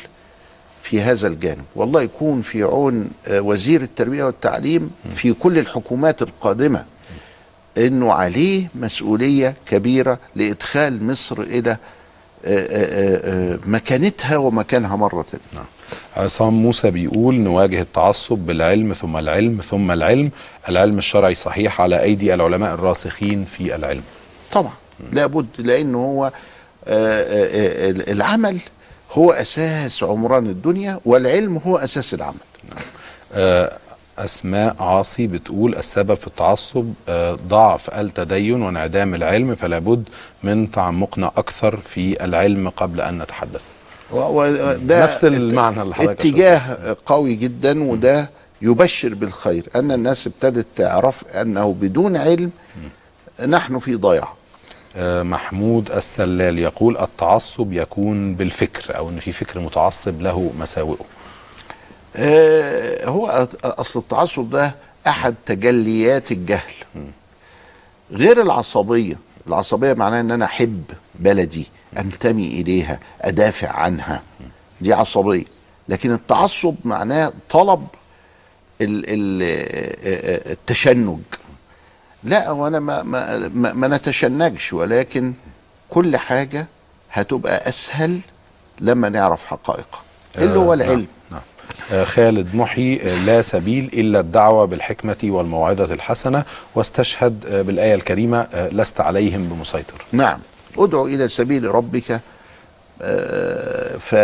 في 0.82 1.00
هذا 1.00 1.28
الجانب. 1.28 1.64
والله 1.76 2.02
يكون 2.02 2.40
في 2.40 2.62
عون 2.62 3.10
وزير 3.30 3.82
التربية 3.82 4.24
والتعليم 4.24 4.90
في 5.10 5.32
كل 5.32 5.58
الحكومات 5.58 6.22
القادمة 6.22 6.84
إنه 7.78 8.12
عليه 8.12 8.68
مسؤولية 8.74 9.54
كبيرة 9.70 10.18
لإدخال 10.36 11.04
مصر 11.06 11.40
إلى 11.40 11.76
مكانتها 13.66 14.36
ومكانها 14.36 14.96
مرة 14.96 15.26
نعم. 15.52 15.64
عصام 16.16 16.54
موسى 16.54 16.90
بيقول 16.90 17.34
نواجه 17.34 17.80
التعصب 17.80 18.38
بالعلم 18.38 18.92
ثم 18.92 19.16
العلم 19.16 19.60
ثم 19.70 19.90
العلم. 19.90 20.30
العلم 20.68 20.98
الشرعي 20.98 21.34
صحيح 21.34 21.80
على 21.80 22.02
أيدي 22.02 22.34
العلماء 22.34 22.74
الراسخين 22.74 23.44
في 23.44 23.74
العلم. 23.74 24.02
طبعا. 24.52 24.72
لابد 25.12 25.46
لأنه 25.58 25.98
هو 25.98 26.32
العمل 28.08 28.58
هو 29.12 29.32
أساس 29.32 30.02
عمران 30.02 30.46
الدنيا 30.46 31.00
والعلم 31.04 31.56
هو 31.66 31.76
أساس 31.76 32.14
العمل. 32.14 32.36
نعم. 32.68 33.68
أسماء 34.24 34.76
عاصي 34.80 35.26
بتقول 35.26 35.74
السبب 35.74 36.14
في 36.14 36.26
التعصب 36.26 36.92
ضعف 37.48 37.90
التدين 37.90 38.62
وانعدام 38.62 39.14
العلم 39.14 39.54
فلا 39.54 39.78
بد 39.78 40.04
من 40.42 40.70
تعمقنا 40.70 41.26
أكثر 41.36 41.76
في 41.76 42.24
العلم 42.24 42.68
قبل 42.68 43.00
أن 43.00 43.18
نتحدث. 43.18 43.62
وده 44.12 45.02
نفس 45.02 45.24
المعنى 45.24 45.82
اللي 45.82 45.94
حضرتك 45.94 46.10
اتجاه 46.26 46.96
قوي 47.06 47.34
جدا 47.34 47.90
وده 47.90 48.30
يبشر 48.62 49.14
بالخير 49.14 49.66
أن 49.76 49.92
الناس 49.92 50.26
ابتدت 50.26 50.66
تعرف 50.76 51.24
أنه 51.28 51.72
بدون 51.80 52.16
علم 52.16 52.50
نحن 53.46 53.78
في 53.78 53.94
ضياع. 53.94 54.28
محمود 55.22 55.90
السلال 55.90 56.58
يقول 56.58 56.98
التعصب 56.98 57.72
يكون 57.72 58.34
بالفكر 58.34 58.96
أو 58.96 59.08
أن 59.08 59.18
في 59.18 59.32
فكر 59.32 59.60
متعصب 59.60 60.20
له 60.22 60.52
مساوئه. 60.60 60.98
آه 61.00 61.19
هو 63.06 63.46
أصل 63.64 64.00
التعصب 64.00 64.50
ده 64.50 64.74
أحد 65.06 65.34
تجليات 65.46 66.32
الجهل. 66.32 66.72
غير 68.12 68.42
العصبية 68.42 69.16
العصبية 69.46 69.92
معناها 69.92 70.20
إن 70.20 70.30
أنا 70.30 70.44
أحب 70.44 70.84
بلدي 71.14 71.66
أنتمي 71.98 72.46
إليها 72.46 72.98
أدافع 73.20 73.68
عنها. 73.70 74.22
دي 74.80 74.92
عصبية. 74.92 75.44
لكن 75.88 76.12
التعصب 76.12 76.74
معناه 76.84 77.32
طلب 77.50 77.86
ال 78.80 79.04
ال 79.08 79.42
التشنج. 80.52 81.18
لا 82.24 82.50
وأنا 82.50 82.80
ما 82.80 83.02
ما, 83.02 83.48
ما, 83.48 83.72
ما 83.72 83.88
نتشنجش 83.88 84.72
ولكن 84.72 85.32
كل 85.88 86.16
حاجة 86.16 86.66
هتبقى 87.12 87.68
أسهل 87.68 88.20
لما 88.80 89.08
نعرف 89.08 89.44
حقائقها. 89.44 90.00
اللي 90.38 90.58
هو 90.58 90.72
العلم. 90.74 91.06
خالد 92.04 92.54
محي 92.54 92.96
لا 93.26 93.42
سبيل 93.42 93.90
إلا 93.92 94.20
الدعوة 94.20 94.64
بالحكمة 94.64 95.16
والموعظة 95.24 95.94
الحسنة 95.94 96.42
واستشهد 96.74 97.64
بالآية 97.66 97.94
الكريمة 97.94 98.46
لست 98.54 99.00
عليهم 99.00 99.44
بمسيطر. 99.44 100.04
نعم 100.12 100.38
ادعو 100.78 101.06
إلى 101.06 101.28
سبيل 101.28 101.64
ربك 101.64 102.20
ف 103.98 104.14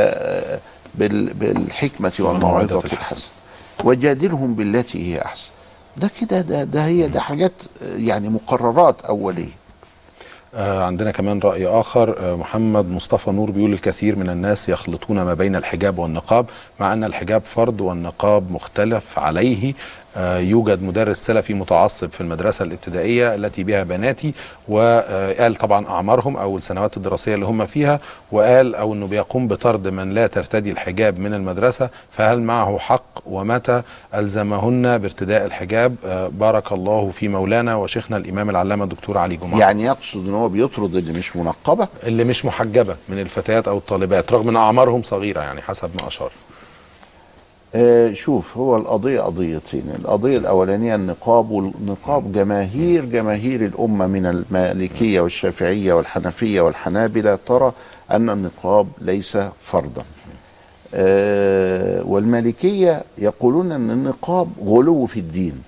بالحكمة 0.94 2.12
والموعظة 2.18 2.78
الحسنة 2.84 3.18
وجادلهم 3.84 4.54
بالتي 4.54 5.14
هي 5.14 5.22
أحسن. 5.22 5.50
ده 5.96 6.10
كده 6.20 6.40
ده, 6.40 6.64
ده 6.64 6.84
هي 6.84 7.08
ده 7.08 7.20
حاجات 7.20 7.52
يعني 7.82 8.28
مقررات 8.28 9.02
أولية. 9.02 9.65
آه 10.56 10.84
عندنا 10.84 11.10
كمان 11.10 11.38
رأي 11.38 11.66
آخر. 11.66 12.16
آه 12.18 12.36
محمد 12.36 12.90
مصطفى 12.90 13.30
نور 13.30 13.50
بيقول 13.50 13.72
الكثير 13.72 14.16
من 14.16 14.30
الناس 14.30 14.68
يخلطون 14.68 15.22
ما 15.22 15.34
بين 15.34 15.56
الحجاب 15.56 15.98
والنقاب 15.98 16.46
مع 16.80 16.92
أن 16.92 17.04
الحجاب 17.04 17.42
فرض 17.44 17.80
والنقاب 17.80 18.52
مختلف 18.52 19.18
عليه. 19.18 19.74
يوجد 20.20 20.82
مدرس 20.82 21.16
سلفي 21.26 21.54
متعصب 21.54 22.10
في 22.10 22.20
المدرسة 22.20 22.64
الابتدائية 22.64 23.34
التي 23.34 23.64
بها 23.64 23.82
بناتي 23.82 24.34
وقال 24.68 25.54
طبعا 25.54 25.86
أعمارهم 25.88 26.36
أو 26.36 26.56
السنوات 26.56 26.96
الدراسية 26.96 27.34
اللي 27.34 27.46
هم 27.46 27.66
فيها 27.66 28.00
وقال 28.32 28.74
أو 28.74 28.92
أنه 28.92 29.06
بيقوم 29.06 29.48
بطرد 29.48 29.88
من 29.88 30.14
لا 30.14 30.26
ترتدي 30.26 30.70
الحجاب 30.70 31.18
من 31.18 31.34
المدرسة 31.34 31.90
فهل 32.10 32.42
معه 32.42 32.78
حق 32.78 33.02
ومتى؟ 33.26 33.82
ألزمهن 34.14 34.98
بارتداء 34.98 35.46
الحجاب. 35.46 35.96
آه 36.06 36.28
بارك 36.28 36.72
الله 36.72 37.10
في 37.10 37.28
مولانا 37.28 37.76
وشيخنا 37.76 38.16
الإمام 38.16 38.50
العلامة 38.50 38.84
الدكتور 38.84 39.18
علي 39.18 39.36
جمعة. 39.36 39.58
يعني 39.58 39.84
يقصد 39.84 40.28
إن 40.28 40.34
هو 40.34 40.48
بيطرد 40.48 40.96
اللي 40.96 41.12
مش 41.12 41.36
منقبة؟ 41.36 41.88
اللي 42.04 42.24
مش 42.24 42.44
محجبة 42.44 42.96
من 43.08 43.18
الفتيات 43.20 43.68
أو 43.68 43.78
الطالبات 43.78 44.32
رغم 44.32 44.48
أن 44.48 44.56
أعمارهم 44.56 45.02
صغيرة 45.02 45.40
يعني 45.40 45.62
حسب 45.62 45.90
ما 46.00 46.08
أشار. 46.08 46.30
آه 47.74 48.12
شوف 48.12 48.56
هو 48.56 48.76
القضية 48.76 49.20
قضيتين. 49.20 49.92
القضية 49.98 50.38
الأولانية 50.38 50.94
النقاب 50.94 51.50
والنقاب 51.50 52.32
جماهير 52.32 53.04
جماهير 53.04 53.64
الأمة 53.66 54.06
من 54.06 54.26
المالكية 54.26 55.20
والشافعية 55.20 55.92
والحنفية 55.92 56.60
والحنابلة 56.60 57.38
ترى 57.46 57.72
أن 58.10 58.30
النقاب 58.30 58.88
ليس 59.00 59.38
فرضا. 59.58 60.04
آه 60.94 62.02
والمالكية 62.06 63.04
يقولون 63.18 63.72
أن 63.72 63.90
النقاب 63.90 64.48
غلو 64.64 65.04
في 65.04 65.20
الدين 65.20 65.62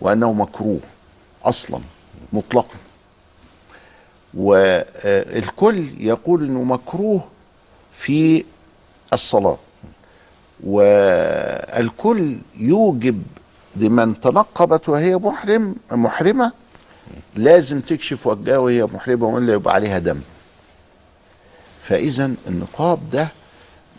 وأنه 0.00 0.32
مكروه 0.32 0.80
أصلا 1.44 1.80
مطلقا. 2.32 2.76
والكل 4.34 5.84
يقول 5.98 6.44
أنه 6.44 6.62
مكروه 6.62 7.20
في 7.92 8.44
الصلاة. 9.12 9.58
والكل 10.64 12.36
يوجب 12.58 13.22
لمن 13.76 14.20
تنقبت 14.20 14.88
وهي 14.88 15.16
محرم 15.16 15.74
محرمة 15.90 16.52
لازم 17.36 17.80
تكشف 17.80 18.26
وجهها 18.26 18.58
وهي 18.58 18.84
محرمة 18.84 19.26
وإلا 19.26 19.52
يبقى 19.52 19.74
عليها 19.74 19.98
دم. 19.98 20.20
فإذا 21.80 22.30
النقاب 22.48 23.10
ده 23.12 23.28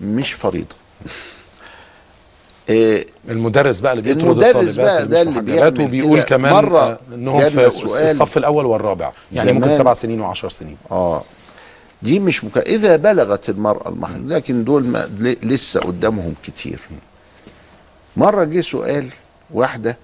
مش 0.02 0.34
فريضة. 0.34 0.76
إيه 2.70 3.08
المدرس 3.30 3.80
بقى 3.80 3.94
اللي 3.94 4.02
بيطرد 4.14 4.24
المدرس 4.44 4.76
بقى 4.76 5.08
ده 5.08 5.22
اللي 5.22 5.42
بيعمل 5.42 5.82
وبيقول 5.82 6.18
كده. 6.20 6.26
كمان 6.28 6.52
مرة 6.54 6.80
آه، 6.80 7.00
انهم 7.14 7.50
في 7.50 7.66
الصف 7.66 8.38
الأول 8.38 8.66
والرابع. 8.66 9.12
يعني 9.32 9.54
ممكن 9.54 9.78
سبع 9.78 9.94
سنين 9.94 10.22
وعشر 10.22 10.50
سنين. 10.50 10.78
آه. 10.92 11.24
دي 12.02 12.20
مش 12.20 12.44
مك... 12.44 12.58
إذا 12.58 12.96
بلغت 12.96 13.50
المرأة 13.50 13.90
المحرم 13.90 14.30
لكن 14.30 14.64
دول 14.64 14.84
ما... 14.84 15.10
لسه 15.44 15.80
قدامهم 15.80 16.34
كتير. 16.44 16.80
مرة 18.18 18.44
جه 18.44 18.62
سؤال 18.62 19.10
واحدة 19.54 19.98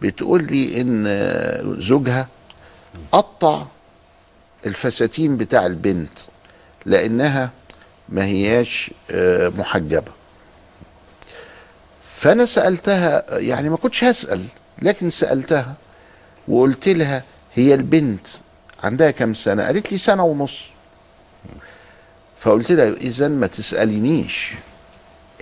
بتقول 0.00 0.44
لي 0.44 0.80
إن 0.80 1.76
زوجها 1.80 2.28
قطع 3.12 3.62
الفساتين 4.66 5.36
بتاع 5.36 5.66
البنت 5.66 6.18
لأنها 6.86 7.50
ما 8.08 8.24
هياش 8.24 8.90
آه، 9.10 9.48
محجبة. 9.48 10.12
فأنا 12.02 12.44
سألتها 12.46 13.38
يعني 13.38 13.68
ما 13.68 13.76
كنتش 13.76 14.04
هسأل 14.04 14.44
لكن 14.82 15.10
سألتها 15.10 15.74
وقلت 16.48 16.88
لها 16.88 17.22
هي 17.54 17.74
البنت 17.74 18.26
عندها 18.84 19.10
كم 19.10 19.34
سنة؟ 19.34 19.64
قالت 19.64 19.92
لي 19.92 19.98
سنة 19.98 20.24
ونص. 20.24 20.70
فقلت 22.38 22.72
لها 22.72 22.88
اذا 22.88 23.28
ما 23.28 23.46
تسألينيش 23.46 24.54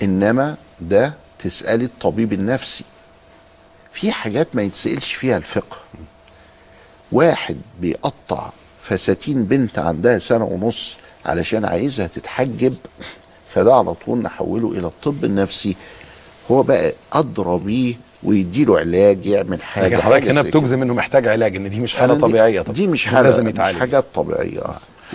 إنما 0.03 0.57
ده 0.81 1.15
تسألي 1.39 1.85
الطبيب 1.85 2.33
النفسي. 2.33 2.85
في 3.93 4.13
حاجات 4.13 4.49
ما 4.57 4.63
يتسألش 4.63 5.13
فيها 5.13 5.37
الفقه. 5.37 5.77
واحد 7.13 7.57
بيقطع 7.81 8.51
فساتين 8.81 9.45
بنت 9.45 9.79
عندها 9.79 10.19
سنة 10.19 10.45
ونص 10.45 10.97
علشان 11.27 11.65
عايزها 11.65 12.07
تتحجب 12.07 12.75
فده 13.47 13.75
على 13.75 13.95
طول 13.95 14.19
نحوله 14.19 14.73
إلى 14.73 14.87
الطب 14.87 15.25
النفسي. 15.25 15.77
هو 16.51 16.63
بقى 16.63 16.93
ادرى 17.13 17.59
بيه 17.59 17.95
ويديله 18.23 18.79
علاج 18.79 19.27
يعمل 19.27 19.63
حاجة 19.63 19.87
لكن 19.97 20.03
حضرتك 20.03 20.29
هنا. 20.29 20.43
بتجزم 20.43 20.83
إنه 20.83 20.95
محتاج 20.95 21.29
علاج 21.29 21.57
إن 21.57 21.71
دي 21.71 21.81
مش 21.81 21.95
حالة 21.95 22.15
طبيعية 22.19 22.63
طب 22.63 22.75
دي 22.75 22.87
مش 22.87 23.07
حالة 23.07 23.23
لازم 23.23 23.45
مش 23.45 23.51
يتعالج. 23.51 23.79
حاجات 23.79 24.05
طبيعية. 24.15 24.63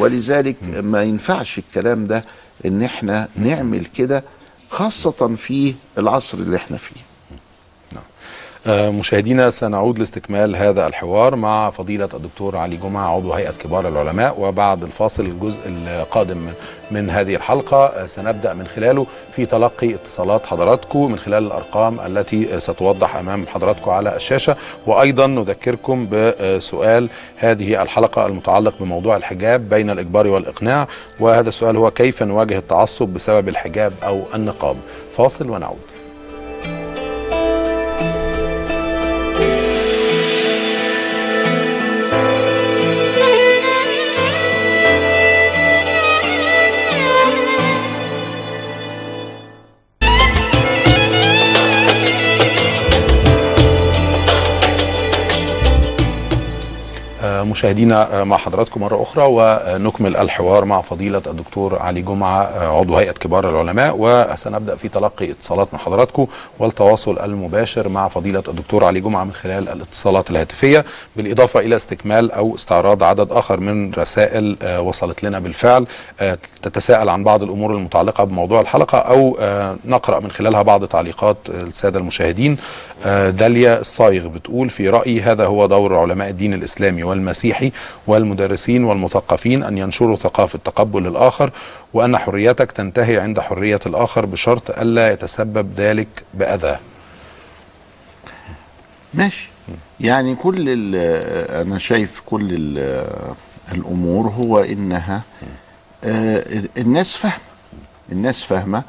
ولذلك 0.01 0.55
ما 0.83 1.03
ينفعش 1.03 1.59
الكلام 1.59 2.07
ده 2.07 2.23
ان 2.65 2.81
إحنا 2.83 3.27
نعمل 3.35 3.85
كده 3.85 4.23
خاصة 4.69 5.35
في 5.35 5.73
العصر 5.97 6.37
اللي 6.37 6.55
إحنا 6.55 6.77
فيه. 6.77 7.01
مشاهدينا 8.67 9.49
سنعود 9.49 9.99
لاستكمال 9.99 10.55
هذا 10.55 10.87
الحوار 10.87 11.35
مع 11.35 11.69
فضيلة 11.69 12.09
الدكتور 12.13 12.57
علي 12.57 12.77
جمعة 12.77 13.15
عضو 13.15 13.33
هيئة 13.33 13.51
كبار 13.51 13.87
العلماء 13.87 14.35
وبعد 14.39 14.83
الفاصل 14.83 15.25
الجزء 15.25 15.59
القادم 15.65 16.51
من, 16.91 17.09
هذه 17.09 17.35
الحلقة 17.35 17.85
آه، 17.85 18.05
سنبدأ 18.05 18.53
من 18.53 18.67
خلاله 18.67 19.07
في 19.31 19.45
تلقي 19.45 19.95
اتصالات 19.95 20.45
حضراتكم 20.45 21.11
من 21.11 21.19
خلال 21.19 21.43
الأرقام 21.43 21.99
التي 21.99 22.55
آه، 22.55 22.57
ستوضح 22.57 23.15
أمام 23.15 23.47
حضراتكم 23.47 23.91
على 23.91 24.15
الشاشة. 24.15 24.55
وأيضا 24.87 25.27
نذكركم 25.27 26.07
بسؤال 26.11 27.09
هذه 27.37 27.81
الحلقة 27.81 28.25
المتعلق 28.25 28.73
بموضوع 28.79 29.17
الحجاب 29.17 29.69
بين 29.69 29.89
الإجبار 29.89 30.27
والإقناع 30.27 30.87
وهذا 31.19 31.49
السؤال 31.49 31.77
هو 31.77 31.91
كيف 31.91 32.23
نواجه 32.23 32.57
التعصب 32.57 33.07
بسبب 33.07 33.49
الحجاب 33.49 33.93
أو 34.03 34.23
النقاب؟ 34.35 34.77
فاصل 35.13 35.49
ونعود. 35.49 35.90
مشاهدينا 57.43 58.21
آه، 58.21 58.23
مع 58.23 58.37
حضراتكم 58.37 58.81
مرة 58.81 59.01
أخرى 59.01 59.23
ونكمل 59.27 60.17
الحوار 60.17 60.65
مع 60.65 60.81
فضيلة 60.81 61.21
الدكتور 61.27 61.79
علي 61.79 62.01
جمعة 62.01 62.43
آه، 62.43 62.79
عضو 62.79 62.95
هيئة 62.97 63.11
كبار 63.11 63.49
العلماء 63.49 63.95
وسنبدأ 63.99 64.75
في 64.75 64.89
تلقي 64.89 65.31
اتصالات 65.31 65.67
من 65.73 65.79
حضراتكم 65.79 66.27
والتواصل 66.59 67.19
المباشر 67.19 67.89
مع 67.89 68.07
فضيلة 68.07 68.43
الدكتور 68.47 68.83
علي 68.83 68.99
جمعة 68.99 69.23
من 69.23 69.33
خلال 69.33 69.69
الاتصالات 69.69 70.31
الهاتفية 70.31 70.85
بالإضافة 71.15 71.59
إلى 71.59 71.75
استكمال 71.75 72.31
أو 72.31 72.55
استعراض 72.55 73.03
عدد 73.03 73.31
آخر 73.31 73.59
من 73.59 73.93
رسائل 73.93 74.57
آه، 74.61 74.81
وصلت 74.81 75.23
لنا 75.23 75.39
بالفعل 75.39 75.85
تتساءل 76.61 77.09
عن 77.09 77.23
بعض 77.23 77.43
الأمور 77.43 77.71
المتعلقة 77.71 78.23
بموضوع 78.23 78.61
الحلقة 78.61 78.97
أو 78.97 79.37
نقرأ 79.85 80.19
من 80.19 80.31
خلالها 80.31 80.61
بعض 80.61 80.85
تعليقات 80.85 81.37
السادة 81.49 81.99
المشاهدين. 81.99 82.57
داليا 83.29 83.79
الصايغ 83.79 84.27
بتقول 84.27 84.69
في 84.69 84.89
رأيي 84.89 85.21
هذا 85.21 85.45
هو 85.45 85.65
دور 85.65 85.97
علماء 85.97 86.29
الدين 86.29 86.53
الإسلامي 86.53 87.03
والمسيحي 87.31 87.71
والمدرسين 88.07 88.83
والمثقفين 88.83 89.63
أن 89.63 89.77
ينشروا 89.77 90.15
ثقافة 90.17 90.59
تقبل 90.65 91.07
الآخر 91.07 91.51
وأن 91.93 92.17
حريتك 92.17 92.71
تنتهي 92.71 93.19
عند 93.19 93.39
حرية 93.39 93.79
الآخر 93.85 94.25
بشرط 94.25 94.69
ألا 94.79 95.11
يتسبب 95.11 95.73
ذلك 95.77 96.07
بأذى. 96.33 96.77
ماشي. 99.13 99.49
يعني 99.99 100.35
كل 100.35 100.65
أنا 101.61 101.77
شايف 101.77 102.21
كل 102.25 102.47
ال- 102.51 103.05
الأمور 103.73 104.27
هو 104.29 104.59
إنها 104.59 105.21
آه، 106.05 106.43
الناس 106.77 107.13
فاهمة. 107.15 107.37
الناس 108.11 108.43
فاهمة. 108.43 108.83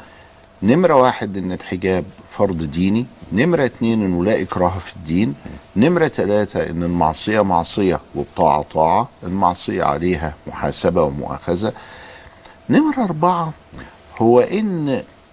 نمرة 0.62 0.94
واحد 0.94 1.36
إن 1.36 1.52
الحجاب 1.52 2.04
فرض 2.24 2.62
ديني 2.62 3.06
نمرة 3.32 3.64
اتنين 3.64 4.02
انه 4.04 4.24
لا 4.24 4.40
إكراه 4.40 4.78
في 4.78 4.96
الدين 4.96 5.34
نمرة 5.76 6.08
ثلاثة 6.08 6.70
إن 6.70 6.82
المعصية 6.82 7.40
معصية 7.40 8.00
والطاعه 8.14 8.62
طاعة 8.62 9.08
المعصية 9.22 9.84
عليها 9.84 10.34
محاسبة 10.46 11.02
ومؤاخذة. 11.02 11.72
نمرة 12.70 13.04
أربعة 13.04 13.52
هو 14.18 14.40
إن 14.40 14.88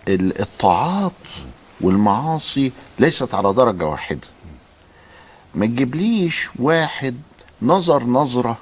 ال- 0.07 0.41
الطاعات 0.41 1.11
والمعاصي 1.81 2.71
ليست 2.99 3.33
على 3.33 3.53
درجة 3.53 3.85
واحدة. 3.87 4.27
ما 5.55 5.65
تجيبليش 5.65 6.49
واحد 6.59 7.15
نظر 7.61 8.03
نظرة 8.03 8.57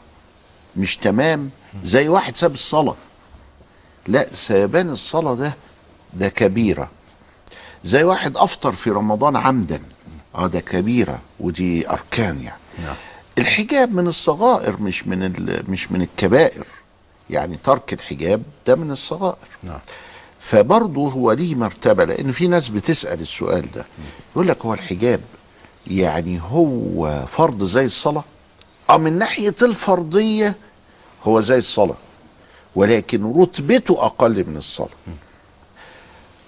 مش 0.77 0.97
تمام 0.97 1.49
زي 1.83 2.07
واحد 2.09 2.35
ساب 2.35 2.53
الصلاة. 2.53 2.95
لا 4.07 4.33
سيبان 4.33 4.89
الصلاة 4.89 5.33
ده 5.35 5.53
ده 6.13 6.29
كبيرة. 6.29 6.89
زي 7.87 8.03
واحد 8.03 8.37
أفطر 8.37 8.71
في 8.71 8.89
رمضان 8.89 9.35
عمدا. 9.35 9.81
آه 10.35 10.47
ده 10.47 10.59
كبيرة 10.59 11.19
ودي 11.39 11.89
أركان 11.89 12.43
يعني. 12.43 12.59
الحجاب 13.37 13.93
من 13.95 14.07
الصغائر 14.07 14.81
مش 14.81 15.07
من 15.07 15.23
ال- 15.23 15.71
مش 15.71 15.91
من 15.91 16.01
الكبائر. 16.01 16.65
يعني 17.29 17.57
ترك 17.57 17.93
الحجاب 17.93 18.41
ده 18.67 18.75
من 18.75 18.91
الصغائر. 18.91 19.47
نعم. 19.63 19.79
فبرضه 20.39 21.09
هو 21.11 21.31
ليه 21.31 21.55
مرتبة 21.55 22.05
لأن 22.05 22.31
في 22.31 22.47
ناس 22.47 22.69
بتسأل 22.69 23.21
السؤال 23.21 23.71
ده. 23.71 23.85
يقول 24.31 24.47
لك 24.47 24.65
هو 24.65 24.73
الحجاب 24.73 25.21
يعني 25.87 26.41
هو 26.43 27.25
فرض 27.27 27.63
زي 27.63 27.85
الصلاة؟ 27.85 28.23
آه 28.89 28.97
من 28.97 29.17
ناحية 29.17 29.55
الفرضية 29.61 30.55
هو 31.23 31.41
زي 31.41 31.57
الصلاة 31.57 31.95
ولكن 32.75 33.33
رتبته 33.41 34.05
أقل 34.05 34.45
من 34.47 34.57
الصلاة. 34.57 34.89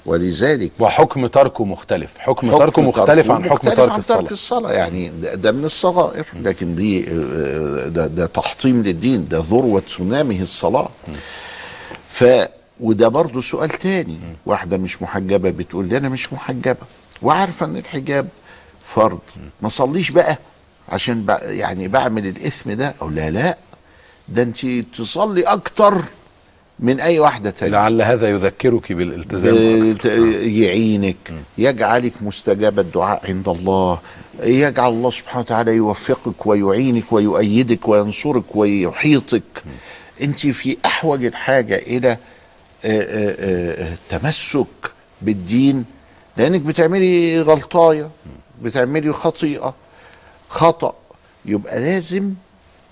ولذلك 0.09 0.71
وحكم 0.79 1.27
تركه 1.27 1.65
مختلف. 1.65 2.11
حكم, 2.17 2.51
تركه 2.51 2.81
مختلف 2.81 3.31
عن 3.31 3.43
حكم 3.43 3.53
مختلف 3.53 3.73
ترك 3.75 3.89
عن 3.91 3.99
الصلاة. 3.99 4.19
ترك 4.21 4.31
الصلاة. 4.31 4.71
يعني 4.71 5.09
ده, 5.09 5.35
ده 5.35 5.51
من 5.51 5.65
الصغائر. 5.65 6.25
لكن 6.43 6.75
دي 6.75 7.07
آه، 7.09 7.87
ده, 7.87 8.07
ده 8.07 8.25
تحطيم 8.25 8.83
للدين. 8.83 9.27
ده 9.27 9.39
ذروة 9.39 9.83
سنامه 9.87 10.41
الصلاة. 10.41 10.89
ف 12.07 12.23
وده 12.79 13.07
برضه 13.07 13.41
سؤال 13.41 13.69
تاني. 13.69 14.17
واحدة 14.45 14.77
مش 14.77 15.01
محجبة 15.01 15.49
بتقول 15.49 15.85
لي 15.89 15.97
أنا 15.97 16.09
مش 16.09 16.33
محجبة. 16.33 16.77
وعارفة 17.21 17.65
إن 17.65 17.77
الحجاب 17.77 18.27
فرض. 18.81 19.19
ما 19.61 19.69
صليش 19.69 20.11
بقى 20.11 20.37
عشان 20.89 21.25
بع- 21.27 21.43
يعني 21.43 21.87
بعمل 21.87 22.27
الإثم 22.27 22.71
ده؟ 22.71 22.95
أو 23.01 23.09
لا 23.09 23.29
لا. 23.29 23.57
ده 24.29 24.43
أنت 24.43 24.65
تصلي 24.95 25.41
أكتر 25.41 26.01
من 26.79 26.99
أي 26.99 27.19
واحدة 27.19 27.49
تانية. 27.49 27.71
لعل 27.73 28.01
هذا 28.01 28.29
يذكرك 28.29 28.91
بالالتزام 28.93 29.93
ب- 29.93 30.05
يعينك 30.43 31.33
يجعلك 31.57 32.13
مستجاب 32.21 32.79
الدعاء 32.79 33.21
عند 33.27 33.49
الله. 33.49 33.99
يجعل 34.43 34.89
الله 34.91 35.09
سبحانه 35.11 35.39
وتعالى 35.39 35.71
يوفقك 35.71 36.45
ويعينك 36.47 37.13
ويؤيدك 37.13 37.87
وينصرك 37.87 38.55
ويحيطك. 38.55 39.63
أنت 40.21 40.47
في 40.47 40.77
أحوج 40.85 41.25
الحاجة 41.25 41.75
إلى 41.75 42.09
آه، 42.09 42.17
آه، 42.85 43.83
آه، 43.83 43.97
تمسك 44.09 44.91
بالدين. 45.21 45.85
لأنك 46.37 46.61
بتعملي 46.61 47.41
غلطاية 47.41 48.09
بتعملي 48.61 49.13
خطيئة 49.13 49.73
خطأ. 50.49 50.93
يبقى 51.45 51.79
لازم 51.79 52.33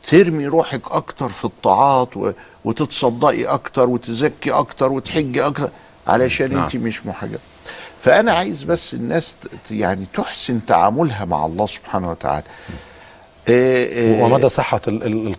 ترمي 0.07 0.47
روحك 0.47 0.81
أكتر 0.91 1.29
في 1.29 1.45
الطاعات. 1.45 2.09
وتتصدقي 2.65 3.45
أكتر 3.45 3.89
وتزكي 3.89 4.51
أكتر 4.51 4.91
وتحجي 4.91 5.45
أكتر 5.45 5.69
علشان 6.07 6.53
نعم. 6.53 6.63
أنت 6.63 6.75
مش 6.75 7.05
محجبة. 7.05 7.39
فأنا 7.99 8.31
عايز 8.31 8.63
بس 8.63 8.93
الناس 8.93 9.35
يعني 9.71 10.05
تحسن 10.13 10.65
تعاملها 10.65 11.25
مع 11.25 11.45
الله 11.45 11.65
سبحانه 11.65 12.09
وتعالى. 12.09 12.43
آه، 13.49 14.19
آه، 14.19 14.23
ومدى 14.23 14.49
صحة 14.49 14.81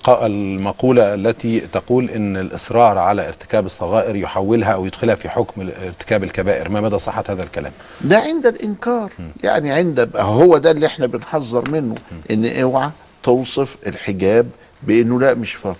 المقولة 0.06 1.14
التي 1.14 1.60
تقول 1.60 2.10
أن 2.10 2.36
الإصرار 2.36 2.98
على 2.98 3.28
ارتكاب 3.28 3.66
الصغائر 3.66 4.16
يحولها 4.16 4.72
أو 4.72 4.86
يدخلها 4.86 5.14
في 5.14 5.28
حكم 5.28 5.70
ارتكاب 5.84 6.24
الكبائر. 6.24 6.68
ما 6.68 6.80
مدى 6.80 6.98
صحة 6.98 7.24
هذا 7.28 7.42
الكلام؟ 7.42 7.72
ده 8.00 8.18
عند 8.18 8.46
الإنكار. 8.46 9.10
يعني 9.44 9.72
عند 9.72 10.10
هو 10.16 10.58
ده 10.58 10.70
اللي 10.70 10.86
إحنا 10.86 11.06
بنحذر 11.06 11.70
منه 11.70 11.94
إن 12.30 12.60
أوعى 12.62 12.90
توصف 13.32 13.76
الحجاب 13.86 14.50
بأنه 14.82 15.20
لا 15.20 15.34
مش 15.34 15.54
فرض. 15.54 15.76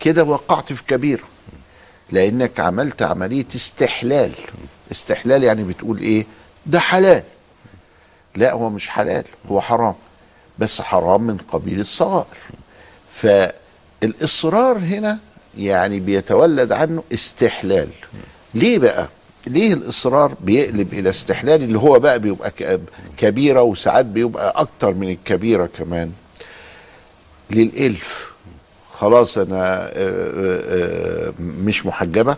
كده 0.00 0.24
وقعت 0.24 0.72
في 0.72 0.84
كبيره 0.84 1.22
لأنك 2.12 2.60
عملت 2.60 3.02
عملية 3.02 3.46
استحلال. 3.54 4.32
استحلال 4.92 5.44
يعني 5.44 5.64
بتقول 5.64 5.98
إيه؟ 5.98 6.26
ده 6.66 6.80
حلال. 6.80 7.22
لا 8.36 8.52
هو 8.52 8.70
مش 8.70 8.88
حلال 8.88 9.24
هو 9.50 9.60
حرام. 9.60 9.94
بس 10.58 10.80
حرام 10.80 11.22
من 11.22 11.36
قبيل 11.36 11.80
الصغائر 11.80 12.26
فالإصرار 13.10 14.78
هنا 14.78 15.18
يعني 15.58 16.00
بيتولد 16.00 16.72
عنه 16.72 17.02
استحلال. 17.14 17.88
ليه 18.54 18.78
بقى؟ 18.78 19.08
ليه 19.46 19.72
الإصرار 19.74 20.34
بيقلب 20.40 20.92
إلى 20.92 21.10
استحلال 21.10 21.62
اللي 21.62 21.78
هو 21.78 21.98
بقى 21.98 22.18
بيبقى 22.20 22.52
كبيرة 23.16 23.62
وساعات 23.62 24.06
بيبقى 24.06 24.52
أكتر 24.56 24.94
من 24.94 25.08
الكبيرة 25.10 25.66
كمان؟ 25.66 26.12
للإلف. 27.50 28.32
خلاص 28.92 29.38
أنا 29.38 29.56
آه، 29.56 29.90
آه، 29.96 31.28
آه، 31.28 31.32
مش 31.40 31.86
محجبة. 31.86 32.36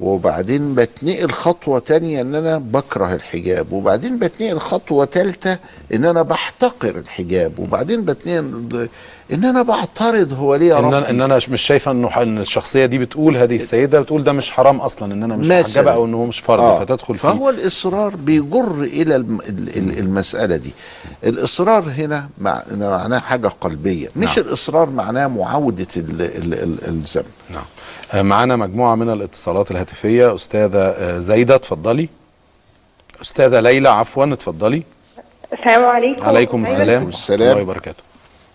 وبعدين 0.00 0.74
بتنقل 0.74 1.30
خطوة 1.30 1.78
تانية 1.78 2.20
إن 2.20 2.34
أنا 2.34 2.58
بكره 2.58 3.14
الحجاب 3.14 3.72
وبعدين 3.72 4.18
بتنقل 4.18 4.58
خطوة 4.58 5.04
تالتة 5.04 5.58
إن 5.94 6.04
أنا 6.04 6.22
بحتقر 6.22 6.96
الحجاب 6.98 7.58
وبعدين 7.58 8.04
بتنقل 8.04 8.88
إن 9.32 9.44
أنا 9.44 9.62
بعترض 9.62 10.32
هو 10.32 10.54
ليه 10.54 10.68
يا 10.68 10.78
إن 10.78 10.84
أنا, 10.94 11.10
إن 11.10 11.20
أنا 11.20 11.36
مش 11.36 11.60
شايفة 11.62 11.90
إن 11.90 12.38
الشخصية 12.38 12.86
دي 12.86 12.98
بتقول 12.98 13.36
هذه 13.36 13.56
السيدة 13.56 14.00
بتقول 14.00 14.24
ده 14.24 14.32
مش 14.32 14.50
حرام 14.50 14.80
أصلا 14.80 15.14
إن 15.14 15.22
أنا 15.22 15.36
مش. 15.36 15.46
محجبة 15.46 16.04
أنه 16.04 16.16
هو 16.16 16.26
مش 16.26 16.40
فرض 16.40 16.60
آه. 16.60 16.80
فتدخل 16.80 17.14
فيه 17.14 17.28
فهو 17.28 17.50
الإصرار 17.50 18.16
بيجر 18.16 18.80
إلى 18.82 19.16
الم- 19.16 19.40
ال- 19.40 19.76
ال- 19.78 19.98
المسألة 19.98 20.56
دي 20.56 20.70
الإصرار 21.24 21.82
هنا 21.98 22.28
مع- 22.38 22.62
معناه 22.72 23.18
حاجة 23.18 23.48
قلبية 23.48 24.08
مش 24.16 24.38
نعم. 24.38 24.46
الإصرار 24.46 24.90
معناه 24.90 25.26
ال- 26.62 26.88
الذنب 26.88 27.24
نعم 27.50 27.64
معانا 28.14 28.56
مجموعة 28.56 28.94
من 28.94 29.10
الاتصالات 29.10 29.70
الهاتفية. 29.70 30.34
أستاذة 30.34 30.78
آه، 30.98 31.18
زايدة 31.18 31.54
اتفضلي. 31.54 32.08
أستاذة 33.22 33.60
ليلى 33.60 33.88
عفوا 33.88 34.24
اتفضلي. 34.32 34.82
السلام 35.52 35.84
عليكم. 35.84 36.24
عليكم. 36.24 36.62
السلام. 36.62 37.04
ورحمة 37.04 37.34
الله 37.34 37.62
وبركاته 37.62 38.02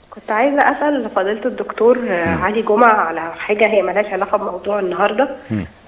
كنت 0.10 0.32
عايزة 0.32 0.62
أسأل 0.62 1.10
فضيلة 1.16 1.46
الدكتور 1.46 2.00
آه، 2.08 2.36
علي 2.36 2.62
جمعة 2.62 2.94
على 2.94 3.22
حاجة 3.38 3.68
هي 3.68 3.82
ملهاش 3.82 4.06
علاقة 4.06 4.38
بموضوع 4.38 4.80
النهاردة. 4.80 5.30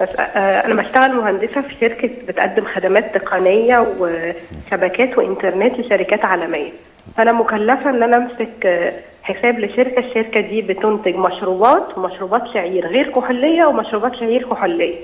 بس 0.01 0.09
آه، 0.19 0.65
أنا 0.65 0.73
بشتغل 0.81 1.15
مهندسة 1.15 1.61
في 1.61 1.75
شركة 1.81 2.09
بتقدم 2.27 2.65
خدمات 2.75 3.17
تقنية 3.17 3.87
وشبكات 3.99 5.17
وإنترنت 5.17 5.79
لشركات 5.79 6.25
عالمية. 6.25 6.71
فأنا 7.17 7.31
مكلفة 7.31 7.89
إن 7.89 8.03
أنا 8.03 8.17
أمسك 8.17 8.65
آه، 8.65 8.93
حساب 9.23 9.59
لشركة 9.59 9.99
الشركة 9.99 10.39
دي 10.41 10.61
بتنتج 10.61 11.15
مشروبات 11.15 11.97
ومشروبات 11.97 12.41
شعير 12.53 12.87
غير 12.87 13.09
كحولية 13.11 13.65
ومشروبات 13.65 14.15
شعير 14.15 14.43
كحولية. 14.49 14.95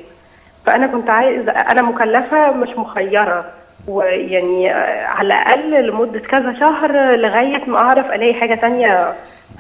فأنا 0.66 0.88
كنت 0.88 1.10
عايزة 1.10 1.52
أنا 1.52 1.82
مكلفة 1.82 2.52
مش 2.52 2.70
مخيرة 2.78 3.46
ويعني 3.88 4.70
على 5.06 5.28
الأقل 5.28 5.88
لمدة 5.88 6.20
كذا 6.20 6.54
شهر 6.60 7.16
لغاية 7.16 7.66
ما 7.70 7.78
أعرف 7.78 8.06
ألاقي 8.12 8.34
حاجة 8.34 8.56
تانية 8.56 9.14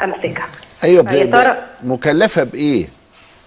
أمسكها. 0.03 0.45
أيوه 0.83 1.03
ب- 1.03 1.55
مكلفة 1.83 2.43
بإيه؟ 2.43 2.85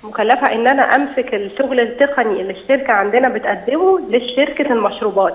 مكلفة 0.05 0.53
إن 0.53 0.67
أنا 0.67 0.83
أمسك 0.83 1.35
الشغل 1.35 1.81
التقني 1.81 2.41
اللي 2.41 2.53
الشركة 2.53 2.93
عندنا 2.93 3.29
بتقدمه 3.29 4.01
لشركة 4.11 4.73
المشروبات. 4.73 5.35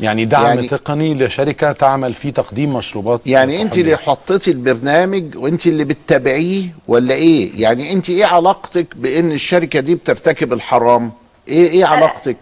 يعني 0.00 0.24
دعم 0.24 0.44
يعني- 0.46 0.68
تقني 0.68 1.14
لشركة 1.14 1.72
تعمل 1.72 2.14
في 2.14 2.30
تقديم 2.30 2.72
مشروبات 2.72 3.26
يعني 3.26 3.62
انت 3.62 3.78
اللي 3.78 3.96
حطيتي 3.96 4.50
البرنامج 4.50 5.36
وانت 5.36 5.66
اللي 5.66 5.84
بتتابعيه 5.84 6.64
ولا 6.88 7.14
إيه؟ 7.14 7.62
يعني 7.62 7.92
انت 7.92 8.10
إيه 8.10 8.24
علاقتك 8.26 8.86
بان 8.96 9.32
الشركة 9.32 9.80
دي 9.80 9.94
بترتكب 9.94 10.52
الحرام؟ 10.52 11.12
إيه 11.48 11.68
إيه 11.70 11.84
علاقتك؟ 11.84 12.36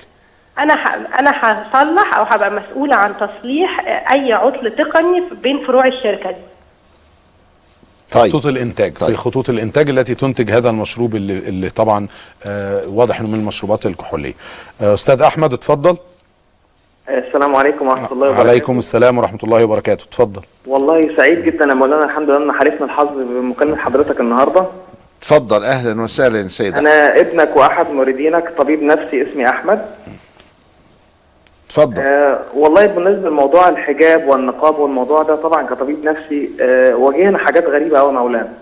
أنا 0.59 0.75
ح... 0.77 0.95
أنا 1.19 1.31
هصلح 1.31 2.15
أو 2.15 2.23
هبقى 2.25 2.51
مسؤولة 2.51 2.97
عن 2.97 3.15
تصليح 3.17 3.81
أي 4.13 4.33
عطل 4.33 4.71
تقني 4.71 5.23
بين 5.43 5.67
فروع 5.67 5.87
الشركة 5.87 6.31
دي. 6.31 6.37
طيب. 8.11 8.29
خطوط 8.29 8.47
الإنتاج 8.47 8.95
طيب. 8.99 9.11
في 9.11 9.17
خطوط 9.17 9.49
الإنتاج 9.51 9.89
التي 9.91 10.15
تنتج 10.15 10.51
هذا 10.51 10.71
المشروب 10.71 11.17
اللي, 11.17 11.39
اللي 11.39 11.71
طبعا 11.71 12.07
آه 12.45 12.83
واضح 12.89 13.21
إنه 13.21 13.29
من 13.29 13.35
المشروبات 13.35 13.87
الكحولية. 13.87 14.35
آه 14.81 14.95
أستاذ 14.95 15.23
أحمد 15.23 15.53
اتفضل. 15.53 15.97
السلام 17.09 17.57
عليكم 17.57 17.89
ورحمة 17.89 18.13
الله 18.13 18.29
وبركاته. 18.29 18.49
عليكم 18.49 18.79
السلام 18.79 19.19
ورحمة 19.19 19.39
الله 19.45 19.65
وبركاته. 19.65 20.05
اتفضل. 20.05 20.43
والله 20.67 21.17
سعيد 21.17 21.45
جدا 21.45 21.65
يا 21.65 21.75
مولانا. 21.75 22.05
الحمد 22.05 22.31
لله 22.31 22.45
إن 22.45 22.53
حالفنا 22.53 22.87
الحظ 22.87 23.13
بمكالمة 23.13 23.77
حضرتك 23.77 24.21
النهارده. 24.21 24.67
اتفضل. 25.19 25.65
أهلا 25.65 26.03
وسهلا 26.03 26.39
يا 26.39 26.49
سيدي. 26.49 26.79
أنا 26.79 27.21
ابنك 27.21 27.57
وأحد 27.57 27.91
مريدينك 27.91 28.53
طبيب 28.59 28.83
نفسي 28.83 29.23
اسمي 29.23 29.49
أحمد. 29.49 29.87
اتفضل. 31.67 32.03
آه 32.03 32.39
والله 32.55 32.87
بالنسبة 32.87 33.29
لموضوع 33.29 33.69
الحجاب 33.69 34.29
والنقاب 34.29 34.79
والموضوع 34.79 35.23
ده 35.23 35.37
طبعا 35.37 35.67
كطبيب 35.67 36.05
نفسي 36.05 36.51
آه 36.61 36.95
واجهنا 36.95 37.39
حاجات 37.39 37.67
غريبة 37.67 37.99
قوي 37.99 38.15
يا 38.15 38.19
مولانا. 38.19 38.53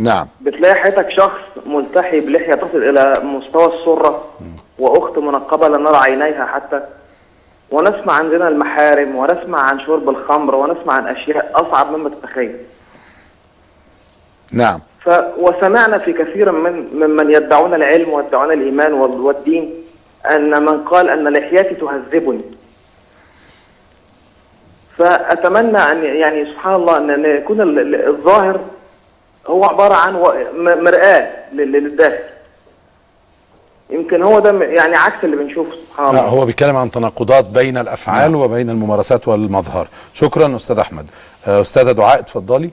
نعم. 0.00 0.26
بتلاقي 0.40 0.74
حياتك 0.74 1.10
شخص 1.10 1.40
ملتحي 1.66 2.20
بلحية 2.20 2.54
تصل 2.54 2.78
إلى 2.78 3.14
مستوى 3.24 3.66
السرة 3.66 4.24
وأخت 4.78 5.18
منقبة 5.18 5.68
لا 5.68 5.78
نرى 5.78 5.96
عينيها 5.96 6.46
حتى. 6.46 6.82
ونسمع 7.74 8.12
عن 8.12 8.30
زنا 8.30 8.48
المحارم 8.48 9.16
ونسمع 9.16 9.60
عن 9.60 9.80
شرب 9.80 10.08
الخمر 10.08 10.54
ونسمع 10.54 10.92
عن 10.94 11.06
أشياء 11.06 11.50
أصعب 11.54 11.92
مما 11.96 12.08
تتخيل. 12.08 12.56
نعم. 14.52 14.80
ف 15.04 15.10
وسمعنا 15.38 15.98
في 15.98 16.12
كثير 16.12 16.52
من 16.52 16.88
ممن 16.94 17.30
يدعون 17.30 17.74
العلم 17.74 18.08
ويدعون 18.08 18.52
الإيمان 18.52 18.92
وال- 18.92 19.20
والدين 19.20 19.74
أن 20.30 20.62
من 20.64 20.84
قال 20.84 21.08
أن 21.10 21.28
لحيتي 21.28 21.74
تهذبني. 21.74 22.40
فأتمنى 24.98 25.78
أن 25.78 26.04
يعني 26.04 26.44
سبحان 26.52 26.74
الله 26.74 26.96
ان 26.96 27.10
أن 27.10 27.24
يكون 27.24 27.60
ال- 27.60 27.78
ال- 27.78 28.06
الظاهر 28.08 28.60
هو 29.46 29.64
عبارة 29.64 29.94
عن 29.94 30.12
مرآة 30.56 31.28
لل- 31.52 31.72
للداخل. 31.72 32.33
يمكن 33.90 34.22
هو 34.22 34.38
ده 34.38 34.64
يعني 34.64 34.96
عكس 34.96 35.24
اللي 35.24 35.36
بنشوفه 35.36 35.70
سبحان 35.90 36.04
لا 36.14 36.20
الله. 36.20 36.30
هو 36.30 36.44
بيتكلم 36.44 36.76
عن 36.76 36.90
تناقضات 36.90 37.44
بين 37.44 37.78
الأفعال 37.78 38.34
وبين 38.34 38.70
الممارسات 38.70 39.28
والمظهر. 39.28 39.88
شكرا 40.14 40.56
أستاذ 40.56 40.78
أحمد. 40.78 41.06
آه، 41.48 41.60
أستاذة 41.60 41.92
دعاء 41.92 42.18
اتفضلي. 42.20 42.70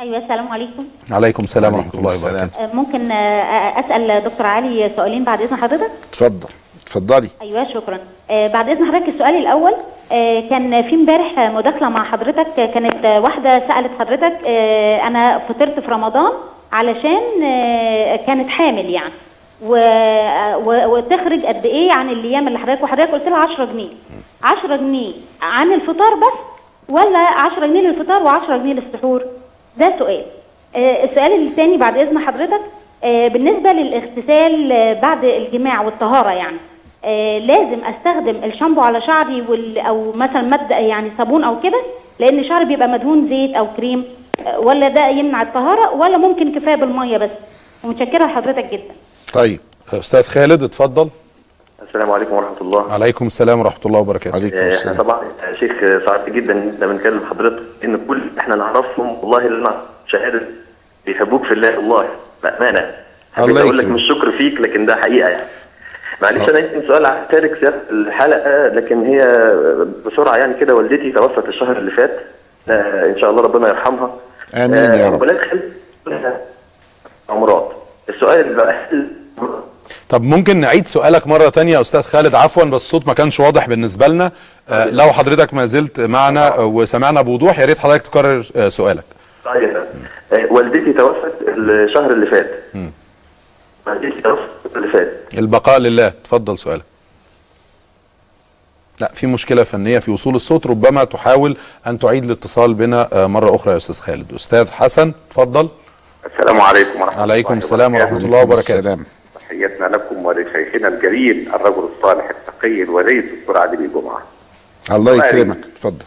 أيوه 0.00 0.18
السلام 0.18 0.48
عليكم. 0.48 0.84
عليكم 1.10 1.42
السلام 1.44 1.74
ورحمة 1.74 1.90
الله 1.94 2.18
وبركاته. 2.18 2.64
آه، 2.64 2.74
ممكن 2.74 3.10
آه، 3.12 3.80
أسأل 3.80 4.24
دكتور 4.24 4.46
علي 4.46 4.90
سؤالين 4.96 5.24
بعد 5.24 5.40
إذن 5.40 5.56
حضرتك؟ 5.56 5.90
اتفضل. 6.08 6.48
اتفضلي. 6.82 7.28
أيوه 7.42 7.68
شكرا. 7.74 7.98
آه، 8.30 8.46
بعد 8.48 8.68
إذن 8.68 8.86
حضرتك 8.86 9.08
السؤال 9.08 9.36
الأول 9.36 9.74
آه، 10.12 10.40
كان 10.50 10.82
في 10.82 10.94
امبارح 10.94 11.38
مداخلة 11.38 11.88
مع 11.88 12.04
حضرتك 12.04 12.54
كانت 12.74 13.04
واحدة 13.04 13.58
سألت 13.68 13.90
حضرتك 13.98 14.38
آه، 14.46 15.06
أنا 15.06 15.38
فطرت 15.48 15.80
في 15.80 15.88
رمضان 15.90 16.32
علشان 16.72 17.42
آه، 17.44 18.16
كانت 18.26 18.48
حامل 18.48 18.90
يعني. 18.90 19.12
و... 19.64 19.76
و... 20.56 20.94
وتخرج 20.96 21.46
قد 21.46 21.64
إيه 21.66 21.92
عن 21.92 22.08
الأيام 22.08 22.48
اللي 22.48 22.58
حضرتك 22.58 22.82
وحضرتك 22.82 23.10
قلت 23.12 23.28
لها 23.28 23.38
10 23.38 23.64
جنيه. 23.64 23.88
10 24.42 24.76
جنيه 24.76 25.12
عن 25.42 25.72
الفطار 25.72 26.14
بس 26.14 26.32
ولا 26.88 27.18
10 27.18 27.66
جنيه 27.66 27.80
للفطار 27.80 28.24
و10 28.24 28.50
جنيه 28.50 28.74
للسحور؟ 28.74 29.22
ده 29.76 29.92
سؤال. 29.98 30.24
آه، 30.76 31.04
السؤال 31.04 31.46
الثاني 31.48 31.76
بعد 31.76 31.98
إذن 31.98 32.18
حضرتك 32.18 32.60
آه، 33.04 33.28
بالنسبة 33.28 33.72
للاغتسال 33.72 34.72
آه، 34.72 34.92
بعد 34.92 35.24
الجماع 35.24 35.80
والطهارة 35.82 36.30
يعني 36.30 36.56
آه، 37.04 37.38
لازم 37.38 37.78
أستخدم 37.84 38.36
الشامبو 38.44 38.80
على 38.80 39.00
شعري 39.00 39.44
وال... 39.48 39.78
أو 39.78 40.12
مثلا 40.12 40.42
ماده 40.42 40.76
يعني 40.76 41.10
صابون 41.18 41.44
أو 41.44 41.60
كده 41.60 41.78
لأن 42.18 42.44
شعري 42.44 42.64
بيبقى 42.64 42.88
مدهون 42.88 43.28
زيت 43.28 43.54
أو 43.56 43.66
كريم 43.76 44.04
آه، 44.46 44.60
ولا 44.60 44.88
ده 44.88 45.08
يمنع 45.08 45.42
الطهارة 45.42 45.94
ولا 45.94 46.16
ممكن 46.16 46.54
كفاية 46.58 46.74
بالمية 46.76 47.18
بس. 47.18 47.30
ومتشكره 47.84 48.24
لحضرتك 48.24 48.72
جدا. 48.72 48.94
طيب. 49.34 49.60
أستاذ 49.92 50.22
خالد 50.22 50.62
اتفضل. 50.62 51.08
السلام 51.88 52.10
عليكم 52.10 52.32
ورحمة 52.34 52.60
الله. 52.60 52.92
عليكم 52.92 53.26
السلام 53.26 53.58
ورحمة 53.60 53.80
الله 53.86 54.00
وبركاته. 54.00 54.34
عليكم 54.36 54.56
آه، 54.56 54.76
إحنا 54.76 54.92
طبعا 54.92 55.20
شيخ 55.60 55.72
آه، 55.82 56.00
سعدت 56.06 56.28
جدا 56.30 56.52
إن 56.52 56.70
إحنا 56.74 56.86
بنكلم 56.86 57.20
حضرتك 57.30 57.62
إن 57.84 58.06
كل 58.08 58.22
إحنا 58.38 58.54
نعرفهم 58.56 59.18
والله 59.18 59.46
اللي 59.46 59.68
أنا 59.68 59.82
شهادة 60.08 60.40
بيحبوك 61.06 61.44
في 61.44 61.54
الله 61.54 61.76
والله 61.78 62.08
بأمانة. 62.42 62.94
حبيت 63.32 63.48
الله 63.50 63.60
أقول 63.62 63.78
لك. 63.78 63.84
مش 63.84 64.02
شكر 64.08 64.32
فيك 64.32 64.60
لكن 64.60 64.86
ده 64.86 64.96
حقيقة 64.96 65.28
يعني. 65.28 65.42
معلش 66.22 66.48
أنا 66.48 66.58
يمكن 66.58 66.86
سؤال 66.88 67.06
هشارك 67.06 67.54
سياق 67.60 67.74
الحلقة 67.90 68.66
لكن 68.66 69.02
هي 69.04 69.26
بسرعة 70.06 70.36
يعني 70.36 70.54
كده 70.60 70.74
والدتي 70.74 71.12
توفت 71.12 71.48
الشهر 71.48 71.76
اللي 71.78 71.90
فات. 71.90 72.20
آه، 72.68 73.06
إن 73.06 73.18
شاء 73.20 73.30
الله 73.30 73.42
ربنا 73.42 73.68
يرحمها. 73.68 74.14
آمين 74.54 74.78
يا 74.78 75.06
رب. 75.08 75.14
وبلاد 75.14 75.38
خالد 75.50 75.72
لها 76.06 76.40
امراض 77.30 77.72
السؤال 78.08 78.54
بقى 78.54 78.74
طب 80.08 80.22
ممكن 80.22 80.56
نعيد 80.56 80.88
سؤالك 80.88 81.26
مرة 81.26 81.48
تانية 81.48 81.72
يا 81.72 81.80
أستاذ 81.80 82.02
خالد. 82.02 82.34
عفوا 82.34 82.64
بس 82.64 82.82
الصوت 82.82 83.06
ما 83.06 83.14
كانش 83.14 83.40
واضح 83.40 83.68
بالنسبة 83.68 84.06
لنا. 84.08 84.32
آه 84.68 84.84
لو 84.84 85.12
حضرتك 85.12 85.54
ما 85.54 85.66
زلت 85.66 86.00
معنا 86.00 86.54
وسمعنا 86.56 87.22
بوضوح 87.22 87.58
يا 87.58 87.64
ريت 87.64 87.78
حضرتك 87.78 88.02
تكرر 88.06 88.46
آه 88.56 88.68
سؤالك. 88.68 89.04
طيب. 89.44 89.76
آه، 90.32 90.52
والدتي 90.52 90.92
توفت 90.92 91.32
الشهر 91.48 92.12
اللي 92.12 92.26
فات. 92.26 92.50
والدتي 93.86 94.20
توفت 94.20 94.76
اللي 94.76 94.88
فات. 94.88 95.12
البقاء 95.38 95.78
لله. 95.78 96.06
اتفضل 96.06 96.58
سؤالك. 96.58 96.84
لا 99.00 99.10
في 99.14 99.26
مشكلة 99.26 99.62
فنية 99.62 99.98
في 99.98 100.10
وصول 100.10 100.34
الصوت. 100.34 100.66
ربما 100.66 101.04
تحاول 101.04 101.56
أن 101.86 101.98
تعيد 101.98 102.24
الاتصال 102.24 102.74
بنا 102.74 103.08
آه 103.12 103.26
مرة 103.26 103.54
أخرى 103.54 103.72
يا 103.72 103.76
أستاذ 103.76 103.98
خالد. 103.98 104.34
أستاذ 104.34 104.70
حسن 104.70 105.12
اتفضل. 105.30 105.68
السلام 106.26 106.60
عليكم 106.60 107.00
ورحمة 107.00 107.22
عليكم 107.22 107.58
السلام 107.58 107.94
ورحمة 107.94 108.18
الله 108.18 108.42
وبركاته. 108.42 108.98
تحياتنا 109.54 109.86
لكم 109.96 110.26
ولشيخنا 110.26 110.88
الجليل 110.88 111.48
الرجل 111.54 111.88
الصالح 111.96 112.30
التقي 112.30 112.82
الولي 112.82 113.18
الدكتور 113.18 113.58
علي 113.58 113.76
بن 113.76 113.90
جمعة. 113.94 114.22
الله 114.90 115.18
طيب. 115.18 115.24
يكرمك 115.28 115.56
اتفضل 115.72 116.04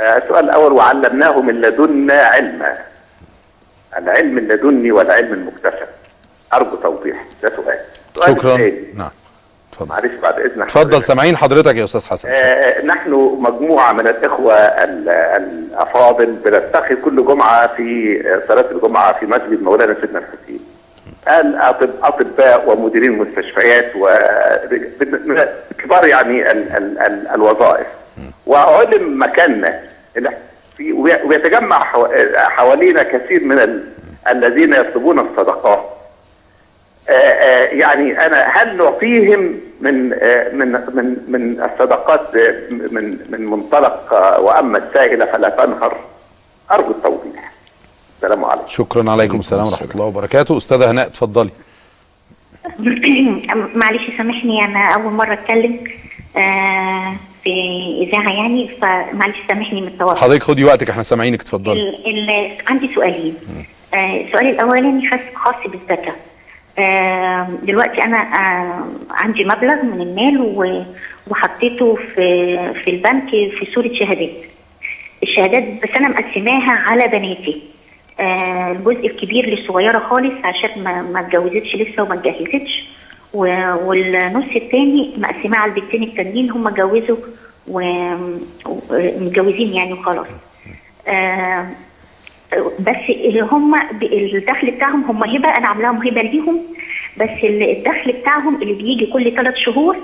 آه، 0.00 0.16
السؤال 0.18 0.44
الأول 0.44 0.72
وعلمناه 0.72 1.40
من 1.40 1.60
لدنا 1.60 2.14
علما. 2.22 2.78
العلم 3.98 4.38
اللدني 4.38 4.92
والعلم 4.92 5.32
المكتسب. 5.32 5.86
أرجو 6.54 6.76
توضيح 6.76 7.24
ده 7.42 7.52
سؤال. 7.56 7.78
السؤال 8.16 8.36
شكرا 8.38 8.52
الثاني، 8.54 8.84
نعم 8.94 9.10
اتفضل 9.72 9.88
معلش 9.88 10.12
بعد 10.22 10.38
إذنك 10.38 10.64
اتفضل 10.66 11.04
سامعين 11.04 11.36
حضرتك 11.36 11.76
يا 11.76 11.84
أستاذ 11.84 12.06
حسن 12.06 12.28
آه، 12.30 12.84
نحن 12.84 13.10
مجموعة 13.40 13.92
من 13.92 14.06
الإخوة 14.06 14.54
ال- 14.54 15.08
الأفاضل 15.08 16.26
بنلتقي 16.26 16.96
كل 16.96 17.26
جمعة 17.26 17.66
في 17.76 18.20
آه، 18.26 18.42
صلاة 18.48 18.70
الجمعة 18.70 19.18
في 19.18 19.26
مسجد 19.26 19.62
مولانا 19.62 19.94
سيدنا 20.00 20.18
الحسين. 20.18 20.60
أطباء 22.02 22.70
ومديرين 22.70 23.12
مستشفيات 23.12 23.92
ومن 23.96 25.46
كبار 25.78 26.06
يعني 26.06 26.50
ال 26.52 26.76
ال 26.76 26.98
ال 26.98 27.28
الوظائف. 27.34 27.86
وعلم 28.46 29.22
مكاننا. 29.22 29.80
حو- 31.84 32.08
حوالينا 32.36 33.02
كثير 33.02 33.44
من 33.44 33.58
ال 33.58 33.84
الذين 34.28 34.72
يطلبون 34.72 35.18
الصدقات. 35.20 35.84
يعني 37.72 38.26
أنا 38.26 38.38
هل 38.48 38.76
نعطيهم 38.76 39.60
من 39.80 40.08
من 40.52 40.72
من 40.94 41.16
من 41.28 41.60
الصدقات 41.64 42.36
من 42.70 43.18
من 43.30 43.50
منطلق 43.50 44.12
وأما 44.40 44.78
السائلة 44.78 45.24
فلا 45.24 45.48
تنهر؟ 45.48 45.96
أرجو 46.72 46.90
التوضيح. 46.90 47.52
السلام 48.24 48.44
عليكم. 48.44 48.66
شكرا 48.68 49.10
عليكم 49.10 49.38
السلام 49.38 49.66
ورحمة 49.66 49.90
الله 49.90 50.04
وبركاته. 50.04 50.56
أستاذة 50.56 50.90
هناء 50.90 51.06
اتفضلي. 51.06 51.50
معلش 53.82 54.10
سامحني 54.16 54.64
أنا 54.64 54.94
أول 54.94 55.12
مرة 55.12 55.32
أتكلم 55.32 55.84
آه 56.36 57.16
في 57.44 57.50
إذاعة 58.02 58.32
يعني 58.32 58.68
فمعلش 58.68 59.36
سامحني 59.48 59.80
من 59.80 59.88
التوتر. 59.88 60.16
حضرتك 60.16 60.42
خدي 60.42 60.64
وقتك 60.64 60.90
إحنا 60.90 61.02
سامعينك 61.02 61.40
اتفضلي. 61.40 61.92
عندي 62.68 62.94
سؤالين 62.94 63.34
آه 63.94 64.20
السؤال 64.20 64.46
الأولاني 64.46 65.10
خاص 65.10 65.20
خاص 65.34 65.70
بالزكاه 65.70 66.14
آه 66.78 67.48
دلوقتي 67.62 68.02
أنا 68.02 68.18
آه 68.18 68.84
عندي 69.10 69.44
مبلغ 69.44 69.82
من 69.82 70.00
المال 70.00 70.84
وحطيته 71.28 71.94
في 72.14 72.56
في 72.84 72.90
البنك 72.90 73.30
في 73.30 73.68
صورة 73.74 73.90
شهادات. 73.98 74.36
الشهادات 75.22 75.62
بس 75.82 75.90
أنا 75.96 76.08
مقسماها 76.08 76.70
على 76.70 77.08
بناتي. 77.08 77.73
آه 78.20 78.72
الجزء 78.72 79.06
الكبير 79.06 79.46
للصغيرة 79.46 79.98
خالص 79.98 80.32
عشان 80.44 80.82
ما 80.84 81.02
ما 81.02 81.20
اتجوزتش 81.20 81.76
لسه 81.76 82.02
وما 82.02 82.14
اتجهزتش 82.14 82.88
والنص 83.34 84.48
التاني 84.56 85.12
مقسماه 85.18 85.58
على 85.58 85.72
البنتين 85.72 86.02
التانيين 86.02 86.50
هم 86.50 86.66
اتجوزوا 86.68 87.16
ومتجوزين 87.68 89.68
يعني 89.72 89.92
وخلاص. 89.92 90.26
آه 91.08 91.66
بس 92.80 92.96
اللي 93.10 93.40
هم 93.40 93.74
الدخل 94.02 94.70
بتاعهم 94.70 95.04
هم 95.04 95.24
هبة 95.24 95.48
أنا 95.48 95.68
عاملاهم 95.68 95.96
هبة 96.08 96.22
ليهم. 96.22 96.60
بس 97.16 97.30
ال- 97.44 97.70
الدخل 97.76 98.12
بتاعهم 98.12 98.62
اللي 98.62 98.74
بيجي 98.74 99.06
كل 99.06 99.32
ثلاث 99.32 99.54
شهور 99.56 99.96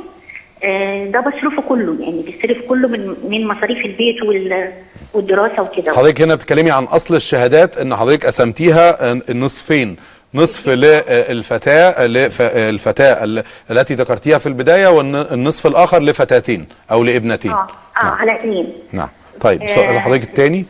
ده 1.11 1.21
بصرفه 1.21 1.63
كله 1.69 1.97
يعني 2.01 2.23
بيصرف 2.23 2.59
كله 2.69 2.89
من 2.89 3.15
من 3.29 3.47
مصاريف 3.47 3.79
البيت 3.87 4.23
وال- 4.27 4.73
والدراسة 5.15 5.63
وكده. 5.63 5.93
حضرتك 5.93 6.21
هنا 6.21 6.35
بتتكلمي 6.35 6.71
عن 6.71 6.85
أصل 6.85 7.15
الشهادات 7.17 7.79
إن 7.79 7.97
حضرتك 7.97 8.27
قسمتيها 8.27 9.11
آه، 9.11 9.21
النصفين 9.31 9.97
نصف 10.35 10.69
للفتاة 10.69 12.07
لف- 12.07 12.43
الفتاة 12.43 13.25
ال- 13.25 13.45
التي 13.71 13.95
ذكرتيها 13.95 14.39
في 14.39 14.47
البداية 14.47 14.89
والنصف 14.89 15.67
الآخر 15.67 16.03
لفتاتين 16.03 16.67
أو 16.91 17.05
لابنتين. 17.05 17.51
آه 17.51 17.67
آه 17.97 18.05
على 18.05 18.35
اثنين 18.37 18.73
نعم. 18.93 19.09
طيب 19.41 19.67
سؤال 19.67 19.87
آه، 19.95 19.99
حضرتك 19.99 20.23
الثاني 20.23 20.65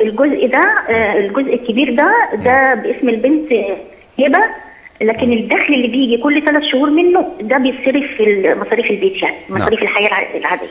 الجزء 0.00 0.46
ده 0.46 0.58
آه، 0.90 1.18
الجزء 1.18 1.54
الكبير 1.54 1.94
ده 1.94 2.12
ده 2.44 2.74
باسم 2.74 3.08
البنت 3.08 3.52
آه، 3.52 3.76
هبة. 4.24 4.38
لكن 5.00 5.32
الدخل 5.32 5.74
اللي 5.74 5.88
بيجي 5.88 6.16
كل 6.18 6.42
ثلاث 6.44 6.62
شهور 6.72 6.90
منه 6.90 7.32
ده 7.40 7.58
بيتصرف 7.58 8.04
في 8.16 8.54
مصاريف 8.60 8.90
البيت 8.90 9.22
يعني 9.22 9.36
مصاريف 9.48 9.82
الحياة 9.82 10.06
الع- 10.08 10.34
العادية. 10.36 10.66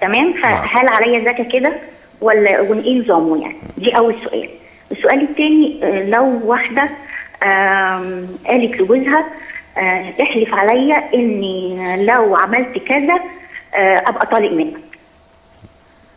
تمام؟ 0.00 0.32
فهل 0.32 0.88
عليا 0.88 1.20
زكاة 1.32 1.44
كده 1.52 1.72
ولا 2.20 2.60
وايه 2.60 2.98
نظامه 2.98 3.42
يعني؟ 3.42 3.56
دي 3.78 3.96
أول 3.96 4.14
سؤال. 4.24 4.48
السؤال 4.92 5.20
الثاني 5.22 5.80
لو 6.10 6.40
واحدة 6.44 6.90
قالت 8.46 8.80
لجوزها 8.80 9.24
آه، 9.78 10.12
احلف 10.22 10.54
عليا 10.54 11.14
إني 11.14 11.76
لو 12.06 12.36
عملت 12.36 12.78
كذا 12.78 13.14
آه، 13.74 14.02
أبقى 14.06 14.26
طالق 14.26 14.50
منك. 14.52 14.76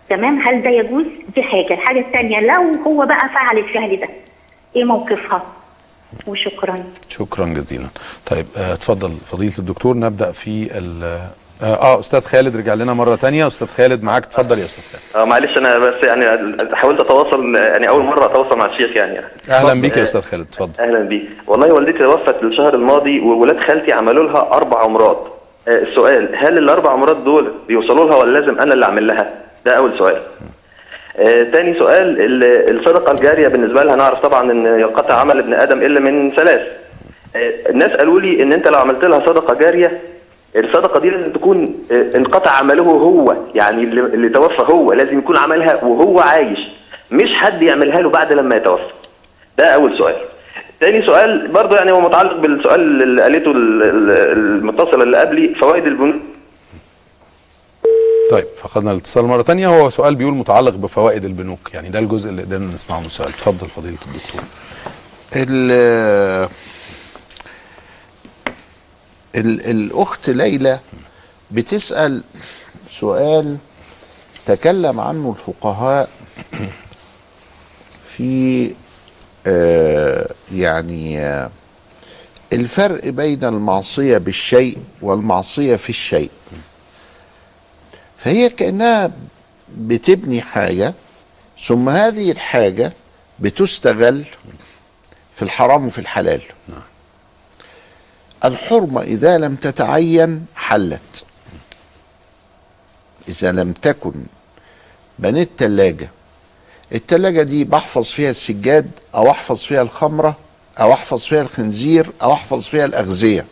تمام؟ 0.09 0.39
هل 0.41 0.61
ده 0.61 0.69
يجوز؟ 0.69 1.05
دي 1.35 1.43
حاجة. 1.43 1.73
الحاجة 1.73 1.99
الثانية 1.99 2.39
لو 2.39 2.71
هو 2.87 3.05
بقى 3.05 3.29
فعل 3.29 3.57
الفعل 3.57 3.99
ده 3.99 4.07
إيه 4.75 4.83
موقفها؟ 4.83 5.43
وشكرا. 6.27 6.83
شكرا 7.09 7.45
جزيلا. 7.45 7.87
طيب 8.25 8.45
آه، 8.57 8.73
اتفضل 8.73 9.11
فضيلة 9.11 9.53
الدكتور. 9.59 9.95
نبدأ 9.97 10.31
في 10.31 10.77
ال- 10.77 11.03
آه 11.63 11.73
آه، 11.73 11.99
أستاذ 11.99 12.21
خالد 12.21 12.55
رجع 12.57 12.73
لنا 12.73 12.93
مرة 12.93 13.15
تانية. 13.15 13.47
أستاذ 13.47 13.67
خالد 13.67 14.03
معاك. 14.03 14.23
اتفضل 14.25 14.59
يا 14.59 14.65
أستاذ 14.65 14.83
خالد. 14.91 15.03
آه 15.23 15.25
معلش 15.29 15.57
أنا 15.57 15.77
بس 15.79 15.93
يعني 16.03 16.25
حاولت 16.75 16.99
أتواصل 16.99 17.55
يعني 17.55 17.89
أول 17.89 18.03
مرة 18.03 18.25
أتواصل 18.25 18.57
مع 18.57 18.65
الشيخ 18.65 18.95
يعني. 18.95 19.19
أهلا 19.49 19.81
بيك 19.81 19.97
يا 19.97 20.03
أستاذ 20.03 20.21
خالد. 20.21 20.47
اتفضل. 20.49 20.71
أهلا 20.79 20.99
بيك. 20.99 21.29
والله 21.47 21.73
والدتي 21.73 21.97
توفت 21.97 22.43
الشهر 22.43 22.73
الماضي 22.75 23.19
وولاد 23.19 23.59
خالتي 23.67 23.93
عملوا 23.93 24.23
لها 24.29 24.53
أربع 24.53 24.79
عمرات 24.83 25.27
آه، 25.67 25.71
السؤال 25.83 26.35
هل 26.35 26.57
الأربع 26.57 26.91
عمرات 26.91 27.17
دول 27.17 27.51
بيوصلوا 27.67 28.05
لها 28.05 28.15
ولا 28.15 28.39
لازم 28.39 28.59
أنا 28.59 28.73
اللي 28.73 28.85
أعمل 28.85 29.07
لها؟ 29.07 29.33
ده 29.65 29.77
أول 29.77 29.97
سؤال. 29.97 30.15
آه، 30.15 30.21
تاني 31.51 31.79
سؤال 31.79 32.21
ال- 32.21 32.71
الصدقة 32.77 33.11
الجارية 33.11 33.47
بالنسبة 33.47 33.83
لها 33.83 33.95
نعرف 33.95 34.19
طبعا 34.19 34.51
إن 34.51 34.65
ينقطع 34.65 35.13
عمل 35.13 35.37
ابن 35.39 35.53
آدم 35.53 35.81
إلا 35.81 35.99
من 35.99 36.31
ثلاث. 36.31 36.61
آه، 37.35 37.51
الناس 37.69 37.91
قالوا 37.91 38.19
لي 38.19 38.43
إن 38.43 38.53
أنت 38.53 38.67
لو 38.67 38.79
عملت 38.79 39.05
لها 39.05 39.19
صدقة 39.19 39.53
جارية 39.53 39.99
الصدقة 40.55 40.99
دي 40.99 41.09
لازم 41.09 41.31
تكون 41.31 41.65
آه، 41.91 42.17
انقطع 42.17 42.51
عمله 42.51 42.83
هو 42.83 43.35
يعني 43.55 43.83
اللي, 43.83 44.29
توفى 44.29 44.61
هو 44.61 44.93
لازم 44.93 45.17
يكون 45.17 45.37
عملها 45.37 45.83
وهو 45.83 46.19
عايش. 46.19 46.59
مش 47.11 47.33
حد 47.33 47.61
يعملها 47.61 48.01
له 48.01 48.09
بعد 48.09 48.33
لما 48.33 48.55
يتوفى. 48.55 48.83
ده 49.57 49.65
أول 49.65 49.97
سؤال. 49.97 50.15
تاني 50.79 51.05
سؤال 51.05 51.47
برضه 51.47 51.75
يعني 51.75 51.91
هو 51.91 51.99
متعلق 52.01 52.37
بالسؤال 52.37 53.03
اللي 53.03 53.21
قالته 53.21 53.51
ال- 53.51 53.83
ال- 53.83 54.31
المتصلة 54.37 55.03
اللي 55.03 55.17
قبلي 55.17 55.47
فوائد 55.55 55.85
البنوك. 55.87 56.15
طيب 58.31 58.45
فقدنا 58.61 58.91
الاتصال 58.91 59.25
مرة 59.25 59.41
تانية. 59.41 59.67
هو 59.67 59.89
سؤال 59.89 60.15
بيقول 60.15 60.33
متعلق 60.33 60.73
بفوائد 60.73 61.25
البنوك 61.25 61.73
يعني 61.73 61.89
ده 61.89 61.99
الجزء 61.99 62.29
اللي 62.29 62.41
قدرنا 62.41 62.73
نسمعه 62.73 62.99
من 62.99 63.05
السؤال. 63.05 63.29
اتفضل 63.29 63.67
فضيلة 63.69 63.97
الدكتور. 64.07 64.41
ال 65.35 65.71
ال 69.35 69.69
الأخت 69.69 70.29
ليلى 70.29 70.79
بتسأل 71.51 72.23
سؤال 72.89 73.57
تكلم 74.45 74.99
عنه 74.99 75.35
الفقهاء 75.37 76.09
في 78.01 78.71
آه 79.47 80.31
يعني 80.51 81.19
آه 81.21 81.49
الفرق 82.53 83.05
بين 83.07 83.43
المعصية 83.43 84.17
بالشيء 84.17 84.77
والمعصية 85.01 85.75
في 85.75 85.89
الشيء. 85.89 86.31
فهي 88.17 88.49
كأنها 88.49 89.11
بتبني 89.77 90.41
حاجة 90.41 90.93
ثم 91.65 91.89
هذه 91.89 92.31
الحاجة 92.31 92.93
بتستغل 93.39 94.25
في 95.33 95.41
الحرام 95.41 95.87
وفي 95.87 95.99
الحلال. 95.99 96.41
الحرمة 98.45 99.01
إذا 99.01 99.37
لم 99.37 99.55
تتعين 99.55 100.45
حلت. 100.55 101.23
إذا 103.29 103.51
لم 103.51 103.71
تكن 103.73 104.13
بنيت 105.19 105.49
تلاجة 105.57 106.09
التلاجة 106.91 107.43
دي 107.43 107.63
بحفظ 107.63 108.03
فيها 108.05 108.29
السجاد 108.29 108.91
أو 109.15 109.29
أحفظ 109.29 109.59
فيها 109.59 109.81
الخمرة 109.81 110.37
أو 110.79 110.93
أحفظ 110.93 111.23
فيها 111.23 111.41
الخنزير 111.41 112.11
أو 112.23 112.33
أحفظ 112.33 112.63
فيها 112.63 112.85
الأغذية. 112.85 113.45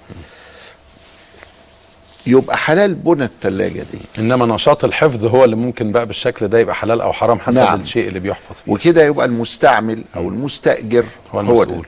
يبقى 2.27 2.57
حلال 2.57 2.93
بنى 2.95 3.23
التلاجة 3.23 3.85
دي. 3.91 3.99
إنما 4.19 4.45
نشاط 4.45 4.85
الحفظ 4.85 5.25
هو 5.25 5.43
اللي 5.45 5.55
ممكن 5.55 5.91
بقى 5.91 6.05
بالشكل 6.05 6.47
ده 6.47 6.59
يبقى 6.59 6.75
حلال 6.75 7.01
أو 7.01 7.13
حرام 7.13 7.39
حسب 7.39 7.57
نعم. 7.57 7.81
الشيء 7.81 8.07
اللي 8.07 8.19
بيحفظ 8.19 8.55
فيه. 8.65 8.71
وكده 8.71 9.03
يبقى 9.05 9.25
المستعمل 9.25 10.03
أو 10.15 10.29
المستأجر 10.29 11.05
هو 11.31 11.39
هو 11.39 11.43
ده. 11.43 11.63
المسؤول. 11.63 11.87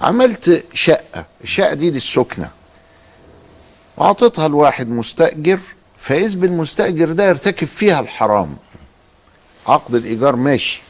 عملت 0.00 0.64
شقة. 0.72 1.24
الشقة 1.44 1.74
دي 1.74 1.90
للسكنة. 1.90 2.50
واعطيتها 3.96 4.48
لواحد 4.48 4.88
مستأجر 4.88 5.58
فاذ 5.96 6.36
بالمستأجر 6.36 7.12
ده 7.12 7.28
يرتكب 7.28 7.66
فيها 7.66 8.00
الحرام. 8.00 8.56
عقد 9.66 9.94
الإيجار 9.94 10.36
ماشي. 10.36 10.80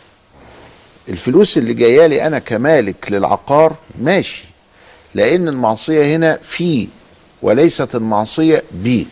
الفلوس 1.08 1.58
اللي 1.58 1.74
جاية 1.74 2.06
لي 2.06 2.26
أنا 2.26 2.38
كمالك 2.38 3.12
للعقار 3.12 3.74
ماشي. 4.00 4.44
لأن 5.14 5.48
المعصية 5.48 6.16
هنا 6.16 6.38
في 6.42 6.88
وليست 7.42 7.94
المعصية 7.94 8.62
بي. 8.72 9.06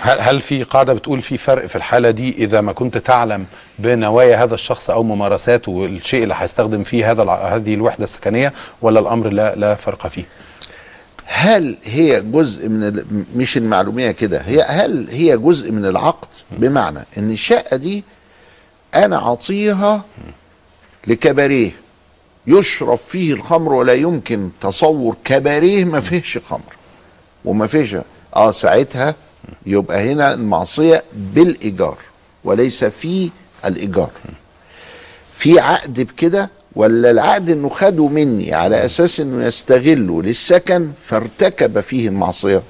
هل 0.00 0.20
هل 0.20 0.40
في 0.40 0.62
قاعدة 0.62 0.92
بتقول 0.92 1.22
في 1.22 1.36
فرق 1.36 1.66
في 1.66 1.76
الحالة 1.76 2.10
دي 2.10 2.44
إذا 2.44 2.60
ما 2.60 2.72
كنت 2.72 2.98
تعلم 2.98 3.46
بنوايا 3.78 4.44
هذا 4.44 4.54
الشخص 4.54 4.90
أو 4.90 5.02
ممارساته 5.02 5.72
والشيء 5.72 6.22
اللي 6.22 6.34
هيستخدم 6.38 6.84
فيه 6.84 7.10
هذا 7.10 7.22
هذه 7.24 7.74
الوحدة 7.74 8.04
السكنية 8.04 8.52
ولا 8.82 9.00
الأمر 9.00 9.28
لا 9.28 9.54
لا 9.54 9.74
فرق 9.74 10.06
فيه؟ 10.06 10.24
هل 11.24 11.76
هي 11.84 12.20
جزء 12.20 12.68
من 12.68 12.82
ال... 12.84 13.04
مش 13.36 13.56
المعلومية 13.56 14.10
كده 14.10 14.40
هي 14.40 14.62
هل 14.62 15.06
هي 15.10 15.36
جزء 15.38 15.72
من 15.72 15.84
العقد؟ 15.86 16.28
بمعنى 16.50 17.00
إن 17.18 17.30
الشقة 17.30 17.76
دي 17.76 18.04
أنا 18.94 19.16
أعطيها 19.16 20.04
لكباريه 21.06 21.70
يشرب 22.46 22.98
فيه 22.98 23.32
الخمر 23.32 23.72
ولا 23.72 23.92
يمكن 23.92 24.50
تصور 24.60 25.16
كباريه 25.24 25.84
ما 25.84 26.00
فيهش 26.00 26.38
خمر. 26.38 26.77
وما 27.44 27.66
فيش 27.66 27.96
آه 28.36 28.50
ساعتها 28.52 29.14
يبقى 29.66 30.12
هنا 30.12 30.34
المعصية 30.34 31.02
بالإيجار 31.12 31.98
وليس 32.44 32.84
في 32.84 33.30
الإيجار 33.64 34.10
في 35.34 35.60
عقد 35.60 36.00
بكده 36.00 36.50
ولا 36.76 37.10
العقد 37.10 37.50
إنه 37.50 37.68
خده 37.68 38.08
مني 38.08 38.54
على 38.54 38.84
أساس 38.84 39.20
إنه 39.20 39.44
يستغله 39.46 40.22
للسكن 40.22 40.90
فارتكب 41.04 41.80
فيه 41.80 42.08
المعصية 42.08 42.62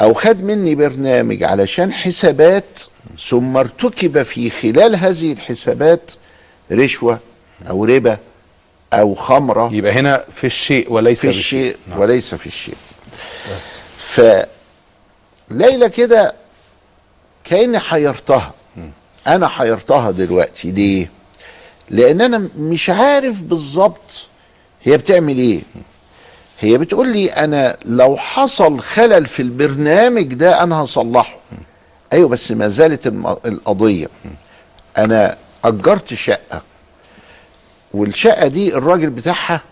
أو 0.00 0.14
خد 0.14 0.44
مني 0.44 0.74
برنامج 0.74 1.42
علشان 1.42 1.92
حسابات 1.92 2.78
ثم 3.18 3.56
ارتكب 3.56 4.22
في 4.22 4.50
خلال 4.50 4.96
هذه 4.96 5.32
الحسابات 5.32 6.10
رشوة 6.72 7.18
أو 7.68 7.84
ربا 7.84 8.18
أو 8.92 9.14
خمرة 9.14 9.72
يبقى 9.74 9.92
هنا 9.92 10.24
في 10.30 10.46
الشيء 10.46 10.92
وليس 10.92 11.20
في. 11.20 11.28
الشيء 11.28 11.76
نعم. 11.90 12.00
وليس 12.00 12.34
في 12.34 12.46
الشيء 12.46 12.74
ف 13.96 14.20
ليلى 15.50 15.88
كده 15.88 16.34
كأني 17.44 17.78
حيرتها. 17.78 18.52
أنا 19.26 19.48
حيرتها 19.48 20.10
دلوقتي. 20.10 20.70
ليه؟ 20.70 21.10
لأن 21.90 22.20
أنا 22.20 22.48
مش 22.56 22.90
عارف 22.90 23.42
بالظبط 23.42 24.28
هي 24.82 24.96
بتعمل 24.96 25.38
إيه. 25.38 25.62
هي 26.60 26.78
بتقول 26.78 27.08
لي 27.08 27.30
أنا 27.32 27.76
لو 27.84 28.16
حصل 28.16 28.80
خلل 28.80 29.26
في 29.26 29.42
البرنامج 29.42 30.34
ده 30.34 30.62
أنا 30.62 30.76
هصلحه. 30.76 31.36
أيوه 32.12 32.28
بس 32.28 32.52
ما 32.52 32.68
زالت 32.68 33.06
القضية. 33.46 34.08
أنا 34.98 35.36
أجرت 35.64 36.14
شقة. 36.14 36.62
والشقة 37.94 38.46
دي 38.46 38.74
الراجل 38.74 39.10
بتاعها 39.10 39.62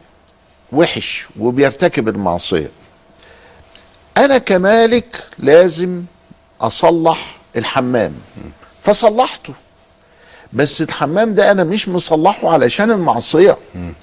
وحش 0.72 1.28
وبيرتكب 1.38 2.08
المعصية. 2.08 2.70
أنا 4.18 4.38
كمالك 4.38 5.22
لازم 5.38 6.02
أصلح 6.60 7.36
الحمام. 7.56 8.12
فصلحته. 8.82 9.52
بس 10.52 10.82
الحمام 10.82 11.34
ده 11.34 11.50
أنا 11.50 11.64
مش 11.64 11.88
مصلحه 11.88 12.52
علشان 12.52 12.90
المعصية. 12.90 13.56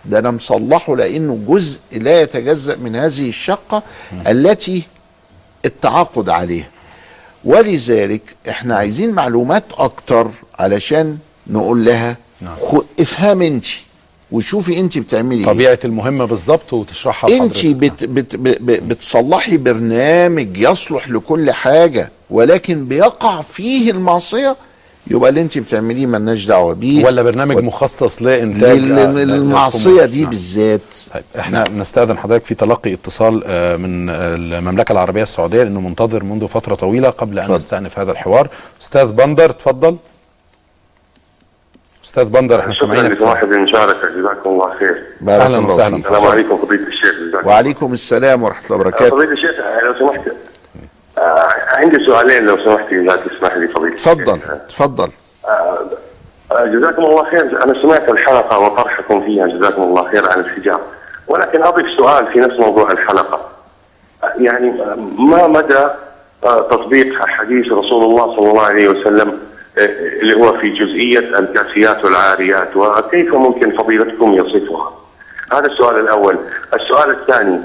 ده 0.05 0.20
أنا 0.20 0.32
مصلحه 0.32 0.95
لأنه 0.95 1.39
جزء 1.47 1.80
لا 1.91 2.22
يتجزأ 2.22 2.76
من 2.76 2.95
هذه 2.95 3.30
الشقة 3.30 3.84
التي 4.28 4.84
التعاقد 5.66 6.30
عليها. 6.30 6.68
ولذلك 7.43 8.22
إحنا 8.49 8.76
عايزين 8.78 9.11
معلومات 9.11 9.63
أكتر 9.78 10.30
علشان 10.59 11.18
نقول 11.47 11.86
لها 11.86 12.18
خ- 12.59 12.84
افهم 12.99 13.41
انت. 13.41 13.66
وشوفي 14.36 14.79
انت 14.79 14.97
بتعملي 14.97 15.39
إيه 15.39 15.45
طبيعة 15.45 15.79
المهمة 15.86 16.25
بالظبط 16.25 16.73
وتشرحها 16.73 17.29
انت. 17.43 17.65
بت 17.65 18.03
بت 18.05 18.36
بتصلحي 18.61 19.57
برنامج 19.57 20.57
يصلح 20.57 21.09
لكل 21.09 21.51
حاجة 21.51 22.11
ولكن 22.29 22.86
بيقع 22.86 23.41
فيه 23.41 23.91
المعصية 23.91 24.55
يبقى 25.11 25.29
اللي 25.29 25.41
انت 25.41 25.57
بتعمليه 25.57 26.05
ملناش 26.05 26.45
دعوة 26.45 26.73
بيه 26.73 27.05
ولا 27.05 27.21
برنامج 27.21 27.57
مخصص 27.57 28.21
لانتاج 28.21 28.77
لل- 28.79 28.99
آه، 28.99 29.11
للمعصيه 29.11 29.89
للخمور. 29.89 30.05
دي 30.05 30.21
نعم. 30.21 30.29
بالذات 30.29 30.81
طيب 31.13 31.23
إحنا 31.39 31.63
نستأذن 31.77 32.17
حضرتك 32.17 32.45
في 32.45 32.55
تلقي 32.55 32.93
اتصال 32.93 33.43
آه، 33.45 33.75
من 33.75 34.09
آه، 34.09 34.36
المملكة 34.36 34.91
العربية 34.91 35.23
السعودية 35.23 35.63
لأنه 35.63 35.81
منتظر 35.81 36.23
منذ 36.23 36.47
فترة 36.47 36.75
طويلة 36.75 37.09
قبل 37.09 37.39
أن. 37.39 37.51
نستأنف 37.51 37.99
هذا 37.99 38.11
الحوار 38.11 38.47
أستاذ 38.81 39.11
بندر 39.11 39.49
اتفضل 39.49 39.97
أستاذ 42.06 42.24
بندر 42.30 42.60
إحنا 42.60 42.74
شكرا 42.74 42.88
سامعينك. 42.93 43.18
لصاحب 43.18 43.51
المشاركة 43.51 44.10
جزاكم 44.10 44.49
الله 44.49 44.74
خير. 44.80 45.03
الله 45.22 45.60
وسهلاً. 45.60 45.95
فيك. 45.95 46.06
السلام 46.06 46.26
عليكم 46.32 46.58
فضيلة 46.58 46.88
الشيخ. 46.88 47.16
جزاكم 47.30 47.47
وعليكم 47.47 47.93
السلام 47.93 48.43
ورحمة 48.43 48.66
الله 48.66 48.76
وبركاته. 48.80 49.10
فضيلة 49.10 49.32
الشيخ 49.32 49.56
لو 49.84 49.93
سمحت 49.99 50.28
آه، 51.18 51.49
عندي 51.68 52.06
سؤالين 52.06 52.45
لو 52.45 52.58
سمحت 52.58 52.93
لا 52.93 53.16
تسمح 53.16 53.56
لي 53.58 53.68
فضيلة 53.68 53.95
تفضل 53.95 54.39
تفضل. 54.70 55.10
آه، 55.45 55.86
آه، 56.51 56.66
جزاكم 56.66 57.03
الله 57.06 57.24
خير. 57.24 57.64
أنا 57.64 57.82
سمعت 57.82 58.10
الحلقة 58.10 58.60
وطرحكم 58.60 59.26
فيها 59.26 59.47
جزاكم 59.47 59.82
الله 59.84 60.12
خير 60.12 60.30
عن 60.30 60.39
الحجاب. 60.39 60.80
ولكن 61.28 61.64
أضيف 61.64 61.86
سؤال 61.97 62.28
في 62.34 62.39
نفس 62.39 62.60
موضوع 62.60 62.91
الحلقة. 62.91 63.39
آه، 64.24 64.34
يعني 64.38 64.82
آه، 64.82 64.95
ما 65.20 65.47
مدى 65.47 65.88
تطبيق 66.43 67.26
حديث 67.26 67.66
رسول 67.66 68.03
الله 68.03 68.36
صلى 68.36 68.49
الله 68.51 68.62
عليه 68.64 68.88
وسلم 68.88 69.39
اللي 69.78 70.34
هو 70.36 70.53
في 70.57 70.69
جزئية 70.69 71.39
الكاسيات 71.39 72.05
والعاريات 72.05 72.76
وكيف 72.76 73.34
ممكن 73.36 73.71
فضيلتكم 73.78 74.34
يصفها؟ 74.34 74.91
هذا 75.53 75.65
السؤال 75.65 75.99
الأول. 75.99 76.38
السؤال 76.73 77.09
الثاني 77.09 77.59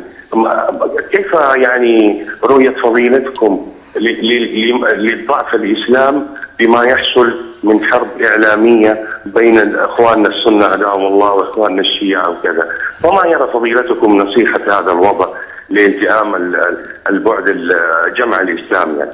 كيف 1.13 1.33
يعني 1.55 2.27
رؤية 2.45 2.71
فضيلتكم 2.71 3.73
ل- 3.97 4.27
ل- 4.27 4.71
ل- 4.71 5.07
لضعف 5.07 5.55
الإسلام 5.55 6.27
بما 6.59 6.85
يحصل 6.85 7.35
من 7.63 7.85
حرب 7.85 8.23
إعلامية 8.23 9.05
بين 9.27 9.77
إخواننا 9.77 10.29
السنة 10.29 10.75
أداهم 10.75 11.07
الله 11.07 11.33
وإخواننا 11.33 11.81
الشيعة 11.83 12.31
وكذا؟ 12.31 12.69
وما 13.05 13.27
يرى 13.27 13.49
فضيلتكم 13.53 14.17
نصيحة 14.17 14.61
هذا 14.81 14.93
الوضع 14.93 15.27
لالتئام 15.71 16.35
ال- 16.35 16.57
ال- 16.57 16.87
البعد 17.09 17.45
الجمع 17.49 18.41
الإسلامي 18.41 18.99
يعني؟ 18.99 19.11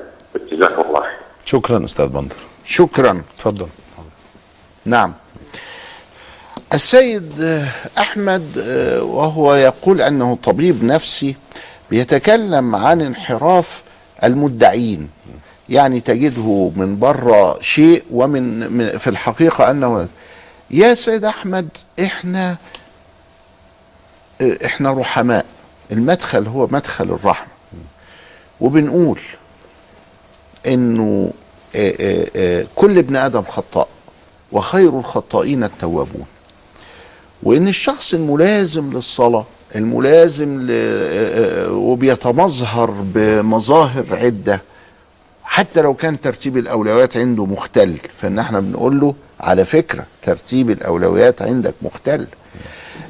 جزاكم 0.52 0.82
الله 0.88 1.00
خير. 1.00 1.10
شكرا 1.44 1.84
أستاذ 1.84 2.06
بندر. 2.06 2.36
شكرا. 2.66 3.22
اتفضل 3.36 3.68
نعم. 4.84 5.12
السيد 6.74 7.62
أحمد 7.98 8.58
آه، 8.58 9.02
وهو 9.02 9.54
يقول 9.54 10.00
أنه 10.02 10.38
طبيب 10.44 10.84
نفسي 10.84 11.36
بيتكلم 11.90 12.76
عن 12.76 13.00
انحراف 13.00 13.82
المدعين. 14.24 15.08
يعني 15.68 16.00
تجده 16.00 16.70
من 16.76 16.98
بره 16.98 17.60
شيء 17.60 18.04
ومن 18.10 18.72
من- 18.72 18.98
في 18.98 19.10
الحقيقة 19.10 19.70
أنه 19.70 20.08
يا 20.70 20.94
سيد 20.94 21.24
أحمد 21.24 21.68
إحنا 22.04 22.56
آه، 24.40 24.58
إحنا 24.66 24.92
رحماء. 24.92 25.46
المدخل 25.92 26.46
هو 26.46 26.66
مدخل 26.66 27.04
الرحمة. 27.04 27.48
وبنقول 28.60 29.20
إنه 30.66 31.30
آه، 31.32 31.45
كل 32.74 32.98
ابن 32.98 33.16
آدم 33.16 33.42
خطاء 33.42 33.88
وخير 34.52 34.98
الخطائين 34.98 35.64
التوابون 35.64 36.26
وإن 37.42 37.68
الشخص 37.68 38.14
الملازم 38.14 38.92
للصلاة 38.92 39.44
الملازم. 39.76 40.66
آه، 40.70 41.66
آه، 41.66 41.72
وبيتمظهر 41.72 42.90
بمظاهر 42.90 44.04
عدة 44.12 44.62
حتى 45.44 45.82
لو 45.82 45.94
كان 45.94 46.20
ترتيب 46.20 46.56
الأولويات 46.56 47.16
عنده 47.16 47.46
مختل 47.46 47.96
فإن 48.10 48.38
إحنا 48.38 48.60
بنقول 48.60 49.00
له 49.00 49.14
على 49.40 49.64
فكرة 49.64 50.06
ترتيب 50.22 50.70
الأولويات 50.70 51.42
عندك 51.42 51.74
مختل 51.82 52.26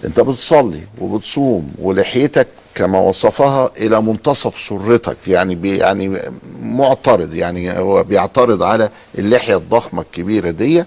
انت 0.05 0.21
بتصلي 0.21 0.81
وبتصوم 1.01 1.73
ولحيتك 1.79 2.49
كما 2.75 2.99
وصفها 2.99 3.71
إلى 3.77 4.03
منتصف 4.03 4.59
سرتك 4.59 5.17
يعني 5.27 5.55
بي 5.55 5.77
يعني 5.77 6.21
معترض 6.63 7.35
يعني 7.35 7.79
هو 7.79 8.03
بيعترض 8.03 8.63
على 8.63 8.91
اللحية 9.19 9.57
الضخمة 9.57 10.03
الكبيرة 10.03 10.51
دي. 10.51 10.85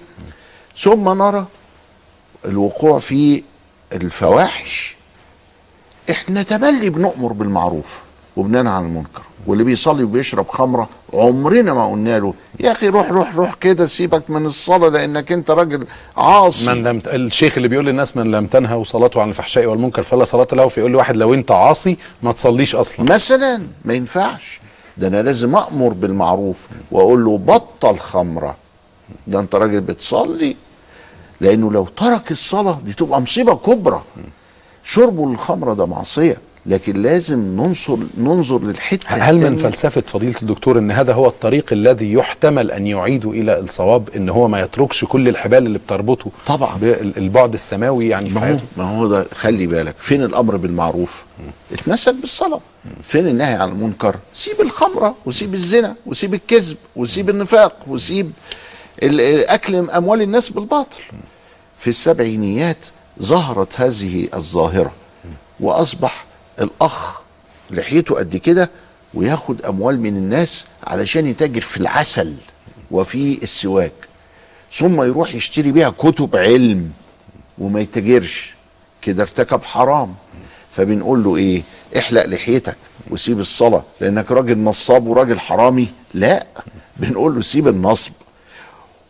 ثم 0.77 1.09
نرى 1.09 1.45
الوقوع 2.45 2.99
في 2.99 3.43
الفواحش. 3.93 4.95
إحنا 6.09 6.43
تملي 6.43 6.89
بنؤمر 6.89 7.33
بالمعروف. 7.33 8.01
وبننهى 8.35 8.73
عن 8.73 8.85
المنكر. 8.85 9.21
واللي 9.47 9.63
بيصلي 9.63 10.03
وبيشرب 10.03 10.47
خمرة 10.49 10.89
عمرنا 11.13 11.73
ما 11.73 11.91
قلنا 11.91 12.19
له 12.19 12.33
يا 12.59 12.71
أخي 12.71 12.87
روح 12.87 13.11
روح 13.11 13.35
روح 13.35 13.53
كده 13.53 13.85
سيبك 13.85 14.29
من 14.29 14.45
الصلاة 14.45 14.89
لأنك 14.89 15.31
أنت 15.31 15.51
راجل 15.51 15.87
عاصي. 16.17 16.69
من 16.73 16.83
لم 16.83 17.01
الشيخ 17.07 17.53
اللي 17.57 17.67
بيقول 17.67 17.85
للناس 17.85 18.17
من 18.17 18.31
لم 18.31 18.47
تنهى 18.47 18.83
صلاته 18.83 19.21
عن 19.21 19.29
الفحشاء 19.29 19.65
والمنكر 19.65 20.03
فلا 20.03 20.23
صلاة 20.23 20.47
له 20.53 20.67
فيقول 20.67 20.91
لواحد 20.91 21.15
لو 21.15 21.33
أنت 21.33 21.51
عاصي 21.51 21.97
ما 22.23 22.31
تصليش 22.31 22.75
أصلا. 22.75 23.13
مثلا 23.13 23.61
ما 23.85 23.93
ينفعش. 23.93 24.61
ده 24.97 25.07
أنا 25.07 25.21
لازم 25.21 25.55
أمر 25.55 25.89
بالمعروف 25.89 26.67
وأقول 26.91 27.25
له 27.25 27.37
بطل 27.37 27.97
خمرة. 27.97 28.55
ده 29.27 29.39
أنت 29.39 29.55
راجل 29.55 29.81
بتصلي. 29.81 30.55
لأنه 31.41 31.71
لو 31.71 31.85
ترك 31.85 32.31
الصلاة 32.31 32.79
دي 32.85 32.93
تبقى 32.93 33.21
مصيبة 33.21 33.55
كبرى. 33.55 34.01
شربه 34.83 35.29
للخمره 35.29 35.73
ده 35.73 35.85
معصية. 35.85 36.37
لكن 36.69 37.01
لازم 37.01 37.39
ننظر 37.39 37.99
ننظر 38.17 38.63
للحتة 38.63 39.07
هل 39.07 39.35
من. 39.41 39.57
فلسفة 39.57 40.03
فضيلة 40.07 40.35
الدكتور 40.41 40.79
إن 40.79 40.91
هذا 40.91 41.13
هو 41.13 41.27
الطريق 41.27 41.65
الذي 41.71 42.13
يحتمل 42.13 42.71
أن 42.71 42.87
يعيد 42.87 43.25
إلى 43.25 43.59
الصواب 43.59 44.09
إن 44.15 44.29
هو 44.29 44.47
ما 44.47 44.61
يتركش 44.61 45.05
كل 45.05 45.27
الحبال 45.27 45.65
اللي 45.65 45.77
بتربطه 45.79 46.31
طبعا. 46.45 46.77
بالبعد 46.77 47.53
السماوي 47.53 48.07
يعني 48.07 48.29
في 48.29 48.35
ما 48.39 48.51
هو 48.51 48.57
ما 48.77 48.97
هو 48.97 49.07
ده 49.07 49.25
خلي 49.33 49.67
بالك. 49.67 49.95
فين 49.99 50.23
الأمر 50.23 50.55
بالمعروف؟ 50.57 51.25
اتمثل 51.73 52.13
بالصلاة. 52.13 52.61
فين 53.03 53.27
النهي 53.27 53.53
عن 53.53 53.69
المنكر؟ 53.69 54.15
سيب 54.33 54.61
الخمرة 54.61 55.15
وسيب 55.25 55.53
الزنا 55.53 55.95
وسيب 56.05 56.33
الكذب 56.33 56.77
وسيب 56.95 57.29
النفاق 57.29 57.73
وسيب 57.87 58.31
أكل 59.03 59.75
أموال 59.89 60.21
الناس 60.21 60.49
بالباطل. 60.49 61.01
في 61.77 61.87
السبعينيات 61.87 62.85
ظهرت 63.21 63.81
هذه 63.81 64.27
الظاهرة 64.33 64.93
وأصبح 65.59 66.25
الأخ 66.61 67.21
لحيته 67.71 68.15
قد 68.15 68.35
كده 68.35 68.69
وياخد 69.13 69.61
أموال 69.61 69.99
من 69.99 70.17
الناس 70.17 70.65
علشان 70.83 71.27
يتاجر 71.27 71.61
في 71.61 71.77
العسل 71.77 72.35
وفي 72.91 73.43
السواك. 73.43 73.93
ثم 74.71 75.01
يروح 75.01 75.35
يشتري 75.35 75.71
بيها 75.71 75.89
كتب 75.89 76.35
علم 76.35 76.91
وما 77.57 77.79
يتاجرش. 77.79 78.53
كده 79.01 79.23
ارتكب 79.23 79.63
حرام. 79.63 80.15
فبنقول 80.71 81.23
له 81.23 81.37
إيه؟ 81.37 81.63
احلق 81.97 82.25
لحيتك 82.25 82.77
وسيب 83.11 83.39
الصلاة. 83.39 83.83
لأنك 84.01 84.31
راجل 84.31 84.57
نصاب 84.57 85.07
وراجل 85.07 85.39
حرامي. 85.39 85.87
لا. 86.13 86.47
بنقول 86.97 87.35
له 87.35 87.41
سيب 87.41 87.67
النصب. 87.67 88.11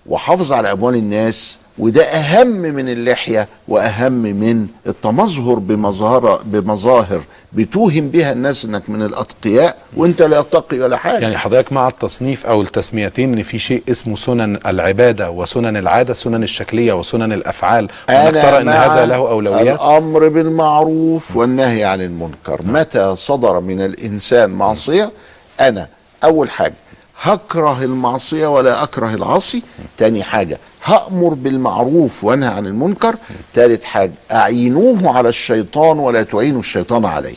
وحافظ 0.06 0.54
على 0.54 0.72
أموال 0.72 0.96
الناس 0.96 1.58
وده 1.80 2.04
أهم 2.04 2.48
من 2.48 2.90
اللحية 2.90 3.48
وأهم 3.68 4.12
من 4.12 4.68
التمظهر 4.88 5.60
بمظاهر 5.60 6.42
بمظاهر 6.46 7.22
بتوهم 7.54 8.10
بها 8.10 8.32
الناس 8.32 8.66
إنك 8.66 8.90
من 8.90 9.02
الأتقياء 9.02 9.78
وأنت 9.96 10.22
لا 10.22 10.42
تقي 10.42 10.80
ولا 10.80 10.98
حاجة. 10.98 11.20
يعني 11.22 11.38
حضرتك 11.38 11.74
مع 11.74 11.88
التصنيف 11.88 12.46
أو 12.46 12.62
التسميتين 12.62 13.34
إن 13.34 13.44
في 13.44 13.60
شيء 13.60 13.84
اسمه 13.90 14.16
سنن 14.16 14.60
العبادة 14.66 15.32
وسنن 15.32 15.78
العادة 15.78 16.14
سنن 16.14 16.44
الشكلية 16.44 16.94
وسنن 16.94 17.34
الأفعال 17.34 17.84
ونك 18.10 18.34
ترى 18.34 18.62
إن 18.62 18.70
هذا 18.70 19.06
له 19.06 19.16
أولويات؟ 19.16 19.76
الأمر 19.76 20.28
بالمعروف 20.28 21.36
والنهي 21.38 21.84
عن 21.84 22.02
المنكر. 22.02 22.62
متى 22.66 23.16
صدر 23.16 23.60
من 23.60 23.82
الإنسان 23.82 24.50
معصية؟ 24.50 25.12
أنا. 25.60 25.88
أول 26.24 26.50
حاجة 26.50 26.74
هكره 27.22 27.84
المعصية 27.84 28.48
ولا 28.48 28.84
أكره 28.84 29.14
العاصي؟ 29.14 29.64
تاني 29.98 30.24
حاجة 30.24 30.58
هأمر 30.84 31.34
بالمعروف 31.34 32.24
وانهى 32.24 32.50
عن 32.50 32.66
المنكر. 32.66 33.16
تالت 33.54 33.84
حاجة 33.84 34.12
أعينوه 34.32 35.18
على 35.18 35.30
الشيطان 35.30 36.00
ولا 36.00 36.24
تعينوا 36.24 36.60
الشيطان 36.60 37.06
عليه. 37.06 37.36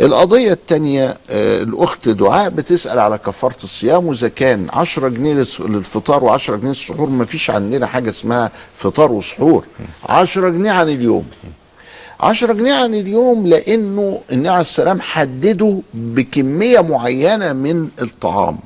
القضية 0.00 0.52
التانية 0.52 1.14
آه، 1.30 1.62
الأخت 1.62 2.08
دعاء 2.08 2.48
بتسأل 2.50 2.98
على 2.98 3.18
كفارة 3.18 3.56
الصيام 3.64 4.06
وإذا 4.06 4.28
كان 4.28 4.66
10 4.72 5.08
جنيه 5.08 5.34
للفطار 5.60 6.38
و10 6.38 6.50
جنيه 6.50 6.68
للسحور 6.68 7.08
ما 7.08 7.24
فيش 7.24 7.50
عندنا 7.50 7.86
حاجة 7.86 8.08
اسمها 8.10 8.50
فطار 8.74 9.12
وسحور. 9.12 9.64
10 10.08 10.48
جنيه 10.48 10.70
عن 10.70 10.88
اليوم. 10.88 11.24
10 12.20 12.52
جنيه 12.52 12.74
عن 12.74 12.94
اليوم 12.94 13.46
لأنه 13.46 14.20
النبي 14.32 14.48
عليه 14.48 14.60
السلام 14.60 15.00
حدده 15.00 15.78
بكمية 15.94 16.80
معينة 16.80 17.52
من 17.52 17.88
الطعام. 18.02 18.58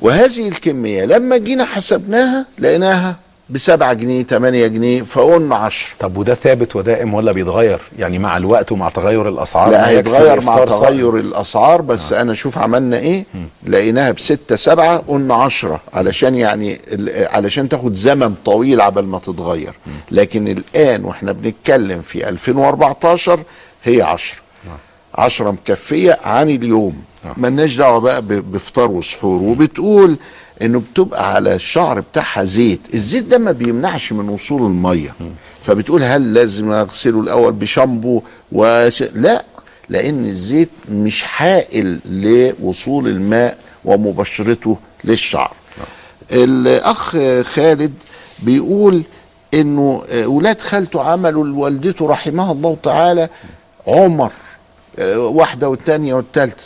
وهذه 0.00 0.48
الكمية 0.48 1.04
لما 1.04 1.36
جينا 1.36 1.64
حسبناها 1.64 2.46
لقيناها 2.58 3.16
بسبعة 3.50 3.92
جنيه 3.92 4.22
8 4.22 4.66
جنيه 4.66 5.02
فقلنا 5.02 5.56
10 5.56 5.96
طب 6.00 6.16
وده 6.16 6.34
ثابت 6.34 6.76
ودائم 6.76 7.14
ولا 7.14 7.32
بيتغير؟ 7.32 7.80
يعني 7.98 8.18
مع 8.18 8.36
الوقت 8.36 8.72
ومع 8.72 8.88
تغير 8.88 9.28
الأسعار 9.28 9.70
لا 9.70 9.88
هيتغير 9.88 10.40
مع؟ 10.40 10.64
تغير 10.64 11.16
الأسعار 11.16 11.82
بس 11.82 12.12
آه. 12.12 12.20
أنا 12.20 12.34
شوف 12.34 12.58
عملنا 12.58 12.98
إيه؟ 12.98 13.24
لقيناها 13.66 14.10
بستة 14.12 14.56
سبعة 14.56 14.96
قلنا 14.98 15.34
عشرة 15.34 15.80
علشان 15.94 16.34
يعني 16.34 16.80
ال- 16.92 17.28
علشان 17.28 17.68
تاخد 17.68 17.94
زمن 17.94 18.34
طويل 18.44 18.80
عبل 18.80 19.02
ما 19.04 19.18
تتغير. 19.18 19.72
لكن 20.10 20.48
الآن 20.48 21.04
وإحنا 21.04 21.32
بنتكلم 21.32 22.00
في 22.00 22.28
2014 22.28 23.40
هي 23.84 24.02
عشرة. 24.02 24.40
عشرة 25.18 25.50
مكفية 25.50 26.16
عن 26.24 26.50
اليوم. 26.50 26.94
ملناش 27.36 27.76
دعوة 27.76 27.98
بقى 27.98 28.22
بفطار 28.22 28.90
وسحور. 28.90 29.42
وبتقول 29.42 30.16
إنه 30.62 30.82
بتبقى 30.92 31.34
على 31.34 31.54
الشعر 31.54 32.00
بتاعها 32.00 32.44
زيت. 32.44 32.80
الزيت 32.94 33.24
ده 33.24 33.38
ما 33.38 33.52
بيمنعش 33.52 34.12
من 34.12 34.28
وصول 34.28 34.62
المية. 34.62 35.14
فبتقول 35.62 36.02
هل 36.02 36.34
لازم 36.34 36.70
أغسله 36.72 37.20
الأول 37.20 37.52
بشامبو 37.52 38.22
وش... 38.52 39.02
لا. 39.02 39.44
لأن 39.88 40.24
الزيت 40.24 40.70
مش 40.90 41.22
حائل 41.24 41.98
لوصول 42.04 43.08
الماء 43.08 43.58
ومباشرته 43.84 44.78
للشعر. 45.04 45.52
الأخ 46.32 47.16
خالد 47.42 47.92
بيقول 48.38 49.02
إنه 49.54 50.02
ولاد 50.26 50.60
خالته 50.60 51.02
عملوا 51.02 51.44
لوالدته 51.44 52.06
رحمها 52.08 52.52
الله 52.52 52.76
تعالى 52.82 53.28
عمر. 53.86 54.32
واحدة 55.16 55.68
والتانية 55.68 56.14
والتالتة. 56.14 56.64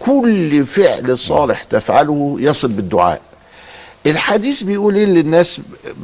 كل 0.00 0.64
فعل 0.64 1.18
صالح 1.18 1.62
تفعله 1.62 2.36
يصل 2.38 2.68
بالدعاء. 2.68 3.20
الحديث 4.06 4.62
بيقول 4.62 4.94
إيه 4.96 5.04
اللي 5.04 5.20
الناس 5.20 5.60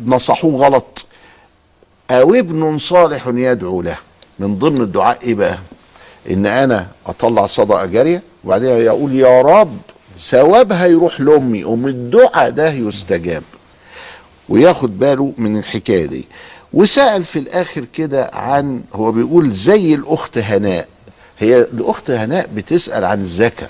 نصحوه 0.06 0.66
غلط؟ 0.66 1.06
أو 2.10 2.34
ابن 2.34 2.78
صالح 2.78 3.26
يدعو 3.34 3.82
له. 3.82 3.96
من 4.38 4.58
ضمن 4.58 4.80
الدعاء 4.80 5.18
إيه 5.22 5.34
بقى؟ 5.34 5.58
إن 6.30 6.46
أنا 6.46 6.86
أطلع 7.06 7.46
صدقة 7.46 7.86
جارية 7.86 8.22
وبعدين 8.44 8.68
يقول 8.70 9.14
يا 9.14 9.40
رب 9.40 9.76
ثوابها 10.18 10.86
يروح 10.86 11.20
لأمي 11.20 11.64
ام 11.64 11.86
الدعاء 11.86 12.50
ده 12.50 12.72
يستجاب. 12.72 13.42
وياخد 14.48 14.98
باله 14.98 15.32
من 15.38 15.56
الحكاية 15.58 16.06
دي. 16.06 16.24
وسأل 16.72 17.22
في 17.22 17.38
الآخر 17.38 17.84
كده 17.84 18.30
عن 18.34 18.82
هو 18.94 19.12
بيقول 19.12 19.50
زي 19.50 19.94
الأخت 19.94 20.38
هناء. 20.38 20.88
هي 21.42 21.60
الأخت 21.60 22.10
هناء 22.10 22.48
بتسأل 22.54 23.04
عن 23.04 23.20
الزكاة. 23.20 23.68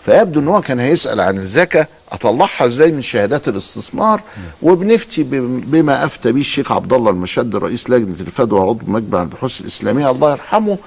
فيبدو 0.00 0.40
إن 0.40 0.48
هو 0.48 0.60
كان 0.60 0.80
هيسأل 0.80 1.20
عن 1.20 1.36
الزكاة 1.38 1.88
أطلعها 2.12 2.66
إزاي 2.66 2.92
من 2.92 3.02
شهادات 3.02 3.48
الاستثمار؟ 3.48 4.22
وبنفتي 4.62 5.22
بم- 5.22 5.60
بما 5.60 6.04
أفتى 6.04 6.32
به 6.32 6.40
الشيخ 6.40 6.72
عبد 6.72 6.92
الله 6.92 7.10
المشد 7.10 7.56
رئيس 7.56 7.90
لجنة 7.90 8.20
الفتوى 8.20 8.60
وعضو 8.60 8.80
مجمع 8.86 9.22
البحوث 9.22 9.60
الإسلامية. 9.60 10.10
الله 10.10 10.30
يرحمه 10.32 10.78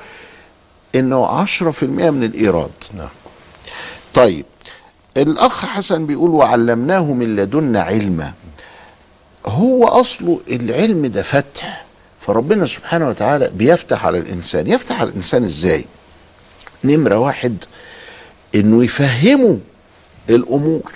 إنه 0.96 1.26
10% 1.26 1.84
من 2.10 2.24
الإيراد. 2.24 2.72
نعم. 2.98 3.08
طيب 4.14 4.46
الأخ 5.18 5.66
حسن 5.66 6.06
بيقول 6.06 6.30
وعلمناه 6.30 7.04
من 7.14 7.36
لدنا 7.36 7.82
علما. 7.82 8.34
هو 9.46 9.88
اصله 9.88 10.40
العلم 10.50 11.06
ده 11.06 11.22
فتح. 11.22 11.86
فربنا 12.20 12.66
سبحانه 12.66 13.08
وتعالى 13.10 13.52
بيفتح 13.56 14.06
على 14.06 14.18
الإنسان. 14.18 14.68
يفتح 14.68 15.00
على 15.02 15.10
الإنسان 15.10 15.44
إزاي؟ 15.44 15.86
نمرة 16.84 17.18
واحد 17.18 17.64
إنه 18.56 18.84
يفهمه 18.84 19.60
الأمور. 20.30 20.92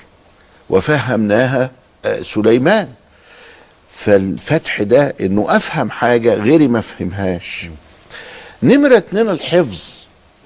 وفهمناها 0.70 1.72
آه، 2.06 2.22
سليمان. 2.22 2.90
فالفتح 3.90 4.82
ده 4.82 5.16
إنه 5.22 5.46
أفهم 5.56 5.90
حاجة 5.90 6.34
غيري 6.34 6.68
ما 6.68 6.82
فهمهاش. 6.82 7.70
نمرة 8.64 8.98
اتنين 8.98 9.30
الحفظ. 9.30 9.98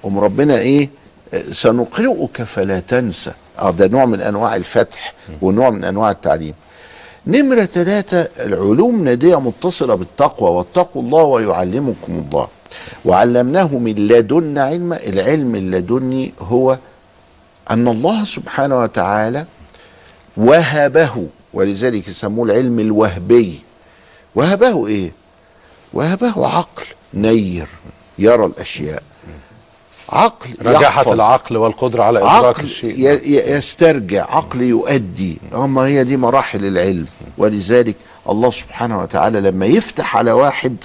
ام 0.04 0.18
ربنا 0.18 0.58
إيه؟ 0.58 0.90
آه، 1.34 1.42
سنقرئك 1.50 2.42
فلا 2.42 2.80
تنسى. 2.80 3.32
آه 3.58 3.70
ده 3.70 3.86
نوع 3.86 4.04
من 4.04 4.20
أنواع 4.20 4.56
الفتح 4.56 5.14
ونوع 5.42 5.70
من 5.70 5.84
أنواع 5.84 6.10
التعليم. 6.10 6.54
نمرة 7.26 7.64
ثلاثة 7.64 8.28
العلوم 8.40 9.04
نادية 9.04 9.40
متصلة 9.40 9.94
بالتقوى 9.94 10.50
واتقوا 10.50 11.02
الله 11.02 11.22
ويعلمكم 11.22 12.24
الله. 12.26 12.48
وعلمناه 13.04 13.78
من 13.78 13.94
لدنا 13.94 14.64
علما 14.64 14.96
العلم 15.06 15.54
اللدني 15.54 16.32
هو 16.40 16.78
أن 17.70 17.88
الله 17.88 18.24
سبحانه 18.24 18.80
وتعالى 18.80 19.44
وهبه 20.36 21.26
ولذلك 21.54 22.08
يسموه 22.08 22.44
العلم 22.46 22.80
الوهبي. 22.80 23.60
وهبه 24.34 24.86
إيه؟ 24.86 25.12
وهبه 25.92 26.46
عقل 26.46 26.84
نير 27.14 27.66
يرى 28.18 28.44
الأشياء. 28.46 29.02
عقل 30.08 30.50
يحفظ. 30.66 31.08
العقل 31.08 31.56
والقدرة 31.56 32.02
على 32.02 32.18
إدراك 32.18 32.44
عقل 32.44 32.64
الشيء. 32.64 32.94
يسترجع 33.56 34.26
عقل 34.30 34.62
يؤدي. 34.62 35.38
أما 35.54 35.82
هي 35.82 36.04
دي 36.04 36.16
مراحل 36.16 36.64
العلم. 36.64 37.06
ولذلك 37.38 37.96
الله 38.28 38.50
سبحانه 38.50 39.00
وتعالى 39.00 39.40
لما 39.40 39.66
يفتح 39.66 40.16
على 40.16 40.32
واحد 40.32 40.76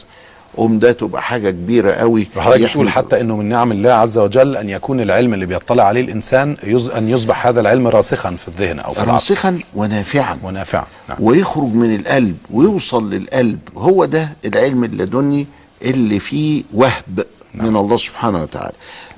قوم 0.58 0.80
ده 0.80 0.92
تبقى 0.92 1.22
حاجة 1.22 1.50
كبيرة 1.50 1.92
قوي. 1.92 2.28
وحضرتك 2.38 2.64
بتقول 2.70 2.90
حتى 2.90 3.22
إنه 3.22 3.38
من 3.38 3.50
نعم 3.50 3.72
الله 3.72 3.92
عز 3.92 4.18
وجل 4.18 4.58
أن 4.58 4.70
يكون 4.70 5.02
العلم 5.02 5.34
اللي 5.34 5.46
بيطلع 5.46 5.84
عليه 5.84 6.02
الإنسان 6.02 6.58
يز... 6.64 6.90
أن 6.90 7.10
يصبح 7.10 7.48
هذا 7.48 7.62
العلم 7.62 7.88
راسخا 7.88 8.32
في 8.36 8.48
الذهن 8.48 8.80
أو 8.80 8.92
في 8.92 8.98
العقل. 8.98 9.12
راسخا 9.14 9.60
ونافعا. 9.76 10.40
ونافعا 10.44 10.86
نعم. 11.10 11.18
ويخرج 11.22 11.74
من 11.74 11.96
القلب 11.96 12.38
ويوصل 12.52 13.10
للقلب. 13.14 13.60
هو 13.78 14.06
ده 14.06 14.30
العلم 14.46 14.84
اللدني 14.84 15.48
اللي 15.82 16.20
فيه 16.20 16.64
وهب 16.74 17.26
من 17.56 17.76
الله 17.76 17.98
سبحانه 17.98 18.42
وتعالى. 18.42 18.74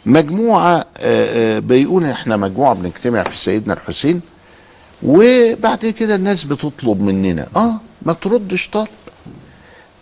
مجموعة 0.06 0.76
آه، 0.76 0.86
آه، 1.02 1.60
بيقول 1.60 2.06
إحنا 2.06 2.38
مجموعة 2.38 2.74
بنجتمع 2.74 3.24
في 3.24 3.38
سيدنا 3.38 3.74
الحسين 3.74 4.22
وبعد 5.04 5.86
كده 5.86 6.16
الناس 6.16 6.44
بتطلب 6.44 7.02
مننا. 7.02 7.48
آه 7.56 7.74
ما 8.02 8.14
تردش 8.14 8.68
طلب. 8.70 8.88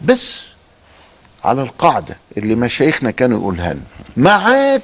بس 0.02 0.51
على 1.44 1.62
القاعدة 1.62 2.18
اللي 2.38 2.56
مشايخنا 2.56 3.12
كانوا 3.12 3.40
يقولها 3.40 3.74
لنا 3.74 3.84
معاك 4.18 4.82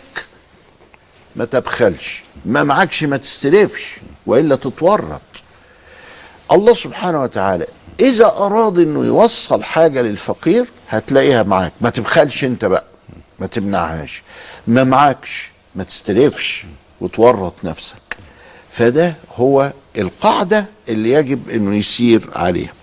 ما 1.36 1.46
تبخلش 1.46 2.24
ما 2.46 2.64
معكش 2.64 3.04
ما 3.04 3.18
تستلفش 3.18 3.98
وإلا 4.26 4.56
تتورط. 4.56 5.22
الله 6.52 6.74
سبحانه 6.74 7.22
وتعالى 7.22 7.68
إذا 8.00 8.26
اراد 8.26 8.80
إنه 8.80 9.06
يوصل 9.06 9.64
حاجة 9.64 10.02
للفقير 10.02 10.66
هتلاقيها 10.90 11.44
معاك. 11.44 11.72
ما 11.82 11.90
تبخلش 11.90 12.44
أنت 12.44 12.66
بقى 12.66 12.84
ما 13.40 13.48
تمنعهاش. 13.48 14.24
ما 14.68 14.84
معكش 14.84 15.52
ما 15.76 15.84
تستلفش 15.84 16.66
وتورط 17.02 17.54
نفسك. 17.64 18.18
فده 18.70 19.16
هو 19.36 19.74
القاعدة 19.98 20.66
اللي 20.90 21.12
يجب 21.12 21.50
إنه 21.50 21.76
يسير 21.76 22.30
عليها. 22.36 22.74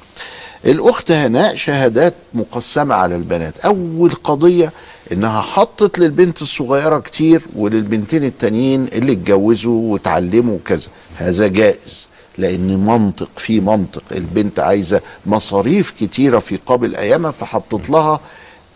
الأخت 0.67 1.11
هناء 1.11 1.55
شهادات 1.55 2.15
مقسمة 2.35 2.95
على 2.95 3.17
البنات. 3.17 3.59
أول 3.59 4.11
قضية 4.11 4.73
إنها 5.13 5.41
حطت 5.43 5.99
للبنت 5.99 6.43
الصغيرة 6.43 6.99
كتير 6.99 7.43
وللبنتين 7.57 8.25
التانيين 8.25 8.85
اللي 8.93 9.13
اتجوزوا 9.13 9.93
وتعلموا 9.93 10.59
كذا. 10.65 10.89
هذا 11.17 11.47
جائز 11.47 12.07
لأن 12.39 12.85
منطق 12.87 13.29
في 13.37 13.61
منطق 13.61 14.03
البنت 14.13 14.59
عايزة 14.61 15.01
مصاريف 15.27 15.91
كتيرة 16.01 16.39
في 16.39 16.57
قابل 16.67 16.97
أيامها 16.97 17.31
فحطت 17.31 17.91
لها 17.91 18.21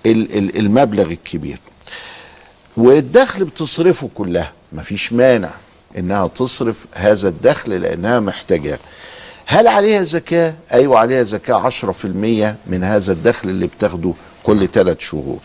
ال- 0.06 0.38
ال- 0.38 0.58
المبلغ 0.58 1.10
الكبير. 1.10 1.58
والدخل 2.76 3.44
بتصرفه 3.44 4.10
كلها 4.14 4.52
مفيش 4.72 5.12
مانع 5.12 5.50
إنها 5.98 6.26
تصرف 6.26 6.86
هذا 6.94 7.28
الدخل 7.28 7.72
لأنها 7.80 8.20
محتاجاه. 8.20 8.78
هل 9.50 9.68
عليها 9.68 10.02
زكاة؟ 10.02 10.54
أيوة 10.72 10.98
عليها 10.98 11.22
زكاة 11.22 11.70
10% 11.70 11.74
من 12.66 12.84
هذا 12.84 13.12
الدخل 13.12 13.48
اللي 13.48 13.66
بتاخده 13.66 14.12
كل 14.42 14.66
ثلاث 14.68 15.00
شهور. 15.00 15.38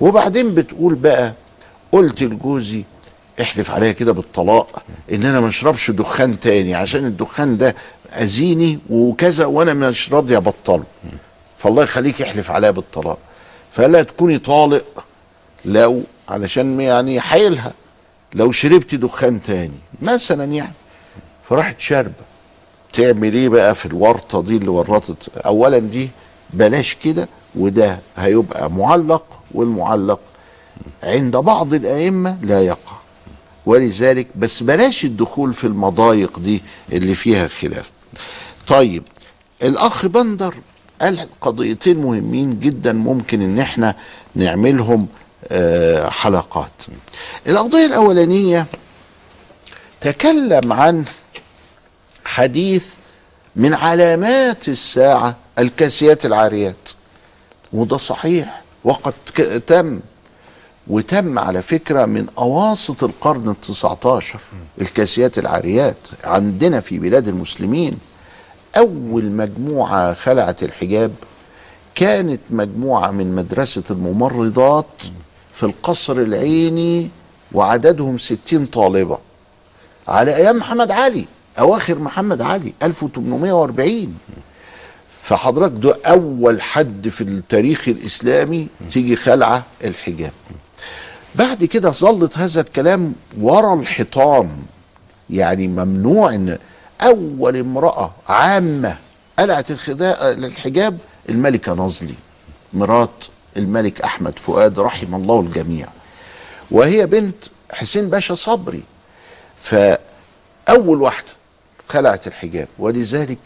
وبعدين 0.00 0.54
بتقول 0.54 0.94
بقى 0.94 1.32
قلت 1.92 2.22
لجوزي 2.22 2.84
احلف 3.40 3.70
عليا 3.70 3.92
كده 3.92 4.12
بالطلاق 4.12 4.82
إن 5.12 5.24
أنا 5.24 5.40
ما 5.40 5.48
أشربش 5.48 5.90
دخان 5.90 6.40
تاني 6.40 6.74
عشان 6.74 7.06
الدخان 7.06 7.56
ده 7.56 7.74
أذيني 8.12 8.78
وكذا 8.90 9.46
وأنا 9.46 9.74
مش 9.74 10.12
راضي 10.12 10.36
أبطله. 10.36 10.84
فالله 11.56 11.82
يخليك 11.82 12.22
احلف 12.22 12.50
عليا 12.50 12.70
بالطلاق. 12.70 13.18
فلا 13.70 14.02
تكوني 14.02 14.38
طالق 14.38 15.04
لو 15.64 16.02
علشان 16.28 16.80
يعني 16.80 17.20
حيلها 17.20 17.72
لو 18.34 18.52
شربت 18.52 18.94
دخان 18.94 19.42
تاني 19.42 19.78
مثلا 20.02 20.44
يعني. 20.44 20.72
فراحت 21.44 21.80
شاربة. 21.80 22.35
تعمل 22.96 23.34
إيه 23.34 23.48
بقى 23.48 23.74
في 23.74 23.86
الورطة 23.86 24.42
دي 24.42 24.56
اللي 24.56 24.68
ورطت؟ 24.68 25.36
اولا 25.46 25.78
دي 25.78 26.10
بلاش 26.50 26.94
كده 26.94 27.28
وده 27.54 27.98
هيبقى 28.16 28.70
معلق 28.70 29.24
والمعلق 29.54 30.20
عند 31.02 31.36
بعض 31.36 31.74
الأئمة 31.74 32.38
لا 32.42 32.60
يقع. 32.62 32.96
ولذلك 33.66 34.26
بس 34.36 34.62
بلاش 34.62 35.04
الدخول 35.04 35.52
في 35.52 35.66
المضايق 35.66 36.38
دي 36.38 36.62
اللي 36.92 37.14
فيها 37.14 37.48
خلاف. 37.48 37.90
طيب 38.66 39.02
الأخ 39.62 40.06
بندر 40.06 40.54
قال 41.00 41.26
قضيتين 41.40 41.96
مهمين 41.98 42.58
جدا 42.60 42.92
ممكن 42.92 43.42
إن 43.42 43.58
إحنا 43.58 43.94
نعملهم 44.34 45.06
آه، 45.48 46.08
حلقات. 46.10 46.72
القضية 47.48 47.86
الأولانية 47.86 48.66
تكلم 50.00 50.72
عن 50.72 51.04
حديث 52.26 52.94
من 53.56 53.74
علامات 53.74 54.68
الساعة 54.68 55.36
الكاسيات 55.58 56.26
العاريات. 56.26 56.88
وده 57.72 57.96
صحيح. 57.96 58.62
وقد 58.84 59.14
تم 59.66 60.00
وتم 60.86 61.38
على 61.38 61.62
فكرة 61.62 62.04
من 62.04 62.26
أواسط 62.38 63.04
القرن 63.04 63.48
التسعة 63.48 63.98
عشر 64.04 64.40
الكاسيات 64.80 65.38
العاريات. 65.38 65.96
عندنا 66.24 66.80
في 66.80 66.98
بلاد 66.98 67.28
المسلمين 67.28 67.98
أول 68.76 69.24
مجموعة 69.24 70.14
خلعت 70.14 70.62
الحجاب 70.62 71.12
كانت 71.94 72.40
مجموعة 72.50 73.10
من 73.10 73.34
مدرسة 73.34 73.82
الممرضات 73.90 74.86
في 75.52 75.62
القصر 75.62 76.12
العيني 76.16 77.10
وعددهم 77.52 78.18
ستين 78.18 78.66
طالبة. 78.66 79.18
على 80.08 80.36
أيام 80.36 80.58
محمد 80.58 80.90
علي. 80.90 81.26
أواخر 81.58 81.98
محمد 81.98 82.42
علي 82.42 82.72
1840 82.82 84.18
فحضرتك 85.22 85.72
ده 85.84 85.98
أول 86.06 86.62
حد 86.62 87.08
في 87.08 87.20
التاريخ 87.20 87.88
الإسلامي 87.88 88.68
تيجي 88.90 89.16
خلعه 89.16 89.64
الحجاب. 89.84 90.32
بعد 91.34 91.64
كده 91.64 91.90
ظلت 91.90 92.38
هذا 92.38 92.60
الكلام 92.60 93.14
ورا 93.38 93.74
الحيطان 93.74 94.50
يعني 95.30 95.68
ممنوع 95.68 96.34
إن 96.34 96.58
أول 97.02 97.56
امرأة 97.56 98.14
عامة 98.28 98.96
قلعت 99.38 99.66
الحجاب 100.22 100.98
الملكه 101.28 101.72
نظلي 101.72 102.14
مرات 102.72 103.24
الملك 103.56 104.00
أحمد 104.00 104.38
فؤاد 104.38 104.78
رحم 104.80 105.14
الله 105.14 105.40
الجميع. 105.40 105.88
وهي 106.70 107.06
بنت 107.06 107.36
حسين 107.72 108.10
باشا 108.10 108.34
صبري. 108.34 108.82
فأول 109.56 111.02
واحدة 111.02 111.35
خلعت 111.88 112.26
الحجاب. 112.26 112.68
ولذلك 112.78 113.38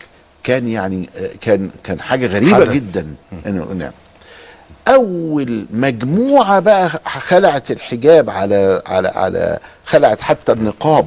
كان 0.42 0.68
يعني 0.68 1.10
كان 1.40 1.70
كان 1.84 2.00
حاجة 2.00 2.26
غريبة 2.26 2.56
حدث. 2.56 2.68
جدا. 2.68 3.14
إنه 3.46 3.64
نعم. 3.64 3.92
أول 4.88 5.66
مجموعة 5.70 6.60
بقى 6.60 6.88
خلعت 7.06 7.70
الحجاب 7.70 8.30
على 8.30 8.82
على 8.86 9.08
على 9.08 9.58
خلعت 9.84 10.20
حتى 10.20 10.52
النقاب 10.52 11.06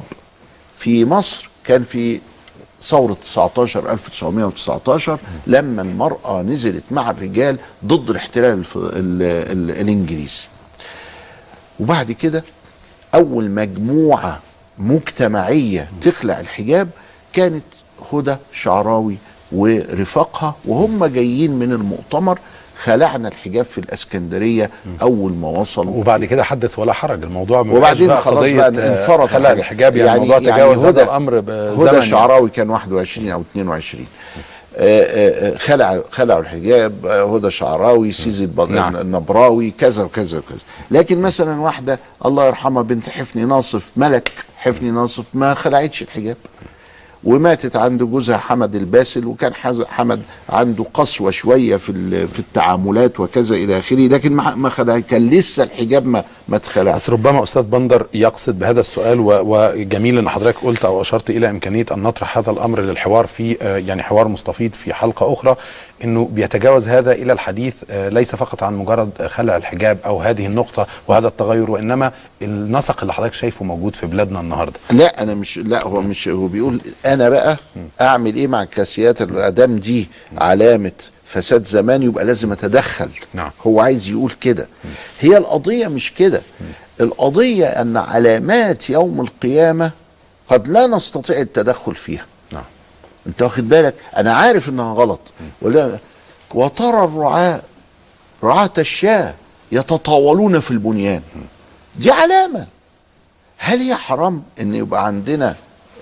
في 0.76 1.06
مصر 1.06 1.50
كان 1.64 1.82
في 1.84 2.22
ثورة 2.82 3.14
19 3.14 3.92
1919 3.92 5.20
لما 5.48 5.82
المرأة 5.82 6.42
نزلت 6.42 6.84
مع 6.92 7.10
الرجال 7.12 7.58
ضد 7.86 8.10
الاحتلال 8.10 8.60
الف... 8.60 8.78
ال... 8.78 8.92
ال... 9.24 9.72
الإنجليزي. 9.82 10.44
وبعد 11.80 12.12
كده 12.12 12.44
أول 13.16 13.50
مجموعة 13.50 14.40
مجتمعية 14.78 15.90
تخلع 16.02 16.40
الحجاب 16.40 16.90
كانت 17.34 17.64
هدى 18.14 18.36
شعراوي 18.52 19.18
ورفاقها 19.52 20.56
وهم 20.66 21.06
جايين 21.06 21.52
من 21.52 21.72
المؤتمر 21.72 22.40
خلعنا 22.84 23.28
الحجاب 23.28 23.66
في 23.66 23.78
الإسكندرية 23.78 24.70
أول 25.02 25.32
ما 25.34 25.48
وصلوا 25.48 25.96
وبعد 25.96 26.26
كده 26.26 26.44
حدث 26.44 26.80
ولا 26.80 26.94
حرج 26.94 27.24
الموضوع 27.24 27.60
وبعدين 27.60 28.08
بقى 28.08 28.22
خلاص 28.22 28.50
بقى 28.50 28.68
انفرط 28.68 29.30
خلع 29.30 29.52
الحجاب 29.52 29.96
يعني, 29.96 30.14
الموضوع 30.14 30.40
تجاوز 30.40 30.86
هذا 30.86 31.04
الأمر 31.04 31.40
بزمن 31.40 31.88
هدى 31.88 32.02
شعراوي 32.02 32.50
كان 32.50 32.70
21 32.70 33.30
أو 33.30 33.42
22 33.42 34.06
آه، 34.78 35.04
آه، 35.04 35.54
آه، 35.54 35.58
خلع 35.58 36.02
خلعوا 36.12 36.42
الحجاب 36.42 37.06
هدى 37.06 37.50
شعراوي 37.50 38.12
سيزي 38.12 38.50
نعم. 38.70 38.96
النبراوي 38.96 39.72
كذا 39.72 40.04
وكذا 40.04 40.38
وكذا. 40.38 40.60
لكن 40.92 41.22
مثلا 41.22 41.62
واحدة 41.62 42.00
الله 42.26 42.48
يرحمها 42.48 42.84
بنت 42.84 43.10
حفني 43.10 43.46
ناصف 43.46 43.92
ملك 43.96 44.32
حفني 44.56 44.92
ناصف 44.92 45.36
ما 45.36 45.54
خلعتش 45.54 46.02
الحجاب. 46.02 46.38
وماتت 47.24 47.76
عند 47.76 48.04
جوزها 48.04 48.38
حمد 48.38 48.76
الباسل 48.76 49.26
وكان 49.26 49.54
حمد 49.88 50.22
عنده 50.50 50.86
قسوة 50.94 51.32
شوية 51.32 51.76
في 51.76 52.28
في 52.28 52.40
التعاملات 52.40 53.20
وكذا 53.20 53.56
إلى 53.56 53.80
آخره 53.80 54.08
لكن 54.08 54.34
ما 54.34 54.70
خلع 54.70 55.00
كان 55.00 55.30
لسه 55.30 55.64
الحجاب 55.64 56.06
ما 56.08 56.24
ما 56.48 56.56
اتخلعش. 56.56 56.96
بس 56.96 57.10
ربما 57.10 57.44
أستاذ 57.44 57.62
بندر 57.62 58.08
يقصد 58.14 58.60
بهذا 58.60 58.80
السؤال 58.80 59.18
وجميل 59.20 60.18
إن 60.18 60.30
حضرتك 60.30 60.58
قلت 60.64 60.86
أو 60.86 61.02
أشرت 61.02 61.30
إلى 61.30 61.50
إمكانية 61.50 61.86
أن 61.92 62.04
نطرح 62.04 62.38
هذا 62.38 62.52
الأمر 62.52 62.80
للحوار 62.82 63.28
في 63.28 63.58
آه، 63.62 63.78
يعني 63.78 64.04
حوار 64.04 64.28
مستفيض 64.28 64.74
في 64.74 64.94
حلقة 64.94 65.34
أخرى. 65.34 65.56
إنه 66.04 66.30
بيتجاوز 66.32 66.88
هذا 66.88 67.12
إلى 67.12 67.34
الحديث 67.34 67.74
آه، 67.90 68.10
ليس 68.10 68.36
فقط 68.36 68.64
عن 68.64 68.74
مجرد 68.74 69.28
خلع 69.28 69.58
الحجاب 69.58 69.98
أو 70.06 70.22
هذه 70.22 70.46
النقطة 70.46 70.88
وهذا 71.08 71.28
التغير 71.28 71.72
وإنما 71.72 72.12
النسق 72.42 73.02
اللي 73.02 73.14
حضرتك 73.14 73.34
شايفه 73.34 73.66
موجود 73.66 73.96
في 73.96 74.06
بلادنا 74.08 74.40
النهارده. 74.40 74.80
لا 74.92 75.24
أنا 75.24 75.36
مش 75.36 75.58
لا 75.58 75.88
هو 75.88 76.02
مش 76.02 76.28
هو 76.28 76.48
بيقول 76.48 76.82
أنا 77.06 77.30
بقى 77.30 77.58
أعمل 78.02 78.36
إيه 78.36 78.48
مع 78.48 78.64
الكاسيات 78.64 79.22
الادام 79.22 79.76
دي؟ 79.76 80.08
علامة 80.38 80.92
فساد 81.26 81.64
زمان 81.66 82.04
يبقى 82.04 82.26
لازم 82.26 82.52
أتدخل. 82.52 83.10
نعم. 83.34 83.52
هو 83.68 83.80
عايز 83.80 84.10
يقول 84.10 84.32
كده. 84.42 84.68
هي 85.20 85.38
القضية 85.38 85.88
مش 85.88 86.14
كده. 86.14 86.42
القضية 87.02 87.66
أن 87.66 87.98
علامات 87.98 88.90
يوم 88.90 89.22
القيامة 89.22 89.92
قد 90.48 90.68
لا 90.68 90.88
نستطيع 90.88 91.40
التدخل 91.42 91.96
فيها. 91.96 92.26
انت 93.28 93.42
واخد 93.42 93.70
بالك؟ 93.70 93.96
أنا 94.18 94.34
عارف 94.34 94.70
انها 94.70 94.94
غلط. 94.94 95.20
ولا 95.62 95.98
وترى 96.54 97.04
الرعاة 97.04 97.62
رعاة 98.44 98.72
الشاة 98.78 99.34
يتطاولون 99.72 100.60
في 100.60 100.72
البنيان. 100.72 101.22
دي 101.96 102.12
علامة. 102.12 102.68
هل 103.58 103.80
هي 103.80 103.96
حرام 103.96 104.44
ان 104.62 104.76
يبقى 104.76 105.06
عندنا 105.06 105.56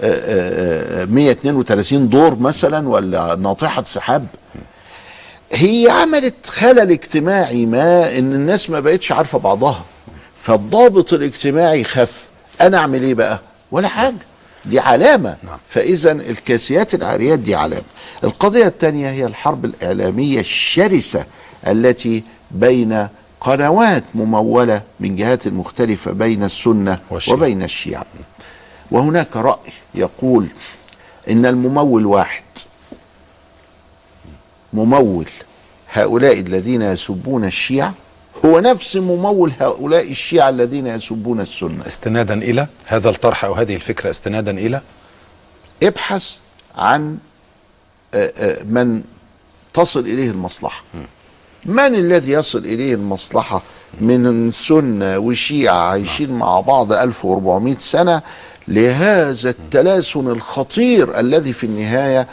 آه، 0.03 0.05
آه، 0.05 1.01
آه، 1.01 1.05
132 1.05 2.09
دور 2.09 2.39
مثلا 2.39 2.89
ولا 2.89 3.35
ناطحة 3.35 3.83
سحاب؟ 3.83 4.27
هي 5.51 5.89
عملت 5.89 6.45
خلل 6.45 6.91
اجتماعي 6.91 7.65
ما 7.65 8.17
ان 8.17 8.33
الناس 8.33 8.69
ما 8.69 8.79
بقتش 8.79 9.11
عارفة 9.11 9.39
بعضها. 9.39 9.85
فالضابط 10.37 11.13
الاجتماعي 11.13 11.83
خف. 11.83 12.29
أنا 12.61 12.77
اعمل 12.77 13.03
إيه 13.03 13.13
بقى؟ 13.13 13.39
ولا 13.71 13.87
حاجة. 13.87 14.15
دي 14.65 14.79
علامة. 14.79 15.37
فإذا 15.67 16.11
الكاسيات 16.11 16.93
العاريات 16.95 17.39
دي 17.39 17.55
علامة. 17.55 17.83
القضية 18.23 18.65
الثانية 18.67 19.09
هي 19.09 19.25
الحرب 19.25 19.65
الإعلامية 19.65 20.39
الشرسة 20.39 21.25
التي 21.67 22.23
بين 22.51 23.07
قنوات 23.39 24.03
ممولة 24.15 24.81
من 24.99 25.15
جهات 25.15 25.47
مختلفة 25.47 26.11
بين 26.11 26.43
السنة 26.43 26.99
والشيعة. 27.09 27.35
وبين 27.35 27.63
الشيعة. 27.63 28.05
وهناك 28.91 29.37
رأي 29.37 29.71
يقول 29.95 30.47
إن 31.29 31.45
الممول 31.45 32.05
واحد. 32.05 32.43
ممول 34.73 35.25
هؤلاء 35.91 36.39
الذين 36.39 36.81
يسبون 36.81 37.45
الشيعة 37.45 37.93
هو 38.45 38.59
نفس 38.59 38.97
ممول 38.97 39.51
هؤلاء 39.59 40.11
الشيعة 40.11 40.49
الذين 40.49 40.87
يسبون 40.87 41.39
السنة. 41.39 41.87
استنادا 41.87 42.33
إلى 42.33 42.67
هذا 42.85 43.09
الطرح 43.09 43.45
أو 43.45 43.53
هذه 43.53 43.75
الفكرة 43.75 44.09
استنادا 44.09 44.51
إلى؟ 44.51 44.81
ابحث 45.83 46.35
عن 46.75 47.17
آه، 48.13 48.33
آه، 48.37 48.63
من 48.63 49.01
تصل 49.73 49.99
إليه 49.99 50.29
المصلحة. 50.29 50.83
من 51.65 51.95
الذي 51.95 52.31
يصل 52.31 52.59
إليه 52.59 52.95
المصلحة 52.95 53.61
من 54.01 54.51
سنة 54.51 55.17
وشيعة 55.17 55.75
عايشين 55.75 56.31
مع 56.31 56.59
بعض 56.59 56.91
1400 56.93 57.75
سنة 57.77 58.21
لهذا 58.67 59.49
التلاسن 59.49 60.27
الخطير 60.27 61.19
الذي 61.19 61.53
في 61.53 61.63
النهاية 61.63 62.27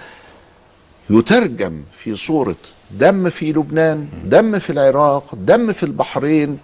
يترجم 1.11 1.83
في 1.93 2.17
صورة 2.17 2.57
دم 2.91 3.29
في 3.31 3.53
لبنان 3.53 4.09
دم 4.25 4.59
في 4.59 4.71
العراق 4.71 5.35
دم 5.35 5.73
في 5.73 5.83
البحرين 5.83 6.59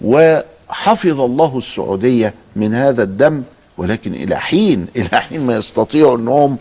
وحفظ 0.00 1.20
الله 1.20 1.58
السعودية 1.58 2.34
من 2.56 2.74
هذا 2.74 3.02
الدم 3.02 3.42
ولكن 3.78 4.14
إلى 4.14 4.36
حين 4.36 4.86
إلى 4.96 5.20
حين 5.20 5.46
ما 5.46 5.56
يستطيعوا 5.56 6.16
أنهم 6.16 6.56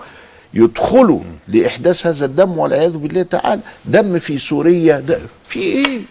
يدخلوا 0.53 1.19
لإحداث 1.47 2.07
هذا 2.07 2.25
الدم 2.25 2.57
والعياذ 2.57 2.97
بالله 2.97 3.21
تعالى 3.21 3.61
دم 3.85 4.19
في 4.19 4.37
سوريا 4.37 5.05
في 5.45 5.59
إيه؟ 5.59 6.01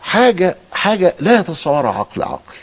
حاجة 0.00 0.56
حاجة 0.72 1.14
لا 1.20 1.40
يتصورها 1.40 1.90
عقل 1.98 2.22
عقل. 2.22 2.54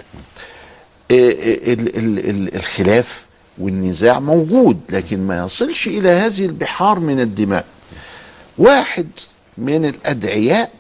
إيه 1.11 1.31
إيه 1.39 1.73
ال- 1.73 1.97
ال- 1.97 2.29
ال- 2.29 2.55
الخلاف 2.55 3.25
والنزاع 3.57 4.19
موجود 4.19 4.79
لكن 4.89 5.27
ما 5.27 5.45
يصلش 5.45 5.87
إلى 5.87 6.09
هذه 6.09 6.45
البحار 6.45 6.99
من 6.99 7.19
الدماء. 7.19 7.65
واحد 8.57 9.07
من 9.57 9.85
الأدعياء 9.85 10.71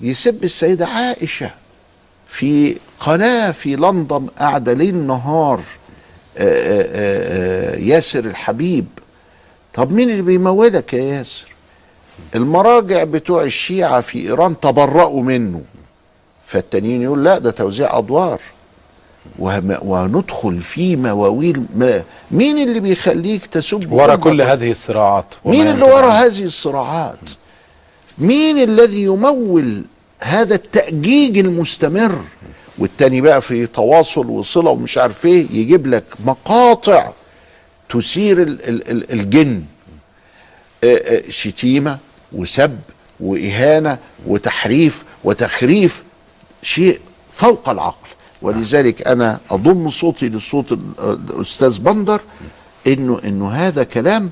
يسب 0.00 0.44
السيدة 0.44 0.86
عائشة 0.86 1.50
في 2.28 2.76
قناة 3.00 3.50
في 3.50 3.76
لندن 3.76 4.26
قاعدة 4.38 4.72
ليل 4.72 4.96
نهار 4.96 5.60
آه، 6.38 6.42
آه، 6.42 7.74
آه، 7.74 7.76
ياسر 7.76 8.24
الحبيب. 8.24 8.86
طب 9.74 9.92
مين 9.92 10.10
اللي 10.10 10.22
بيمولك 10.22 10.92
يا 10.94 11.02
ياسر؟ 11.02 11.48
المراجع 12.34 13.04
بتوع 13.04 13.42
الشيعة 13.42 14.00
في 14.00 14.18
إيران 14.18 14.60
تبرأوا 14.60 15.22
منه. 15.22 15.62
فالتانيين 16.44 17.02
يقول 17.02 17.24
لا 17.24 17.38
ده 17.38 17.50
توزيع 17.50 17.98
أدوار. 17.98 18.40
وندخل 19.38 20.60
في 20.60 20.96
مواويل 20.96 21.62
ما 21.76 22.02
مين 22.30 22.58
اللي 22.58 22.80
بيخليك 22.80 23.46
تسب 23.46 23.92
ورا؟ 23.92 24.16
كل 24.16 24.42
هذه 24.42 24.70
الصراعات. 24.70 25.26
مين 25.44 25.66
اللي 25.66 25.84
ورا؟ 25.84 26.10
هذه 26.10 26.42
الصراعات؟ 26.44 27.18
مين 28.18 28.58
الذي 28.58 29.02
يمول 29.02 29.84
هذا 30.20 30.54
التأجيج 30.54 31.38
المستمر؟ 31.38 32.18
والتاني 32.78 33.20
بقى 33.20 33.40
في 33.40 33.66
تواصل 33.66 34.26
وصلة 34.26 34.70
ومش 34.70 34.98
عارف 34.98 35.26
إيه 35.26 35.46
يجيب 35.50 35.86
لك 35.86 36.04
مقاطع 36.24 37.12
تثير 37.88 38.42
ال- 38.42 38.68
ال- 38.68 38.90
ال- 38.90 39.12
الجن. 39.12 39.62
آه، 40.84 40.96
آه، 40.96 41.22
شتيمة 41.30 41.98
وسب 42.32 42.78
وإهانة 43.20 43.98
وتحريف 44.26 45.04
وتخريف 45.24 46.04
شيء 46.62 47.00
فوق 47.30 47.68
العقل. 47.68 48.05
ولذلك 48.42 49.06
أنا 49.08 49.38
أضم 49.50 49.88
صوتي 49.90 50.28
لصوت 50.28 50.72
ال- 50.72 50.80
الأستاذ 51.30 51.78
بندر 51.78 52.20
إنه 52.86 53.20
إنه 53.24 53.48
هذا 53.50 53.84
كلام 53.84 54.30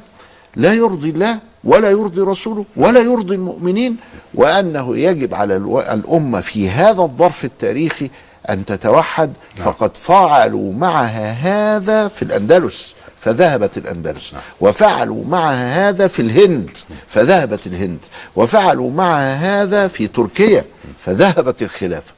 لا 0.57 0.73
يرضي 0.75 1.11
الله 1.11 1.39
ولا 1.65 1.91
يرضي 1.91 2.21
رسوله 2.21 2.65
ولا 2.77 3.01
يرضي 3.01 3.35
المؤمنين 3.35 3.97
وأنه 4.35 4.97
يجب 4.99 5.35
على 5.35 5.57
الأمة 5.93 6.41
في 6.41 6.71
هذا 6.71 7.03
الظرف 7.03 7.45
التاريخي 7.45 8.11
أن 8.51 8.65
تتوحد 8.65 9.33
فقد 9.57 9.97
فعلوا 9.97 10.73
معها 10.73 11.33
هذا 11.33 12.09
في 12.09 12.23
الأندلس 12.23 12.95
فذهبت 13.17 13.79
الأندلس. 13.79 14.35
وفعلوا 14.61 15.25
معها 15.25 15.89
هذا 15.89 16.07
في 16.07 16.23
الهند 16.23 16.77
فذهبت 17.07 17.67
الهند. 17.67 17.99
وفعلوا 18.37 18.91
معها 18.91 19.63
هذا 19.63 19.89
في 19.89 20.07
تركيا 20.07 20.65
فذهبت 20.99 21.63
الخلافة. 21.63 22.13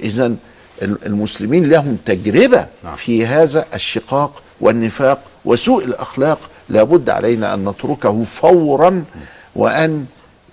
إذا 0.00 0.34
المسلمين 0.82 1.68
لهم 1.68 1.96
تجربة 2.06 2.66
في 2.96 3.26
هذا 3.26 3.64
الشقاق 3.74 4.42
والنفاق 4.60 5.22
وسوء 5.44 5.84
الأخلاق. 5.84 6.38
لابد 6.68 7.10
علينا 7.10 7.54
أن 7.54 7.68
نتركه 7.68 8.24
فورا 8.24 9.04
وأن 9.56 10.04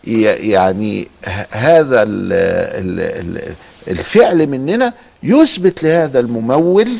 يعني 0.07 1.07
هذا 1.53 2.03
ال 2.03 2.33
ال 2.33 2.99
ال 3.37 3.53
الفعل 3.87 4.47
مننا 4.47 4.93
يثبت 5.23 5.83
لهذا 5.83 6.19
الممول 6.19 6.97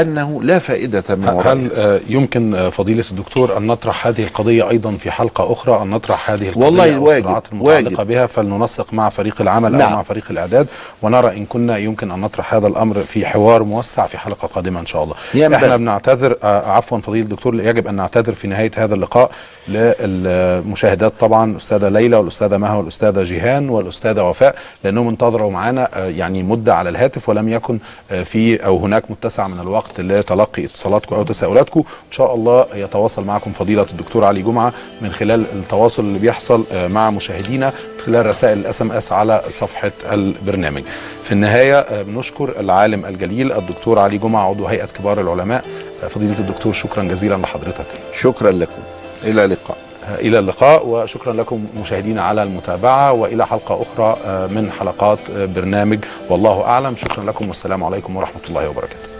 أنه 0.00 0.42
لا 0.42 0.58
فائدة 0.58 1.04
من 1.10 1.28
وراء 1.28 1.52
هل 1.52 1.70
آه، 1.76 2.00
يمكن 2.08 2.54
آه، 2.54 2.68
فضيلة 2.68 3.04
الدكتور 3.10 3.56
أن 3.56 3.66
نطرح 3.66 4.06
هذه 4.06 4.22
القضية 4.22 4.70
أيضا 4.70 4.92
في 4.92 5.10
حلقة 5.10 5.52
أخرى 5.52 5.82
أن 5.82 5.90
نطرح 5.90 6.30
هذه 6.30 6.48
القضية 6.48 6.64
والله 6.64 6.96
أو 6.96 7.04
واجب، 7.04 7.26
المتعلقة 7.52 7.96
واجب. 7.96 8.08
بها 8.08 8.26
فلننسق 8.26 8.94
مع 8.94 9.08
فريق 9.08 9.40
العمل 9.40 9.72
أو 9.72 9.78
نعم. 9.78 9.92
مع 9.92 10.02
فريق 10.02 10.24
الإعداد 10.30 10.66
ونرى 11.02 11.36
إن 11.36 11.46
كنا 11.46 11.78
يمكن 11.78 12.10
أن 12.10 12.20
نطرح 12.20 12.54
هذا 12.54 12.66
الأمر 12.66 12.94
في 12.94 13.26
حوار 13.26 13.62
موسع 13.62 14.06
في 14.06 14.18
حلقة 14.18 14.48
قادمة 14.48 14.80
إن 14.80 14.86
شاء 14.86 15.04
الله 15.04 15.14
ينبغي. 15.34 15.56
إحنا 15.56 15.76
بنعتذر 15.76 16.36
آه، 16.42 16.70
عفوا 16.70 16.98
فضيلة 16.98 17.24
الدكتور 17.24 17.54
يجب 17.54 17.86
أن 17.86 17.94
نعتذر 17.94 18.34
في 18.34 18.48
نهاية 18.48 18.70
هذا 18.76 18.94
اللقاء 18.94 19.30
للمشاهدات 19.68 21.12
طبعا 21.20 21.50
الأستاذة 21.50 21.88
ليلى 21.88 22.16
والأستاذة 22.16 22.56
مها 22.56 22.74
والأستاذة 22.74 23.22
جيهان 23.22 23.68
والأستاذة 23.68 24.22
وفاء 24.22 24.54
لأنهم 24.84 25.08
انتظروا 25.08 25.50
معنا 25.50 25.88
آه، 25.94 26.06
يعني 26.06 26.42
مدة 26.42 26.74
على 26.74 26.88
الهاتف 26.88 27.28
ولم 27.28 27.48
يكن 27.48 27.78
آه، 28.10 28.22
في 28.22 28.64
أو 28.66 28.78
هناك 28.78 29.10
متسع 29.10 29.48
من 29.48 29.60
الوقت 29.60 29.85
لتلقي 29.98 30.64
اتصالاتكم 30.64 31.16
أو 31.16 31.22
تساؤلاتكم. 31.22 31.80
إن 31.80 32.12
شاء 32.12 32.34
الله 32.34 32.66
يتواصل 32.74 33.24
معكم 33.24 33.52
فضيلة 33.52 33.86
الدكتور 33.90 34.24
علي 34.24 34.42
جمعة 34.42 34.72
من 35.00 35.12
خلال 35.12 35.44
التواصل 35.52 36.02
اللي 36.02 36.18
بيحصل 36.18 36.64
آه، 36.72 36.88
مع 36.88 37.10
مشاهدينا 37.10 37.66
من 37.66 38.04
خلال 38.04 38.26
رسائل 38.26 38.58
ال 38.58 38.82
SMS 38.82 39.12
على 39.12 39.42
صفحة 39.50 39.92
البرنامج. 40.12 40.82
في 41.22 41.32
النهاية 41.32 41.78
آه، 41.78 42.02
بنشكر 42.02 42.60
العالم 42.60 43.06
الجليل 43.06 43.52
الدكتور 43.52 43.98
علي 43.98 44.18
جمعة 44.18 44.48
عضو 44.48 44.66
هيئة 44.66 44.86
كبار 44.86 45.20
العلماء. 45.20 45.64
آه، 46.04 46.06
فضيلة 46.06 46.38
الدكتور 46.38 46.72
شكرا 46.72 47.02
جزيلا 47.02 47.34
لحضرتك. 47.34 47.86
شكرا 48.12 48.50
لكم. 48.50 48.82
إلى 49.24 49.44
اللقاء. 49.44 49.78
إلى 50.18 50.38
اللقاء 50.38 50.86
وشكرا 50.86 51.32
لكم 51.32 51.66
مشاهدينا 51.80 52.22
على 52.22 52.42
المتابعة 52.42 53.12
وإلى 53.12 53.46
حلقة 53.46 53.82
أخرى 53.82 54.16
من 54.48 54.70
حلقات 54.78 55.18
برنامج 55.30 55.98
والله 56.30 56.64
أعلم. 56.64 56.96
شكرا 56.96 57.24
لكم 57.24 57.48
والسلام 57.48 57.84
عليكم 57.84 58.16
ورحمة 58.16 58.40
الله 58.48 58.68
وبركاته. 58.68 59.15